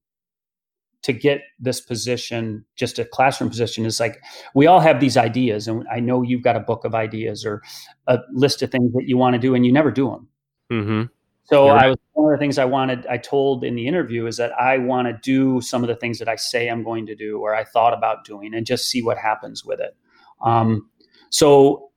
to 1.04 1.14
get 1.14 1.42
this 1.60 1.80
position, 1.80 2.66
just 2.76 3.00
a 3.00 3.06
classroom 3.06 3.50
position, 3.50 3.86
is 3.86 4.00
like 4.00 4.22
we 4.56 4.66
all 4.66 4.80
have 4.80 5.00
these 5.00 5.18
ideas, 5.18 5.68
and 5.68 5.86
I 5.92 6.00
know 6.00 6.24
you've 6.24 6.44
got 6.44 6.56
a 6.56 6.60
book 6.60 6.84
of 6.84 6.96
ideas 6.96 7.46
or 7.46 7.62
a 8.08 8.20
list 8.32 8.62
of 8.62 8.72
things 8.72 8.92
that 8.94 9.04
you 9.08 9.18
want 9.18 9.36
to 9.36 9.40
do, 9.40 9.54
and 9.54 9.66
you 9.66 9.72
never 9.72 9.92
do 9.92 10.10
them. 10.10 10.28
Mm-hmm. 10.72 11.04
So 11.44 11.68
I 11.68 11.88
was 11.88 11.98
one 12.12 12.34
of 12.34 12.38
the 12.38 12.44
things 12.44 12.58
I 12.58 12.66
wanted. 12.66 13.06
I 13.08 13.18
told 13.18 13.64
in 13.64 13.76
the 13.76 13.88
interview 13.88 14.26
is 14.26 14.36
that 14.36 14.52
I 14.60 14.80
want 14.80 15.08
to 15.08 15.18
do 15.24 15.62
some 15.62 15.82
of 15.82 15.88
the 15.88 15.96
things 15.96 16.20
that 16.20 16.28
I 16.28 16.36
say 16.36 16.68
I'm 16.68 16.84
going 16.84 17.06
to 17.06 17.16
do, 17.16 17.40
or 17.40 17.56
I 17.56 17.64
thought 17.64 17.94
about 17.94 18.26
doing, 18.26 18.54
and 18.54 18.66
just 18.66 18.90
see 18.90 19.02
what 19.02 19.18
happens 19.18 19.64
with 19.64 19.80
it. 19.80 19.96
Um, 20.44 20.90
so, 21.30 21.92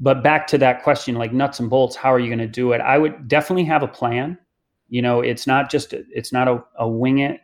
but 0.00 0.22
back 0.22 0.46
to 0.48 0.58
that 0.58 0.82
question, 0.82 1.16
like 1.16 1.32
nuts 1.32 1.60
and 1.60 1.68
bolts, 1.68 1.96
how 1.96 2.12
are 2.12 2.18
you 2.18 2.28
going 2.28 2.38
to 2.38 2.46
do 2.46 2.72
it? 2.72 2.80
I 2.80 2.98
would 2.98 3.28
definitely 3.28 3.64
have 3.64 3.82
a 3.82 3.88
plan. 3.88 4.38
You 4.88 5.02
know, 5.02 5.20
it's 5.20 5.46
not 5.46 5.70
just 5.70 5.92
it's 5.92 6.32
not 6.32 6.48
a, 6.48 6.64
a 6.78 6.88
wing 6.88 7.18
it. 7.18 7.40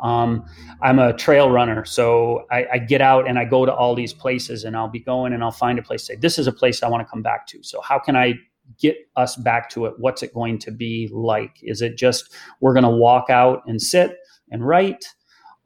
Um, 0.00 0.44
I'm 0.80 0.98
a 0.98 1.12
trail 1.12 1.50
runner, 1.50 1.84
so 1.84 2.46
I, 2.52 2.66
I, 2.74 2.78
get 2.78 3.00
out 3.00 3.28
and 3.28 3.36
I 3.36 3.44
go 3.44 3.66
to 3.66 3.74
all 3.74 3.96
these 3.96 4.12
places, 4.12 4.62
and 4.62 4.76
I'll 4.76 4.88
be 4.88 5.00
going 5.00 5.32
and 5.32 5.42
I'll 5.42 5.50
find 5.50 5.76
a 5.76 5.82
place. 5.82 6.06
Say, 6.06 6.14
this 6.14 6.38
is 6.38 6.46
a 6.46 6.52
place 6.52 6.84
I 6.84 6.88
want 6.88 7.04
to 7.04 7.10
come 7.10 7.20
back 7.20 7.48
to. 7.48 7.62
So, 7.64 7.80
how 7.80 7.98
can 7.98 8.14
I 8.14 8.34
get 8.78 8.96
us 9.16 9.34
back 9.34 9.68
to 9.70 9.86
it? 9.86 9.94
What's 9.98 10.22
it 10.22 10.32
going 10.32 10.58
to 10.60 10.70
be 10.70 11.08
like? 11.12 11.58
Is 11.62 11.82
it 11.82 11.96
just 11.96 12.32
we're 12.60 12.74
going 12.74 12.84
to 12.84 12.90
walk 12.90 13.28
out 13.28 13.62
and 13.66 13.82
sit 13.82 14.18
and 14.50 14.64
write? 14.64 15.04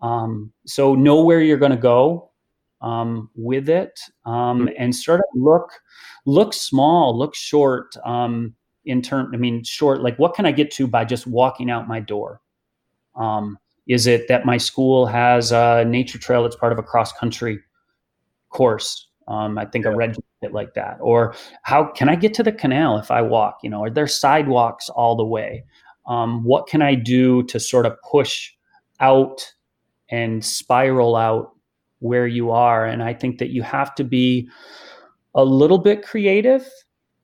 Um, 0.00 0.50
so, 0.64 0.94
know 0.94 1.22
where 1.22 1.42
you're 1.42 1.58
going 1.58 1.72
to 1.72 1.76
go 1.76 2.31
um, 2.82 3.30
with 3.34 3.68
it 3.68 3.98
um, 4.26 4.66
mm-hmm. 4.66 4.68
and 4.78 4.94
sort 4.94 5.20
of 5.20 5.26
look 5.34 5.70
look 6.26 6.52
small, 6.52 7.16
look 7.16 7.34
short 7.34 7.96
um, 8.04 8.54
in 8.84 9.02
term. 9.02 9.30
I 9.32 9.36
mean, 9.36 9.64
short 9.64 10.02
like 10.02 10.18
what 10.18 10.34
can 10.34 10.46
I 10.46 10.52
get 10.52 10.70
to 10.72 10.86
by 10.86 11.04
just 11.04 11.26
walking 11.26 11.70
out 11.70 11.88
my 11.88 12.00
door? 12.00 12.40
Um, 13.14 13.58
is 13.86 14.06
it 14.06 14.28
that 14.28 14.46
my 14.46 14.56
school 14.56 15.06
has 15.06 15.52
a 15.52 15.84
nature 15.84 16.18
trail 16.18 16.42
that's 16.42 16.56
part 16.56 16.72
of 16.72 16.78
a 16.78 16.82
cross 16.82 17.12
country 17.12 17.60
course? 18.50 19.08
Um, 19.28 19.58
I 19.58 19.64
think 19.64 19.84
yeah. 19.84 19.92
I 19.92 19.94
read 19.94 20.16
it 20.42 20.52
like 20.52 20.74
that. 20.74 20.98
Or 21.00 21.34
how 21.62 21.84
can 21.84 22.08
I 22.08 22.16
get 22.16 22.34
to 22.34 22.42
the 22.42 22.52
canal 22.52 22.98
if 22.98 23.10
I 23.10 23.22
walk? 23.22 23.58
You 23.62 23.70
know, 23.70 23.82
are 23.82 23.90
there 23.90 24.06
sidewalks 24.06 24.88
all 24.88 25.16
the 25.16 25.24
way? 25.24 25.64
Um, 26.06 26.42
what 26.44 26.66
can 26.66 26.82
I 26.82 26.94
do 26.94 27.44
to 27.44 27.60
sort 27.60 27.86
of 27.86 27.96
push 28.02 28.50
out 29.00 29.52
and 30.10 30.44
spiral 30.44 31.16
out 31.16 31.51
where 32.02 32.26
you 32.26 32.50
are. 32.50 32.84
And 32.84 33.02
I 33.02 33.14
think 33.14 33.38
that 33.38 33.50
you 33.50 33.62
have 33.62 33.94
to 33.96 34.04
be 34.04 34.48
a 35.34 35.44
little 35.44 35.78
bit 35.78 36.02
creative 36.02 36.68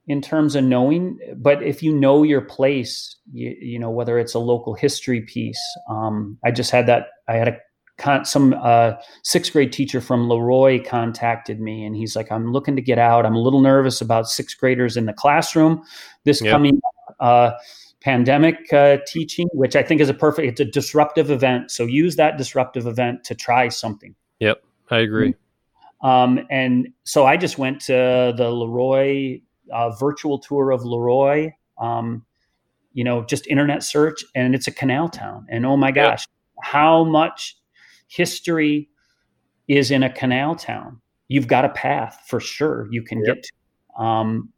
in 0.06 0.22
terms 0.22 0.54
of 0.54 0.64
knowing, 0.64 1.18
but 1.36 1.62
if 1.62 1.82
you 1.82 1.94
know 1.94 2.22
your 2.22 2.40
place, 2.40 3.16
you, 3.30 3.54
you 3.60 3.78
know, 3.78 3.90
whether 3.90 4.18
it's 4.18 4.32
a 4.32 4.38
local 4.38 4.72
history 4.72 5.20
piece, 5.20 5.60
um, 5.90 6.38
I 6.44 6.50
just 6.50 6.70
had 6.70 6.86
that, 6.86 7.08
I 7.28 7.34
had 7.34 7.48
a 7.48 7.58
Con- 7.98 8.24
some 8.24 8.54
uh, 8.62 8.92
sixth 9.24 9.52
grade 9.52 9.72
teacher 9.72 10.00
from 10.00 10.28
Leroy 10.28 10.80
contacted 10.84 11.60
me 11.60 11.84
and 11.84 11.96
he's 11.96 12.14
like, 12.14 12.30
I'm 12.30 12.52
looking 12.52 12.76
to 12.76 12.82
get 12.82 12.96
out. 12.96 13.26
I'm 13.26 13.34
a 13.34 13.40
little 13.40 13.60
nervous 13.60 14.00
about 14.00 14.28
sixth 14.28 14.56
graders 14.56 14.96
in 14.96 15.06
the 15.06 15.12
classroom 15.12 15.82
this 16.22 16.40
yep. 16.40 16.52
coming 16.52 16.80
uh, 17.18 17.54
pandemic 18.00 18.72
uh, 18.72 18.98
teaching, 19.08 19.48
which 19.52 19.74
I 19.74 19.82
think 19.82 20.00
is 20.00 20.08
a 20.08 20.14
perfect, 20.14 20.46
it's 20.46 20.60
a 20.60 20.64
disruptive 20.64 21.28
event. 21.28 21.72
So 21.72 21.86
use 21.86 22.14
that 22.14 22.38
disruptive 22.38 22.86
event 22.86 23.24
to 23.24 23.34
try 23.34 23.68
something. 23.68 24.14
Yep. 24.38 24.62
I 24.90 24.98
agree. 24.98 25.34
Um, 26.02 26.40
and 26.50 26.88
so 27.04 27.26
I 27.26 27.36
just 27.36 27.58
went 27.58 27.80
to 27.82 28.32
the 28.36 28.50
Leroy 28.50 29.40
uh, 29.72 29.90
virtual 29.90 30.38
tour 30.38 30.70
of 30.70 30.84
Leroy. 30.84 31.52
Um, 31.78 32.24
you 32.92 33.04
know, 33.04 33.24
just 33.24 33.46
internet 33.46 33.82
search, 33.82 34.24
and 34.34 34.54
it's 34.54 34.66
a 34.66 34.72
canal 34.72 35.08
town. 35.08 35.46
And 35.48 35.64
oh 35.64 35.76
my 35.76 35.92
gosh, 35.92 36.26
how 36.62 37.04
much 37.04 37.56
history 38.08 38.88
is 39.68 39.90
in 39.90 40.02
a 40.02 40.12
canal 40.12 40.56
town? 40.56 41.00
You've 41.28 41.46
got 41.46 41.64
a 41.64 41.68
path 41.68 42.20
for 42.26 42.40
sure 42.40 42.88
you 42.90 43.02
can 43.02 43.22
yep. 43.24 43.36
get 43.36 43.44
to. 43.44 44.02
Um, 44.02 44.52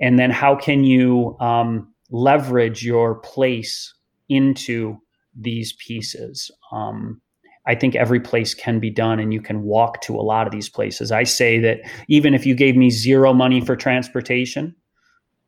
and 0.00 0.18
then 0.18 0.30
how 0.30 0.54
can 0.54 0.84
you 0.84 1.36
um, 1.40 1.92
leverage 2.10 2.84
your 2.84 3.16
place 3.16 3.92
into 4.28 4.98
these 5.34 5.72
pieces? 5.74 6.50
Um, 6.72 7.20
I 7.68 7.74
think 7.74 7.94
every 7.94 8.18
place 8.18 8.54
can 8.54 8.80
be 8.80 8.88
done 8.88 9.20
and 9.20 9.32
you 9.32 9.42
can 9.42 9.62
walk 9.62 10.00
to 10.02 10.16
a 10.16 10.22
lot 10.22 10.46
of 10.46 10.52
these 10.52 10.70
places. 10.70 11.12
I 11.12 11.24
say 11.24 11.58
that 11.60 11.80
even 12.08 12.32
if 12.34 12.46
you 12.46 12.54
gave 12.54 12.76
me 12.76 12.88
zero 12.88 13.34
money 13.34 13.60
for 13.60 13.76
transportation, 13.76 14.74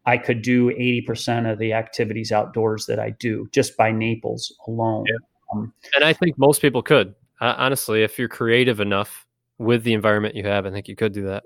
I 0.04 0.18
could 0.18 0.42
do 0.42 0.68
80% 0.68 1.50
of 1.50 1.58
the 1.58 1.72
activities 1.72 2.30
outdoors 2.30 2.84
that 2.86 3.00
I 3.00 3.10
do 3.10 3.48
just 3.52 3.74
by 3.76 3.90
Naples 3.90 4.54
alone. 4.66 5.06
Yeah. 5.08 5.16
Um, 5.52 5.72
and 5.94 6.04
I 6.04 6.12
think 6.12 6.38
most 6.38 6.60
people 6.60 6.82
could. 6.82 7.14
Uh, 7.40 7.54
honestly, 7.56 8.02
if 8.02 8.18
you're 8.18 8.28
creative 8.28 8.80
enough 8.80 9.26
with 9.56 9.82
the 9.82 9.94
environment 9.94 10.34
you 10.34 10.44
have, 10.44 10.66
I 10.66 10.70
think 10.70 10.88
you 10.88 10.96
could 10.96 11.14
do 11.14 11.24
that. 11.24 11.42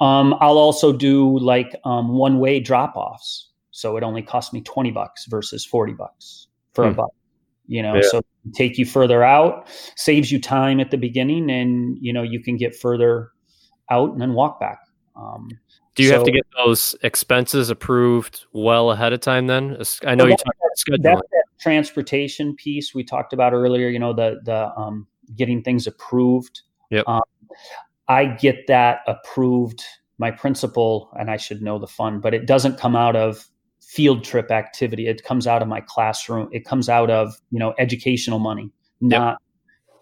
Um, 0.00 0.34
I'll 0.40 0.56
also 0.56 0.90
do 0.90 1.38
like 1.38 1.76
um, 1.84 2.16
one 2.16 2.38
way 2.38 2.60
drop 2.60 2.96
offs. 2.96 3.50
So 3.72 3.98
it 3.98 4.02
only 4.02 4.22
costs 4.22 4.54
me 4.54 4.62
20 4.62 4.90
bucks 4.90 5.26
versus 5.26 5.66
40 5.66 5.92
bucks 5.92 6.48
for 6.72 6.84
hmm. 6.84 6.92
a 6.92 6.94
buck 6.94 7.10
you 7.68 7.82
know 7.82 7.94
Yeah. 7.94 8.02
so 8.10 8.22
take 8.54 8.76
you 8.78 8.84
further 8.86 9.22
out 9.22 9.68
saves 9.96 10.32
you 10.32 10.40
time 10.40 10.80
at 10.80 10.90
the 10.90 10.96
beginning 10.98 11.50
and 11.50 11.96
you 12.00 12.12
know 12.12 12.22
you 12.22 12.42
can 12.42 12.56
get 12.56 12.74
further 12.74 13.30
out 13.90 14.10
and 14.12 14.20
then 14.20 14.32
walk 14.34 14.58
back 14.58 14.80
um, 15.16 15.48
Do 15.94 16.02
you 16.02 16.12
have 16.12 16.24
to 16.24 16.30
get 16.32 16.46
those 16.56 16.94
expenses 17.02 17.70
approved 17.70 18.44
well 18.52 18.92
ahead 18.92 19.12
of 19.12 19.20
time? 19.20 19.48
Then 19.48 19.76
I 20.06 20.14
know 20.14 20.24
you 20.26 20.30
that- 20.30 20.44
talked 20.44 20.98
about 21.00 21.24
that 21.32 21.44
transportation 21.60 22.54
piece 22.54 22.94
we 22.94 23.02
talked 23.04 23.32
about 23.32 23.52
earlier 23.52 23.88
you 23.88 23.98
know 23.98 24.12
the 24.12 24.40
the 24.44 24.72
um, 24.76 25.06
getting 25.36 25.62
things 25.62 25.86
approved 25.88 26.62
Yep. 26.90 27.04
um, 27.08 27.22
i 28.06 28.24
get 28.24 28.66
that 28.68 29.00
approved 29.08 29.82
my 30.18 30.30
principal 30.30 31.10
and 31.18 31.30
i 31.30 31.36
should 31.36 31.60
know 31.60 31.78
the 31.78 31.86
fund 31.88 32.22
but 32.22 32.32
it 32.32 32.46
doesn't 32.46 32.78
come 32.78 32.94
out 32.96 33.16
of 33.16 33.44
field 33.88 34.22
trip 34.22 34.50
activity 34.50 35.06
it 35.06 35.24
comes 35.24 35.46
out 35.46 35.62
of 35.62 35.68
my 35.68 35.80
classroom 35.80 36.48
it 36.52 36.64
comes 36.64 36.88
out 36.88 37.10
of 37.10 37.34
you 37.50 37.58
know 37.58 37.74
educational 37.78 38.38
money 38.38 38.70
not 39.00 39.40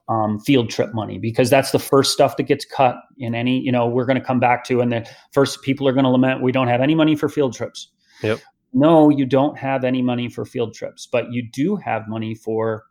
um, 0.09 0.39
field 0.41 0.70
trip 0.70 0.95
money 0.95 1.18
because 1.18 1.51
that's 1.51 1.72
the 1.72 1.78
first 1.78 2.12
stuff 2.12 2.37
that 2.37 2.45
gets 2.45 2.64
cut 2.64 2.97
in 3.18 3.34
any 3.34 3.61
you 3.61 3.70
know 3.70 3.87
we're 3.87 4.05
going 4.05 4.18
to 4.18 4.24
come 4.24 4.41
back 4.41 4.64
to 4.64 4.80
and 4.80 4.93
the 4.93 5.09
first 5.32 5.62
people 5.62 5.87
are 5.87 5.93
going 5.93 6.05
to 6.05 6.11
lament 6.11 6.43
we 6.43 6.53
don't 6.53 6.68
have 6.68 6.80
any 6.80 6.95
money 6.95 7.14
for 7.16 7.28
field 7.28 7.55
trips 7.55 7.89
Yep. 8.22 8.41
no 8.72 9.09
you 9.09 9.26
don't 9.26 9.57
have 9.59 9.84
any 9.84 10.03
money 10.03 10.28
for 10.28 10.45
field 10.45 10.74
trips 10.74 11.07
but 11.07 11.32
you 11.32 11.49
do 11.53 11.76
have 11.76 12.09
money 12.09 12.34
for 12.34 12.84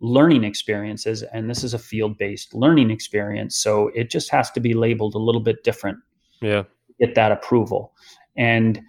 learning 0.00 0.44
experiences 0.44 1.22
and 1.22 1.48
this 1.48 1.64
is 1.64 1.72
a 1.72 1.78
field 1.78 2.18
based 2.18 2.54
learning 2.54 2.90
experience 2.90 3.56
so 3.56 3.88
it 3.94 4.10
just 4.10 4.30
has 4.30 4.50
to 4.50 4.60
be 4.60 4.74
labeled 4.74 5.14
a 5.14 5.18
little 5.18 5.40
bit 5.40 5.62
different 5.64 5.98
yeah. 6.40 6.62
get 7.00 7.14
that 7.14 7.32
approval. 7.32 7.92
And 8.36 8.80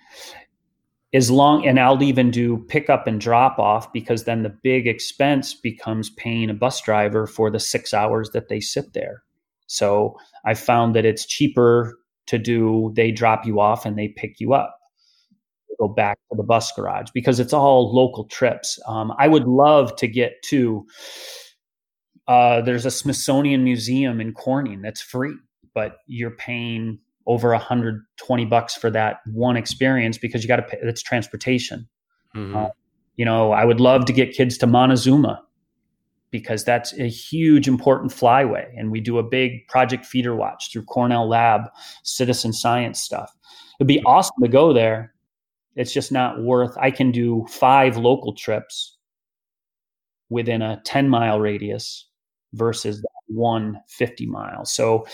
as 1.14 1.32
long, 1.32 1.66
and 1.66 1.80
I'll 1.80 2.04
even 2.04 2.32
do 2.32 2.58
pickup 2.68 3.08
and 3.08 3.20
drop 3.20 3.60
off 3.60 3.92
because 3.94 4.26
then 4.26 4.44
the 4.44 4.56
big 4.64 4.88
expense 4.88 5.54
becomes 5.54 6.10
paying 6.12 6.50
a 6.50 6.54
bus 6.54 6.82
driver 6.82 7.26
for 7.26 7.50
the 7.50 7.60
six 7.60 7.94
hours 7.94 8.32
that 8.32 8.50
they 8.50 8.60
sit 8.60 8.94
there. 8.94 9.24
So 9.68 10.18
I 10.46 10.54
found 10.54 10.96
that 10.96 11.06
it's 11.06 11.26
cheaper 11.26 11.98
to 12.28 12.38
do, 12.38 12.92
they 12.96 13.12
drop 13.12 13.46
you 13.46 13.60
off 13.60 13.86
and 13.86 13.98
they 13.98 14.10
pick 14.10 14.40
you 14.40 14.54
up. 14.54 14.78
Go 15.80 15.88
back 15.88 16.18
to 16.30 16.36
the 16.36 16.44
bus 16.44 16.72
garage 16.74 17.10
because 17.14 17.40
it's 17.40 17.54
all 17.54 17.94
local 17.94 18.26
trips. 18.26 18.80
Um, 18.88 19.14
I 19.18 19.28
would 19.28 19.46
love 19.46 19.96
to 19.98 20.08
get 20.08 20.34
to, 20.50 20.86
uh, 22.28 22.62
there's 22.62 22.86
a 22.86 22.92
Smithsonian 22.92 23.64
Museum 23.64 24.20
in 24.20 24.34
Corning 24.34 24.82
that's 24.82 25.02
free, 25.02 25.36
but 25.74 25.98
you're 26.08 26.32
paying 26.32 27.00
over 27.28 27.52
120 27.52 28.46
bucks 28.46 28.74
for 28.74 28.90
that 28.90 29.18
one 29.32 29.56
experience 29.56 30.18
because 30.18 30.44
you 30.44 30.48
got 30.48 30.56
to 30.56 30.64
pay 30.64 30.78
it's 30.82 31.04
transportation. 31.04 31.88
Mhm. 32.36 32.56
Uh, 32.56 32.70
you 33.18 33.26
know 33.26 33.52
i 33.52 33.66
would 33.66 33.80
love 33.80 34.06
to 34.06 34.14
get 34.14 34.32
kids 34.32 34.58
to 34.58 34.68
montezuma 34.68 35.44
because 36.32 36.64
that's 36.64 36.94
a 37.00 37.08
huge 37.08 37.68
important 37.68 38.12
flyway 38.12 38.68
and 38.78 38.92
we 38.92 39.02
do 39.02 39.18
a 39.18 39.24
big 39.24 39.68
project 39.68 40.06
feeder 40.06 40.36
watch 40.36 40.72
through 40.72 40.84
cornell 40.84 41.28
lab 41.28 41.62
citizen 42.04 42.52
science 42.54 43.00
stuff. 43.00 43.34
It'd 43.80 43.88
be 43.88 44.04
awesome 44.04 44.36
to 44.44 44.50
go 44.50 44.74
there. 44.74 45.14
It's 45.76 45.94
just 45.94 46.12
not 46.12 46.42
worth 46.42 46.76
i 46.78 46.92
can 46.92 47.12
do 47.12 47.46
five 47.50 47.98
local 47.98 48.34
trips 48.34 48.98
within 50.30 50.62
a 50.62 50.82
10 50.86 51.10
mile 51.10 51.40
radius 51.40 52.08
versus 52.54 53.02
that 53.02 53.24
one 53.28 53.80
50 53.88 54.26
miles 54.26 54.72
so 54.72 55.06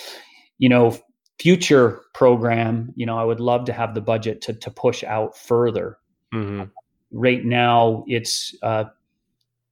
you 0.58 0.70
know 0.70 0.98
future 1.44 2.04
program 2.14 2.94
you 2.96 3.06
know 3.06 3.18
i 3.18 3.24
would 3.24 3.42
love 3.42 3.66
to 3.66 3.74
have 3.74 3.94
the 3.94 4.00
budget 4.00 4.42
to, 4.42 4.54
to 4.54 4.72
push 4.72 5.04
out 5.04 5.38
further 5.38 5.98
Mhm. 6.34 6.72
right 7.12 7.44
now 7.44 8.06
it's 8.08 8.56
uh, 8.64 8.86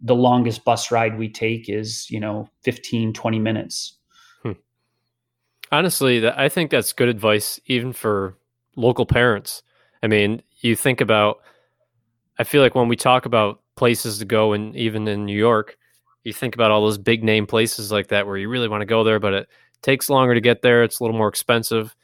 the 0.01 0.13
longest 0.13 0.65
bus 0.65 0.91
ride 0.91 1.17
we 1.17 1.29
take 1.29 1.69
is 1.69 2.11
you 2.11 2.19
know 2.19 2.49
15 2.63 3.13
20 3.13 3.39
minutes 3.39 3.97
Honestly, 5.71 6.19
that, 6.19 6.37
I 6.37 6.49
think 6.49 6.69
that's 6.69 6.91
good 6.91 7.07
advice, 7.07 7.59
even 7.65 7.93
for 7.93 8.35
local 8.75 9.05
parents. 9.05 9.63
I 10.03 10.07
mean, 10.07 10.41
you 10.59 10.75
think 10.75 10.99
about, 10.99 11.39
I 12.37 12.43
feel 12.43 12.61
like 12.61 12.75
when 12.75 12.89
we 12.89 12.97
talk 12.97 13.25
about 13.25 13.61
places 13.77 14.19
to 14.19 14.25
go, 14.25 14.51
and 14.51 14.75
even 14.75 15.07
in 15.07 15.25
New 15.25 15.37
York, 15.37 15.77
you 16.23 16.33
think 16.33 16.55
about 16.55 16.71
all 16.71 16.81
those 16.81 16.97
big 16.97 17.23
name 17.23 17.47
places 17.47 17.89
like 17.89 18.09
that 18.09 18.27
where 18.27 18.37
you 18.37 18.49
really 18.49 18.67
want 18.67 18.81
to 18.81 18.85
go 18.85 19.05
there, 19.05 19.19
but 19.19 19.33
it 19.33 19.49
takes 19.81 20.09
longer 20.09 20.33
to 20.33 20.41
get 20.41 20.61
there. 20.61 20.83
It's 20.83 20.99
a 20.99 21.03
little 21.03 21.17
more 21.17 21.27
expensive. 21.29 21.95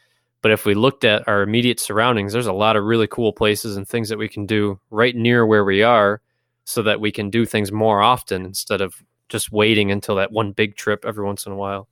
But 0.41 0.51
if 0.51 0.65
we 0.65 0.75
looked 0.75 1.03
at 1.03 1.27
our 1.27 1.41
immediate 1.41 1.79
surroundings, 1.79 2.31
there's 2.33 2.45
a 2.47 2.53
lot 2.53 2.75
of 2.75 2.83
really 2.83 3.07
cool 3.07 3.33
places 3.33 3.75
and 3.75 3.87
things 3.87 4.09
that 4.09 4.17
we 4.17 4.29
can 4.29 4.45
do 4.45 4.79
right 4.91 5.15
near 5.15 5.45
where 5.45 5.65
we 5.65 5.81
are 5.83 6.21
so 6.65 6.81
that 6.83 7.01
we 7.01 7.11
can 7.11 7.29
do 7.29 7.45
things 7.45 7.71
more 7.71 8.01
often 8.01 8.45
instead 8.45 8.81
of 8.81 9.01
just 9.29 9.51
waiting 9.51 9.91
until 9.91 10.15
that 10.15 10.31
one 10.31 10.51
big 10.51 10.75
trip 10.75 11.03
every 11.05 11.25
once 11.25 11.45
in 11.45 11.51
a 11.51 11.55
while. 11.55 11.87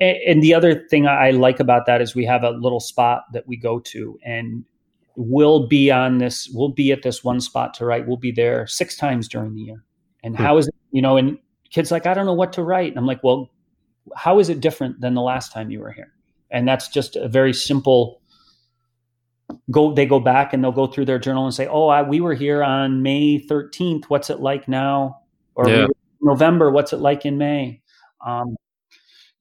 and, 0.00 0.42
the 0.42 0.52
other 0.54 0.86
thing 0.88 1.06
i 1.06 1.30
like 1.30 1.60
about 1.60 1.86
that 1.86 2.00
is 2.02 2.14
we 2.14 2.24
have 2.24 2.42
a 2.42 2.50
little 2.50 2.80
spot 2.80 3.22
that 3.32 3.46
we 3.46 3.56
go 3.56 3.78
to 3.78 4.18
and 4.24 4.64
we'll 5.16 5.68
be 5.68 5.90
on 5.92 6.18
this 6.18 6.48
we'll 6.54 6.70
be 6.70 6.90
at 6.90 7.02
this 7.02 7.22
one 7.22 7.40
spot 7.40 7.72
to 7.74 7.84
write 7.84 8.06
we'll 8.08 8.16
be 8.16 8.32
there 8.32 8.66
six 8.66 8.96
times 8.96 9.28
during 9.28 9.54
the 9.54 9.60
year 9.60 9.84
and 10.24 10.36
Hmm. 10.36 10.42
how 10.42 10.56
is 10.56 10.66
it 10.66 10.74
you 10.90 11.02
know 11.02 11.16
and 11.18 11.38
kids 11.70 11.90
like 11.92 12.06
i 12.06 12.14
don't 12.14 12.26
know 12.26 12.32
what 12.34 12.52
to 12.54 12.62
write 12.64 12.88
and 12.90 12.98
i'm 12.98 13.06
like 13.06 13.22
well 13.22 13.48
how 14.16 14.38
is 14.38 14.48
it 14.48 14.60
different 14.60 15.00
than 15.00 15.14
the 15.14 15.22
last 15.22 15.52
time 15.52 15.70
you 15.70 15.80
were 15.80 15.92
here? 15.92 16.12
And 16.50 16.66
that's 16.68 16.88
just 16.88 17.16
a 17.16 17.28
very 17.28 17.52
simple 17.52 18.20
go 19.70 19.92
they 19.94 20.06
go 20.06 20.18
back 20.20 20.52
and 20.52 20.62
they'll 20.62 20.72
go 20.72 20.86
through 20.86 21.04
their 21.04 21.18
journal 21.18 21.44
and 21.44 21.54
say 21.54 21.66
oh 21.66 21.88
I, 21.88 22.02
we 22.02 22.20
were 22.20 22.34
here 22.34 22.62
on 22.62 23.02
may 23.02 23.38
13th 23.38 24.04
what's 24.06 24.30
it 24.30 24.40
like 24.40 24.66
now? 24.68 25.18
Or 25.54 25.68
Yeah. 25.68 25.86
november. 26.20 26.70
What's 26.70 26.92
it 26.92 26.98
like 27.00 27.26
in 27.26 27.36
may? 27.38 27.80
Um, 28.26 28.56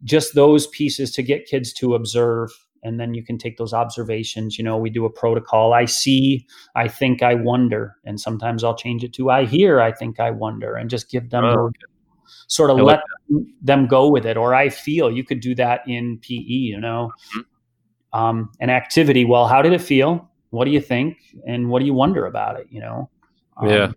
just 0.04 0.36
those 0.36 0.68
pieces 0.68 1.12
to 1.12 1.24
get 1.24 1.46
kids 1.46 1.72
to 1.74 1.96
observe 1.96 2.50
and 2.84 3.00
then 3.00 3.14
you 3.14 3.24
can 3.24 3.38
take 3.38 3.58
those 3.58 3.74
observations. 3.74 4.58
You 4.58 4.64
know 4.64 4.78
we 4.78 4.90
do 4.90 5.06
a 5.06 5.10
protocol. 5.10 5.74
I 5.74 5.86
see 5.86 6.46
i 6.76 6.88
think 6.88 7.22
i 7.24 7.34
wonder. 7.36 7.96
And 8.06 8.20
sometimes 8.20 8.64
i'll 8.64 8.76
change 8.76 9.04
it 9.04 9.14
to 9.14 9.30
i 9.30 9.46
hear 9.46 9.80
i 9.82 9.92
think 9.92 10.20
i 10.20 10.32
wonder 10.32 10.76
and 10.76 10.90
just 10.90 11.10
give 11.10 11.30
them 11.30 11.46
Oh, 11.46 11.56
those- 11.56 11.72
sort 12.48 12.70
of 12.70 12.78
like 12.78 13.00
let 13.30 13.44
them 13.62 13.88
go 13.88 14.10
with 14.10 14.26
it 14.26 14.38
or 14.38 14.54
i 14.54 14.70
feel 14.70 15.12
you 15.12 15.24
could 15.24 15.40
do 15.40 15.56
that 15.56 15.82
in 15.88 16.18
pe 16.20 16.36
you 16.36 16.80
know 16.80 17.12
Mm-hmm. 17.36 18.20
um, 18.20 18.52
an 18.60 18.70
activity 18.70 19.26
well 19.26 19.48
how 19.48 19.62
did 19.62 19.74
it 19.74 19.82
feel 19.82 20.30
what 20.50 20.66
do 20.66 20.72
you 20.72 20.82
think 20.82 21.18
and 21.48 21.70
what 21.70 21.80
do 21.80 21.86
you 21.86 21.94
wonder 21.94 22.26
about 22.26 22.60
it 22.60 22.68
you 22.70 22.82
know 22.82 23.10
Um, 23.58 23.70
Yeah. 23.70 23.92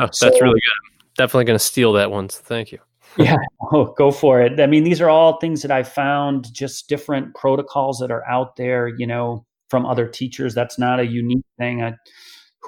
Oh, 0.00 0.06
that's 0.06 0.18
so- 0.18 0.30
really 0.40 0.60
good. 0.60 0.96
Definitely 1.16 1.46
going 1.46 1.58
to 1.58 1.64
steal 1.64 1.92
that 1.94 2.10
one. 2.12 2.28
So 2.28 2.40
thank 2.44 2.70
you. 2.70 2.78
yeah 3.18 3.36
oh, 3.72 3.86
go 3.96 4.10
for 4.12 4.40
it 4.40 4.60
i 4.60 4.66
mean 4.66 4.84
these 4.84 5.00
are 5.00 5.08
all 5.10 5.38
things 5.40 5.62
that 5.62 5.70
i 5.72 5.82
found 5.82 6.52
just 6.54 6.88
different 6.88 7.34
protocols 7.34 7.98
that 7.98 8.10
are 8.10 8.22
out 8.28 8.54
there 8.56 8.86
you 8.86 9.06
know 9.06 9.44
from 9.70 9.86
other 9.86 10.06
teachers 10.06 10.54
that's 10.54 10.78
not 10.78 11.00
a 11.00 11.06
unique 11.06 11.44
thing 11.58 11.82
I, 11.82 11.94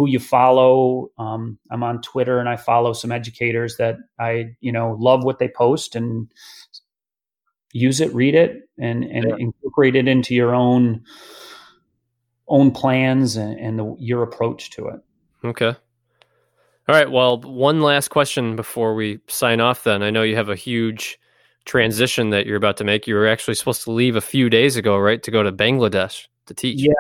who 0.01 0.09
you 0.09 0.19
follow 0.19 1.11
um, 1.19 1.59
i'm 1.71 1.83
on 1.83 2.01
twitter 2.01 2.39
and 2.39 2.49
i 2.49 2.57
follow 2.57 2.95
some 2.95 3.13
educators 3.13 3.77
that 3.77 3.99
i 4.19 4.51
you 4.61 4.73
know 4.73 4.97
love 4.99 5.25
what 5.25 5.39
they 5.39 5.49
post 5.49 5.95
and 5.95 6.27
use 7.73 8.01
it 8.01 8.13
read 8.15 8.35
it 8.35 8.63
and 8.79 9.05
and 9.05 9.27
Yeah. 9.29 9.37
incorporate 9.39 9.95
it 9.97 10.09
into 10.09 10.35
your 10.35 10.55
own 10.55 11.03
own 12.49 12.71
plans 12.71 13.37
and, 13.37 13.61
and 13.61 13.79
the, 13.79 13.95
your 13.99 14.23
approach 14.23 14.71
to 14.71 14.89
it 14.89 15.01
Okay. 15.45 15.69
All 16.89 16.95
right. 16.95 17.11
Well, 17.11 17.41
one 17.41 17.81
last 17.83 18.09
question 18.09 18.57
before 18.57 18.95
we 18.95 19.21
sign 19.29 19.61
off 19.61 19.85
then. 19.85 20.03
I 20.03 20.11
know 20.11 20.23
you 20.23 20.37
have 20.37 20.49
a 20.51 20.57
huge 20.57 21.19
transition 21.65 22.31
that 22.31 22.47
you're 22.47 22.57
about 22.57 22.77
to 22.79 22.85
make. 22.85 23.07
You 23.07 23.15
were 23.15 23.29
actually 23.29 23.55
supposed 23.55 23.85
to 23.85 23.91
leave 23.93 24.17
a 24.17 24.21
few 24.21 24.51
days 24.51 24.77
ago, 24.77 24.99
right? 24.99 25.23
To 25.23 25.31
go 25.31 25.43
to 25.43 25.53
Bangladesh 25.53 26.27
to 26.47 26.55
teach. 26.55 26.83
Yeah. 26.83 26.93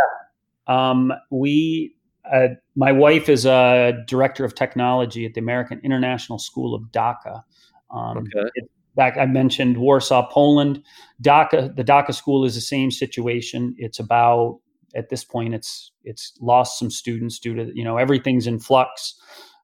Um, 0.68 1.12
we, 1.30 1.94
uh, 2.33 2.49
my 2.77 2.93
wife 2.93 3.29
is 3.29 3.47
a 3.47 3.93
director 4.07 4.45
of 4.45 4.55
technology 4.55 5.27
at 5.27 5.35
the 5.35 5.41
American 5.41 5.81
International 5.85 6.39
School 6.39 6.75
of 6.75 6.83
Dhaka. 6.93 7.43
Um, 7.91 8.18
Okay. 8.18 8.51
it- 8.55 8.71
back, 8.97 9.16
I 9.16 9.27
mentioned 9.27 9.77
Warsaw, 9.79 10.29
Poland. 10.31 10.83
Dhaka, 11.23 11.75
the 11.75 11.85
Dhaka 11.85 12.12
school 12.14 12.45
is 12.45 12.55
the 12.57 12.61
same 12.61 12.91
situation. 12.91 13.75
It's 13.79 13.99
about 14.01 14.59
at 14.97 15.09
this 15.09 15.23
point, 15.25 15.55
it's 15.55 15.93
it's 16.03 16.33
lost 16.41 16.79
some 16.79 16.91
students 16.91 17.39
due 17.39 17.55
to 17.55 17.71
you 17.75 17.85
know 17.85 17.97
everything's 17.97 18.47
in 18.49 18.59
flux, 18.59 19.14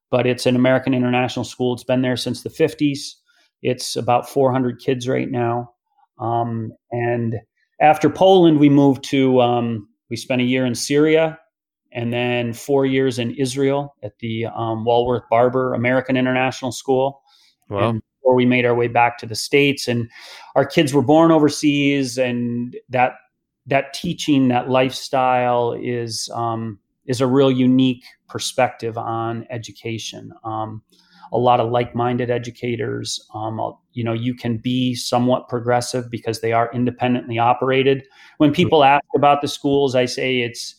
but 0.09 0.25
it's 0.25 0.45
an 0.45 0.55
American 0.55 0.93
International 0.93 1.43
School. 1.43 1.73
It's 1.73 1.83
been 1.83 2.01
there 2.01 2.15
since 2.15 2.43
the 2.43 2.49
50s. 2.49 3.15
It's 3.61 3.95
about 3.97 4.29
400 4.29 4.79
kids 4.79 5.07
right 5.07 5.29
now, 5.29 5.71
um, 6.19 6.71
and 6.91 7.35
after 7.81 8.09
Poland, 8.09 8.59
we 8.59 8.69
moved 8.69 9.03
to 9.05 9.41
um, 9.41 9.89
we 10.09 10.15
spent 10.15 10.41
a 10.41 10.45
year 10.45 10.65
in 10.65 10.73
Syria 10.75 11.37
and 11.91 12.13
then 12.13 12.53
four 12.53 12.85
years 12.85 13.19
in 13.19 13.31
Israel 13.35 13.95
at 14.03 14.19
the 14.19 14.45
um, 14.47 14.85
Walworth 14.85 15.23
Barbour 15.29 15.73
American 15.73 16.17
International 16.17 16.71
School. 16.71 17.21
Wow. 17.69 17.89
And 17.89 18.01
before 18.19 18.35
we 18.35 18.45
made 18.45 18.65
our 18.65 18.75
way 18.75 18.87
back 18.87 19.17
to 19.19 19.25
the 19.25 19.35
states, 19.35 19.87
and 19.87 20.09
our 20.55 20.65
kids 20.65 20.93
were 20.93 21.01
born 21.01 21.31
overseas, 21.31 22.17
and 22.17 22.75
that 22.89 23.13
that 23.65 23.93
teaching, 23.93 24.47
that 24.47 24.69
lifestyle 24.69 25.73
is 25.73 26.29
um, 26.33 26.79
is 27.05 27.21
a 27.21 27.27
real 27.27 27.51
unique 27.51 28.05
perspective 28.27 28.97
on 28.97 29.45
education. 29.49 30.31
Um, 30.43 30.81
a 31.33 31.37
lot 31.37 31.59
of 31.59 31.71
like-minded 31.71 32.29
educators. 32.29 33.19
Um, 33.33 33.59
you 33.91 34.03
know, 34.03 34.13
you 34.13 34.33
can 34.33 34.57
be 34.57 34.95
somewhat 34.95 35.49
progressive 35.49 36.09
because 36.09 36.39
they 36.39 36.53
are 36.53 36.71
independently 36.73 37.37
operated. 37.37 38.03
When 38.37 38.53
people 38.53 38.83
ask 38.83 39.03
about 39.15 39.41
the 39.41 39.49
schools, 39.49 39.93
I 39.93 40.05
say 40.05 40.39
it's 40.39 40.75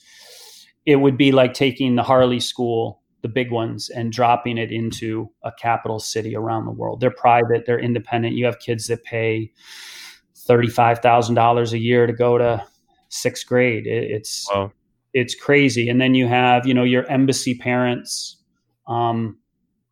it 0.89 0.97
would 0.97 1.19
be 1.19 1.33
like 1.33 1.53
taking 1.53 1.97
the 1.97 2.03
Harley 2.03 2.41
School, 2.41 3.03
the 3.21 3.29
big 3.29 3.53
ones, 3.53 3.91
and 3.91 4.11
dropping 4.11 4.57
it 4.57 4.73
into 4.73 5.29
a 5.45 5.53
capital 5.53 5.99
city 5.99 6.35
around 6.35 6.65
the 6.65 6.73
world. 6.73 7.01
They're 7.01 7.11
private, 7.11 7.67
they're 7.67 7.79
independent. 7.79 8.37
You 8.37 8.47
have 8.47 8.59
kids 8.59 8.87
that 8.87 9.05
pay 9.05 9.53
thirty-five 10.47 11.01
thousand 11.01 11.35
dollars 11.35 11.75
a 11.75 11.79
year 11.79 12.07
to 12.07 12.13
go 12.15 12.39
to 12.39 12.65
sixth 13.11 13.47
grade. 13.47 13.87
It, 13.87 14.11
it's 14.11 14.49
wow. 14.51 14.73
it's 15.13 15.35
crazy. 15.35 15.91
And 15.91 16.01
then 16.01 16.15
you 16.15 16.27
have 16.27 16.67
you 16.67 16.73
know 16.73 16.85
your 16.85 17.07
embassy 17.11 17.55
parents. 17.55 18.43
Um, 18.87 19.37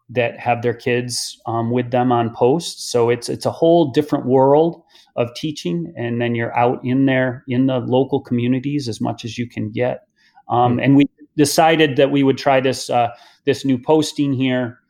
that 0.08 0.38
have 0.38 0.62
their 0.62 0.72
kids 0.72 1.36
um, 1.46 1.70
with 1.72 1.90
them 1.90 2.12
on 2.12 2.32
post. 2.34 2.90
So 2.90 3.10
it's 3.10 3.28
it's 3.28 3.44
a 3.44 3.50
whole 3.50 3.90
different 3.90 4.24
world 4.24 4.82
of 5.16 5.34
teaching, 5.34 5.92
and 5.96 6.22
then 6.22 6.34
you're 6.34 6.56
out 6.56 6.78
in 6.84 7.04
there 7.04 7.44
in 7.48 7.66
the 7.66 7.80
local 7.80 8.22
communities 8.22 8.88
as 8.88 9.00
much 9.00 9.24
as 9.24 9.36
you 9.36 9.48
can 9.48 9.70
get. 9.70 10.06
Um, 10.48 10.72
mm-hmm. 10.72 10.80
And 10.80 10.96
we 10.96 11.08
decided 11.36 11.96
that 11.96 12.10
we 12.10 12.22
would 12.22 12.38
try 12.38 12.60
this 12.60 12.90
uh, 12.90 13.08
this 13.44 13.64
new 13.64 13.78
posting 13.78 14.32
here. 14.32 14.80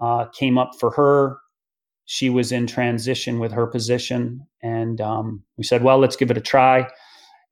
Uh, 0.00 0.26
came 0.26 0.58
up 0.58 0.72
for 0.78 0.90
her. 0.90 1.38
She 2.04 2.28
was 2.28 2.52
in 2.52 2.66
transition 2.66 3.38
with 3.38 3.50
her 3.52 3.66
position, 3.66 4.46
and 4.62 5.00
um, 5.00 5.42
we 5.56 5.64
said, 5.64 5.82
"Well, 5.82 5.98
let's 5.98 6.16
give 6.16 6.30
it 6.30 6.36
a 6.36 6.42
try." 6.42 6.86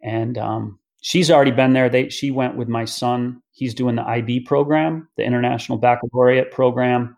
And 0.03 0.37
um, 0.37 0.79
she's 1.01 1.31
already 1.31 1.53
been 1.53 1.73
there. 1.73 1.89
They 1.89 2.11
she 2.11 2.31
went 2.31 2.57
with 2.57 2.69
my 2.69 2.85
son 2.85 3.43
He's 3.55 3.73
doing 3.73 3.95
the 3.95 4.07
IB 4.07 4.41
program, 4.41 5.09
the 5.17 5.23
International 5.25 5.79
Baccalaureate 5.79 6.51
program. 6.51 7.17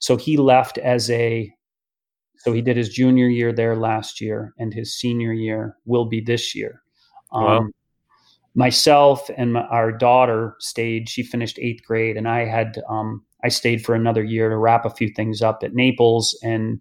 So 0.00 0.18
he 0.18 0.36
left 0.36 0.76
as 0.76 1.10
a, 1.10 1.50
so 2.36 2.52
he 2.52 2.60
did 2.60 2.76
his 2.76 2.90
junior 2.90 3.26
year 3.26 3.54
there 3.54 3.74
last 3.74 4.20
year, 4.20 4.52
and 4.58 4.72
his 4.72 4.94
senior 4.94 5.32
year 5.32 5.76
will 5.86 6.04
be 6.04 6.20
this 6.20 6.54
year. 6.54 6.82
Um, 7.32 7.44
wow. 7.44 7.66
Myself 8.54 9.30
and 9.36 9.52
my, 9.52 9.62
our 9.62 9.92
daughter 9.92 10.56
stayed. 10.58 11.08
She 11.08 11.22
finished 11.22 11.58
eighth 11.60 11.84
grade, 11.84 12.16
and 12.16 12.28
I 12.28 12.44
had 12.44 12.82
um, 12.88 13.24
I 13.44 13.48
stayed 13.48 13.84
for 13.84 13.94
another 13.94 14.24
year 14.24 14.48
to 14.48 14.56
wrap 14.56 14.84
a 14.84 14.90
few 14.90 15.08
things 15.10 15.42
up 15.42 15.62
at 15.62 15.74
Naples 15.74 16.38
and 16.42 16.80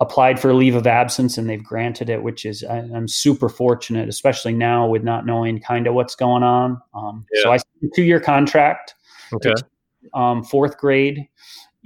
applied 0.00 0.38
for 0.38 0.50
a 0.50 0.54
leave 0.54 0.74
of 0.74 0.86
absence 0.86 1.38
and 1.38 1.48
they've 1.48 1.64
granted 1.64 2.10
it, 2.10 2.22
which 2.22 2.44
is 2.44 2.62
I, 2.64 2.78
am 2.78 3.08
super 3.08 3.48
fortunate, 3.48 4.08
especially 4.08 4.52
now 4.52 4.86
with 4.86 5.02
not 5.02 5.24
knowing 5.24 5.60
kind 5.60 5.86
of 5.86 5.94
what's 5.94 6.14
going 6.14 6.42
on. 6.42 6.80
Um, 6.94 7.24
yeah. 7.32 7.42
So 7.42 7.52
I 7.52 7.58
two 7.94 8.02
year 8.02 8.20
contract, 8.20 8.94
okay, 9.32 9.54
um, 10.14 10.44
fourth 10.44 10.76
grade 10.76 11.26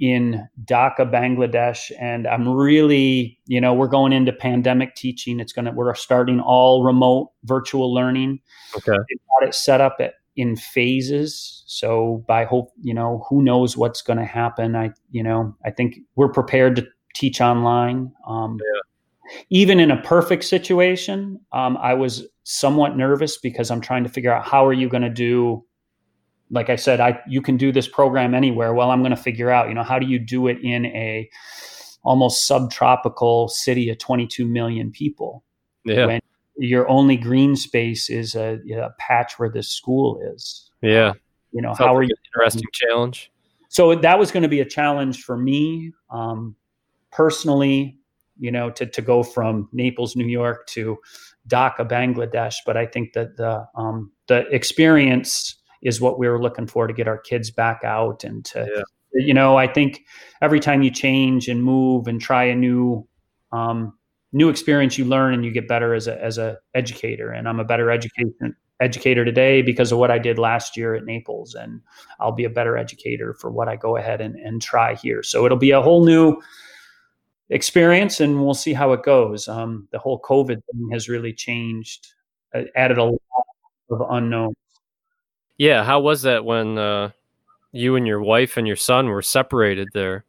in 0.01 0.45
Dhaka, 0.65 1.09
Bangladesh, 1.09 1.91
and 1.99 2.27
I'm 2.27 2.49
really, 2.49 3.39
you 3.45 3.61
know, 3.61 3.73
we're 3.73 3.87
going 3.87 4.11
into 4.11 4.33
pandemic 4.33 4.95
teaching. 4.95 5.39
It's 5.39 5.53
gonna 5.53 5.71
we're 5.71 5.93
starting 5.95 6.41
all 6.41 6.83
remote 6.83 7.31
virtual 7.45 7.93
learning. 7.93 8.41
Okay, 8.75 8.91
they 8.91 9.15
got 9.39 9.47
it 9.47 9.55
set 9.55 9.79
up 9.79 9.97
at 10.01 10.15
in 10.35 10.55
phases. 10.55 11.63
So 11.67 12.23
by 12.27 12.45
hope, 12.45 12.71
you 12.81 12.93
know, 12.93 13.25
who 13.29 13.43
knows 13.43 13.77
what's 13.77 14.01
going 14.01 14.19
to 14.19 14.25
happen. 14.25 14.75
I, 14.75 14.91
you 15.11 15.23
know, 15.23 15.55
I 15.65 15.71
think 15.71 15.99
we're 16.15 16.31
prepared 16.31 16.75
to 16.77 16.87
teach 17.13 17.41
online. 17.41 18.11
Um, 18.27 18.57
yeah. 18.59 19.35
Even 19.49 19.79
in 19.79 19.91
a 19.91 20.01
perfect 20.01 20.43
situation, 20.43 21.39
um, 21.53 21.77
I 21.77 21.93
was 21.93 22.27
somewhat 22.43 22.97
nervous 22.97 23.37
because 23.37 23.71
I'm 23.71 23.81
trying 23.81 24.03
to 24.03 24.09
figure 24.09 24.33
out 24.33 24.45
how 24.45 24.65
are 24.65 24.73
you 24.73 24.89
going 24.89 25.03
to 25.03 25.09
do. 25.09 25.63
Like 26.51 26.69
I 26.69 26.75
said, 26.75 26.99
I 26.99 27.19
you 27.27 27.41
can 27.41 27.57
do 27.57 27.71
this 27.71 27.87
program 27.87 28.33
anywhere. 28.33 28.73
Well, 28.73 28.91
I'm 28.91 29.01
going 29.01 29.15
to 29.15 29.21
figure 29.21 29.49
out, 29.49 29.69
you 29.69 29.73
know, 29.73 29.83
how 29.83 29.97
do 29.99 30.05
you 30.05 30.19
do 30.19 30.47
it 30.47 30.59
in 30.61 30.85
a 30.87 31.29
almost 32.03 32.45
subtropical 32.45 33.47
city 33.47 33.89
of 33.89 33.97
22 33.97 34.45
million 34.45 34.91
people? 34.91 35.43
Yeah. 35.85 36.05
When 36.05 36.21
your 36.57 36.87
only 36.89 37.17
green 37.17 37.55
space 37.55 38.09
is 38.09 38.35
a, 38.35 38.59
a 38.73 38.89
patch 38.99 39.39
where 39.39 39.49
this 39.49 39.69
school 39.69 40.19
is. 40.35 40.69
Yeah. 40.81 41.13
You 41.51 41.61
know, 41.61 41.73
how 41.73 41.95
are 41.95 42.03
you? 42.03 42.13
Interesting 42.35 42.67
challenge. 42.73 43.31
So 43.69 43.95
that 43.95 44.19
was 44.19 44.31
going 44.31 44.43
to 44.43 44.49
be 44.49 44.59
a 44.59 44.65
challenge 44.65 45.23
for 45.23 45.37
me. 45.37 45.93
Um, 46.09 46.55
personally, 47.11 47.97
you 48.39 48.51
know, 48.51 48.69
to, 48.71 48.85
to 48.85 49.01
go 49.01 49.23
from 49.23 49.69
Naples, 49.71 50.15
New 50.15 50.27
York 50.27 50.67
to 50.67 50.97
Dhaka, 51.47 51.87
Bangladesh. 51.87 52.55
But 52.65 52.77
I 52.77 52.85
think 52.85 53.13
that 53.13 53.37
the 53.37 53.65
um, 53.75 54.11
the 54.27 54.47
experience 54.49 55.55
is 55.81 56.01
what 56.01 56.19
we 56.19 56.27
were 56.27 56.41
looking 56.41 56.67
for 56.67 56.87
to 56.87 56.93
get 56.93 57.07
our 57.07 57.17
kids 57.17 57.51
back 57.51 57.81
out 57.83 58.23
and 58.23 58.45
to, 58.45 58.67
yeah. 58.75 59.25
you 59.25 59.33
know, 59.33 59.57
I 59.57 59.67
think 59.67 60.05
every 60.41 60.59
time 60.59 60.83
you 60.83 60.91
change 60.91 61.47
and 61.47 61.63
move 61.63 62.07
and 62.07 62.21
try 62.21 62.45
a 62.45 62.55
new 62.55 63.07
um, 63.51 63.93
new 64.31 64.49
experience, 64.49 64.97
you 64.97 65.05
learn 65.05 65.33
and 65.33 65.43
you 65.43 65.51
get 65.51 65.67
better 65.67 65.93
as 65.93 66.07
a 66.07 66.21
as 66.23 66.37
a 66.37 66.57
educator. 66.73 67.31
And 67.31 67.47
I'm 67.47 67.59
a 67.59 67.65
better 67.65 67.91
education 67.91 68.55
educator 68.79 69.23
today 69.23 69.61
because 69.61 69.91
of 69.91 69.99
what 69.99 70.11
I 70.11 70.17
did 70.17 70.39
last 70.39 70.75
year 70.75 70.95
at 70.95 71.05
Naples, 71.05 71.53
and 71.55 71.81
I'll 72.19 72.31
be 72.31 72.45
a 72.45 72.49
better 72.49 72.77
educator 72.77 73.33
for 73.35 73.51
what 73.51 73.67
I 73.67 73.75
go 73.75 73.95
ahead 73.95 74.21
and, 74.21 74.35
and 74.35 74.61
try 74.61 74.95
here. 74.95 75.23
So 75.23 75.45
it'll 75.45 75.57
be 75.57 75.71
a 75.71 75.81
whole 75.81 76.03
new 76.03 76.41
experience, 77.49 78.19
and 78.19 78.43
we'll 78.43 78.53
see 78.53 78.73
how 78.73 78.91
it 78.93 79.03
goes. 79.03 79.47
Um, 79.47 79.87
the 79.91 79.99
whole 79.99 80.19
COVID 80.21 80.61
thing 80.71 80.89
has 80.91 81.07
really 81.07 81.33
changed, 81.33 82.07
uh, 82.55 82.63
added 82.75 82.97
a 82.97 83.03
lot 83.03 83.19
of 83.91 84.01
unknowns. 84.09 84.55
Yeah, 85.61 85.83
how 85.83 85.99
was 85.99 86.23
that 86.23 86.43
when 86.43 86.79
uh, 86.79 87.11
you 87.71 87.95
and 87.95 88.07
your 88.07 88.19
wife 88.19 88.57
and 88.57 88.65
your 88.65 88.75
son 88.75 89.09
were 89.09 89.21
separated 89.21 89.89
there? 89.93 90.25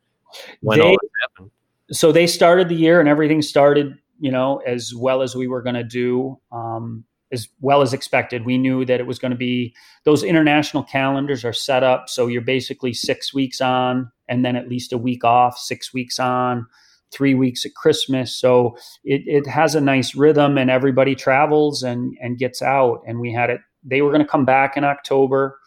When 0.61 0.79
they, 0.79 0.85
all 0.85 0.99
happened? 1.23 1.51
So 1.91 2.13
they 2.13 2.27
started 2.27 2.69
the 2.69 2.75
year, 2.75 3.01
and 3.01 3.09
everything 3.09 3.41
started, 3.41 3.97
you 4.21 4.31
know, 4.31 4.59
as 4.67 4.95
well 4.95 5.23
as 5.23 5.35
we 5.35 5.47
were 5.49 5.63
going 5.63 5.77
to 5.77 5.85
do. 5.85 6.39
Um, 6.53 7.05
as 7.33 7.49
well 7.63 7.81
as 7.81 7.95
expected. 7.95 8.45
We 8.45 8.59
knew 8.59 8.85
that 8.85 9.01
it 9.01 9.07
was 9.07 9.19
going 9.19 9.31
to 9.31 9.37
be 9.39 9.75
those 10.05 10.23
international 10.23 10.83
calendars 10.83 11.47
are 11.47 11.55
set 11.55 11.83
up 11.83 12.11
so 12.11 12.27
you're 12.27 12.43
basically 12.43 12.93
six 12.93 13.33
weeks 13.33 13.63
on 13.63 14.13
and 14.29 14.45
then 14.45 14.55
at 14.55 14.69
least 14.69 14.93
a 14.93 14.99
week 14.99 15.25
off, 15.25 15.57
six 15.57 15.95
weeks 15.95 16.19
on, 16.19 16.67
three 17.11 17.35
weeks 17.35 17.65
at 17.65 17.75
Christmas. 17.75 18.37
So 18.37 18.77
it, 19.03 19.23
it 19.27 19.47
has 19.47 19.75
a 19.75 19.81
nice 19.81 20.15
rhythm 20.15 20.59
and 20.59 20.71
everybody 20.71 21.15
travels 21.15 21.83
and, 21.83 22.15
and 22.21 22.37
gets 22.37 22.61
out. 22.61 23.01
And 23.07 23.19
we 23.19 23.33
had 23.33 23.49
it, 23.49 23.63
they 23.85 24.03
were 24.03 24.11
going 24.11 24.23
to 24.23 24.29
come 24.29 24.45
back 24.45 24.77
in 24.77 24.85
October. 24.85 25.59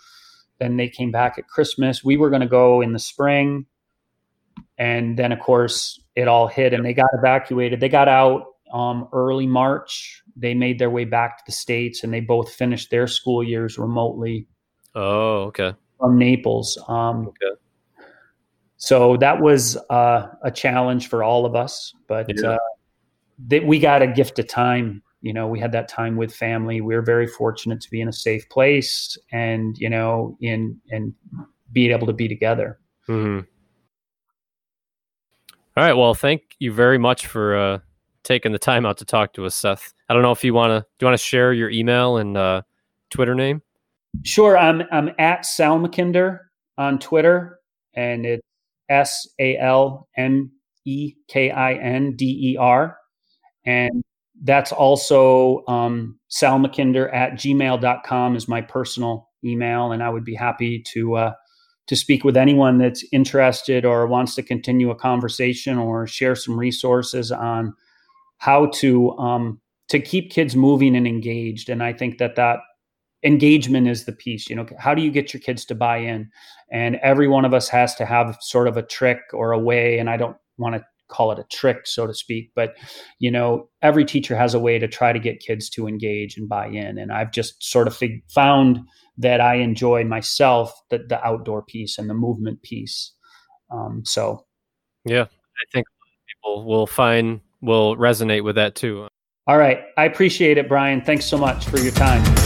Then 0.59 0.77
they 0.77 0.89
came 0.89 1.11
back 1.11 1.37
at 1.37 1.47
Christmas. 1.47 2.03
We 2.03 2.17
were 2.17 2.29
going 2.29 2.41
to 2.41 2.47
go 2.47 2.81
in 2.81 2.93
the 2.93 2.99
spring. 2.99 3.65
And 4.77 5.17
then, 5.17 5.31
of 5.31 5.39
course, 5.39 5.99
it 6.15 6.27
all 6.27 6.47
hit 6.47 6.73
and 6.73 6.85
they 6.85 6.93
got 6.93 7.09
evacuated. 7.13 7.79
They 7.79 7.89
got 7.89 8.07
out 8.07 8.45
um, 8.73 9.07
early 9.11 9.47
March. 9.47 10.21
They 10.35 10.53
made 10.53 10.79
their 10.79 10.89
way 10.89 11.05
back 11.05 11.37
to 11.37 11.43
the 11.45 11.51
States 11.51 12.03
and 12.03 12.13
they 12.13 12.21
both 12.21 12.53
finished 12.53 12.89
their 12.89 13.07
school 13.07 13.43
years 13.43 13.77
remotely. 13.77 14.47
Oh, 14.95 15.43
okay. 15.43 15.73
From 15.99 16.17
Naples. 16.17 16.81
Um, 16.87 17.27
okay 17.27 17.55
so 18.77 19.17
that 19.17 19.41
was 19.41 19.77
uh, 19.89 20.27
a 20.43 20.51
challenge 20.51 21.07
for 21.07 21.23
all 21.23 21.45
of 21.45 21.55
us 21.55 21.93
but 22.07 22.27
yeah. 22.29 22.51
uh, 22.51 22.57
that 23.47 23.65
we 23.65 23.79
got 23.79 24.01
a 24.01 24.07
gift 24.07 24.37
of 24.39 24.47
time 24.47 25.01
you 25.25 25.33
know 25.33 25.47
we 25.47 25.59
had 25.59 25.71
that 25.71 25.87
time 25.87 26.15
with 26.15 26.33
family. 26.33 26.81
We 26.81 26.95
are 26.95 27.01
very 27.01 27.25
fortunate 27.25 27.81
to 27.81 27.89
be 27.89 27.99
in 27.99 28.07
a 28.07 28.13
safe 28.13 28.47
place 28.49 29.17
and 29.31 29.77
you 29.77 29.89
know 29.89 30.37
in 30.39 30.79
and 30.91 31.13
being 31.71 31.91
able 31.91 32.07
to 32.07 32.13
be 32.13 32.27
together. 32.27 32.79
Mm-hmm. 33.09 33.45
all 35.77 35.83
right. 35.83 35.93
Well 35.93 36.13
thank 36.13 36.43
you 36.59 36.71
very 36.71 36.97
much 36.97 37.27
for 37.27 37.55
uh, 37.57 37.79
taking 38.23 38.51
the 38.51 38.59
time 38.59 38.85
out 38.85 38.97
to 38.99 39.05
talk 39.05 39.33
to 39.33 39.45
us 39.45 39.55
seth. 39.55 39.93
I 40.07 40.13
don't 40.13 40.21
know 40.21 40.31
if 40.31 40.43
you 40.43 40.53
want 40.53 40.71
to 40.71 40.81
do 40.99 41.05
you 41.05 41.07
want 41.07 41.19
to 41.19 41.25
share 41.25 41.51
your 41.51 41.71
email 41.71 42.17
and 42.17 42.37
uh, 42.37 42.61
twitter 43.09 43.33
name? 43.33 43.63
Sure. 44.23 44.57
I'm 44.57 44.83
i'm 44.91 45.09
at 45.17 45.41
salmekinder 45.41 46.39
on 46.77 46.99
twitter 46.99 47.59
and 47.95 48.25
it's 48.25 48.43
S 48.89 49.27
A 49.39 49.57
L 49.57 50.07
M 50.15 50.51
E 50.85 51.13
K 51.27 51.49
I 51.49 51.73
N 51.73 52.15
D 52.15 52.51
E 52.53 52.57
R. 52.57 52.97
And 53.65 54.03
that's 54.43 54.71
also 54.71 55.63
um, 55.67 56.19
salmekinder 56.29 57.13
at 57.13 57.33
gmail.com 57.33 58.35
is 58.35 58.47
my 58.47 58.61
personal 58.61 59.29
email. 59.43 59.91
And 59.91 60.03
I 60.03 60.09
would 60.09 60.25
be 60.25 60.35
happy 60.35 60.83
to, 60.93 61.15
uh, 61.15 61.33
to 61.87 61.95
speak 61.95 62.23
with 62.23 62.35
anyone 62.35 62.77
that's 62.77 63.03
interested 63.11 63.85
or 63.85 64.07
wants 64.07 64.35
to 64.35 64.43
continue 64.43 64.89
a 64.89 64.95
conversation 64.95 65.77
or 65.77 66.07
share 66.07 66.35
some 66.35 66.57
resources 66.57 67.31
on 67.31 67.73
how 68.37 68.67
to, 68.67 69.11
um, 69.17 69.61
to 69.89 69.99
keep 69.99 70.31
kids 70.31 70.55
moving 70.55 70.95
and 70.95 71.07
engaged. 71.07 71.69
And 71.69 71.83
I 71.83 71.93
think 71.93 72.17
that 72.17 72.35
that 72.35 72.59
engagement 73.25 73.87
is 73.87 74.05
the 74.05 74.11
piece 74.11 74.49
you 74.49 74.55
know 74.55 74.67
how 74.77 74.93
do 74.93 75.01
you 75.01 75.09
get 75.09 75.33
your 75.33 75.41
kids 75.41 75.65
to 75.65 75.73
buy 75.73 75.97
in 75.97 76.29
and 76.71 76.97
every 76.97 77.27
one 77.27 77.43
of 77.43 77.55
us 77.55 77.67
has 77.67 77.95
to 77.95 78.05
have 78.05 78.37
sort 78.39 78.67
of 78.67 78.77
a 78.77 78.83
trick 78.83 79.19
or 79.33 79.51
a 79.51 79.57
way 79.57 79.97
and 79.97 80.09
i 80.11 80.15
don't 80.15 80.37
want 80.59 80.75
to 80.75 80.85
call 81.07 81.31
it 81.31 81.39
a 81.39 81.45
trick 81.51 81.85
so 81.85 82.07
to 82.07 82.13
speak 82.13 82.51
but 82.55 82.75
you 83.19 83.31
know 83.31 83.69
every 83.81 84.05
teacher 84.05 84.35
has 84.35 84.53
a 84.53 84.59
way 84.59 84.79
to 84.79 84.87
try 84.87 85.13
to 85.13 85.19
get 85.19 85.39
kids 85.39 85.69
to 85.69 85.87
engage 85.87 86.37
and 86.37 86.49
buy 86.49 86.67
in 86.67 86.97
and 86.97 87.11
i've 87.11 87.31
just 87.31 87.61
sort 87.63 87.87
of 87.87 87.95
fig- 87.95 88.23
found 88.29 88.79
that 89.17 89.41
i 89.41 89.55
enjoy 89.55 90.03
myself 90.03 90.71
the, 90.89 90.97
the 90.97 91.23
outdoor 91.25 91.61
piece 91.61 91.97
and 91.97 92.09
the 92.09 92.13
movement 92.13 92.61
piece 92.61 93.11
Um, 93.71 94.03
so, 94.05 94.45
yeah, 95.05 95.23
I 95.23 95.65
think 95.73 95.87
people 96.27 96.65
will 96.65 96.87
find 96.87 97.41
will 97.61 97.95
resonate 97.95 98.43
with 98.43 98.55
that 98.55 98.75
too. 98.75 99.07
All 99.47 99.57
right, 99.57 99.83
I 99.97 100.05
appreciate 100.05 100.57
it, 100.57 100.67
Brian. 100.67 101.01
Thanks 101.01 101.25
so 101.25 101.37
much 101.37 101.65
for 101.65 101.77
your 101.77 101.91
time. 101.93 102.44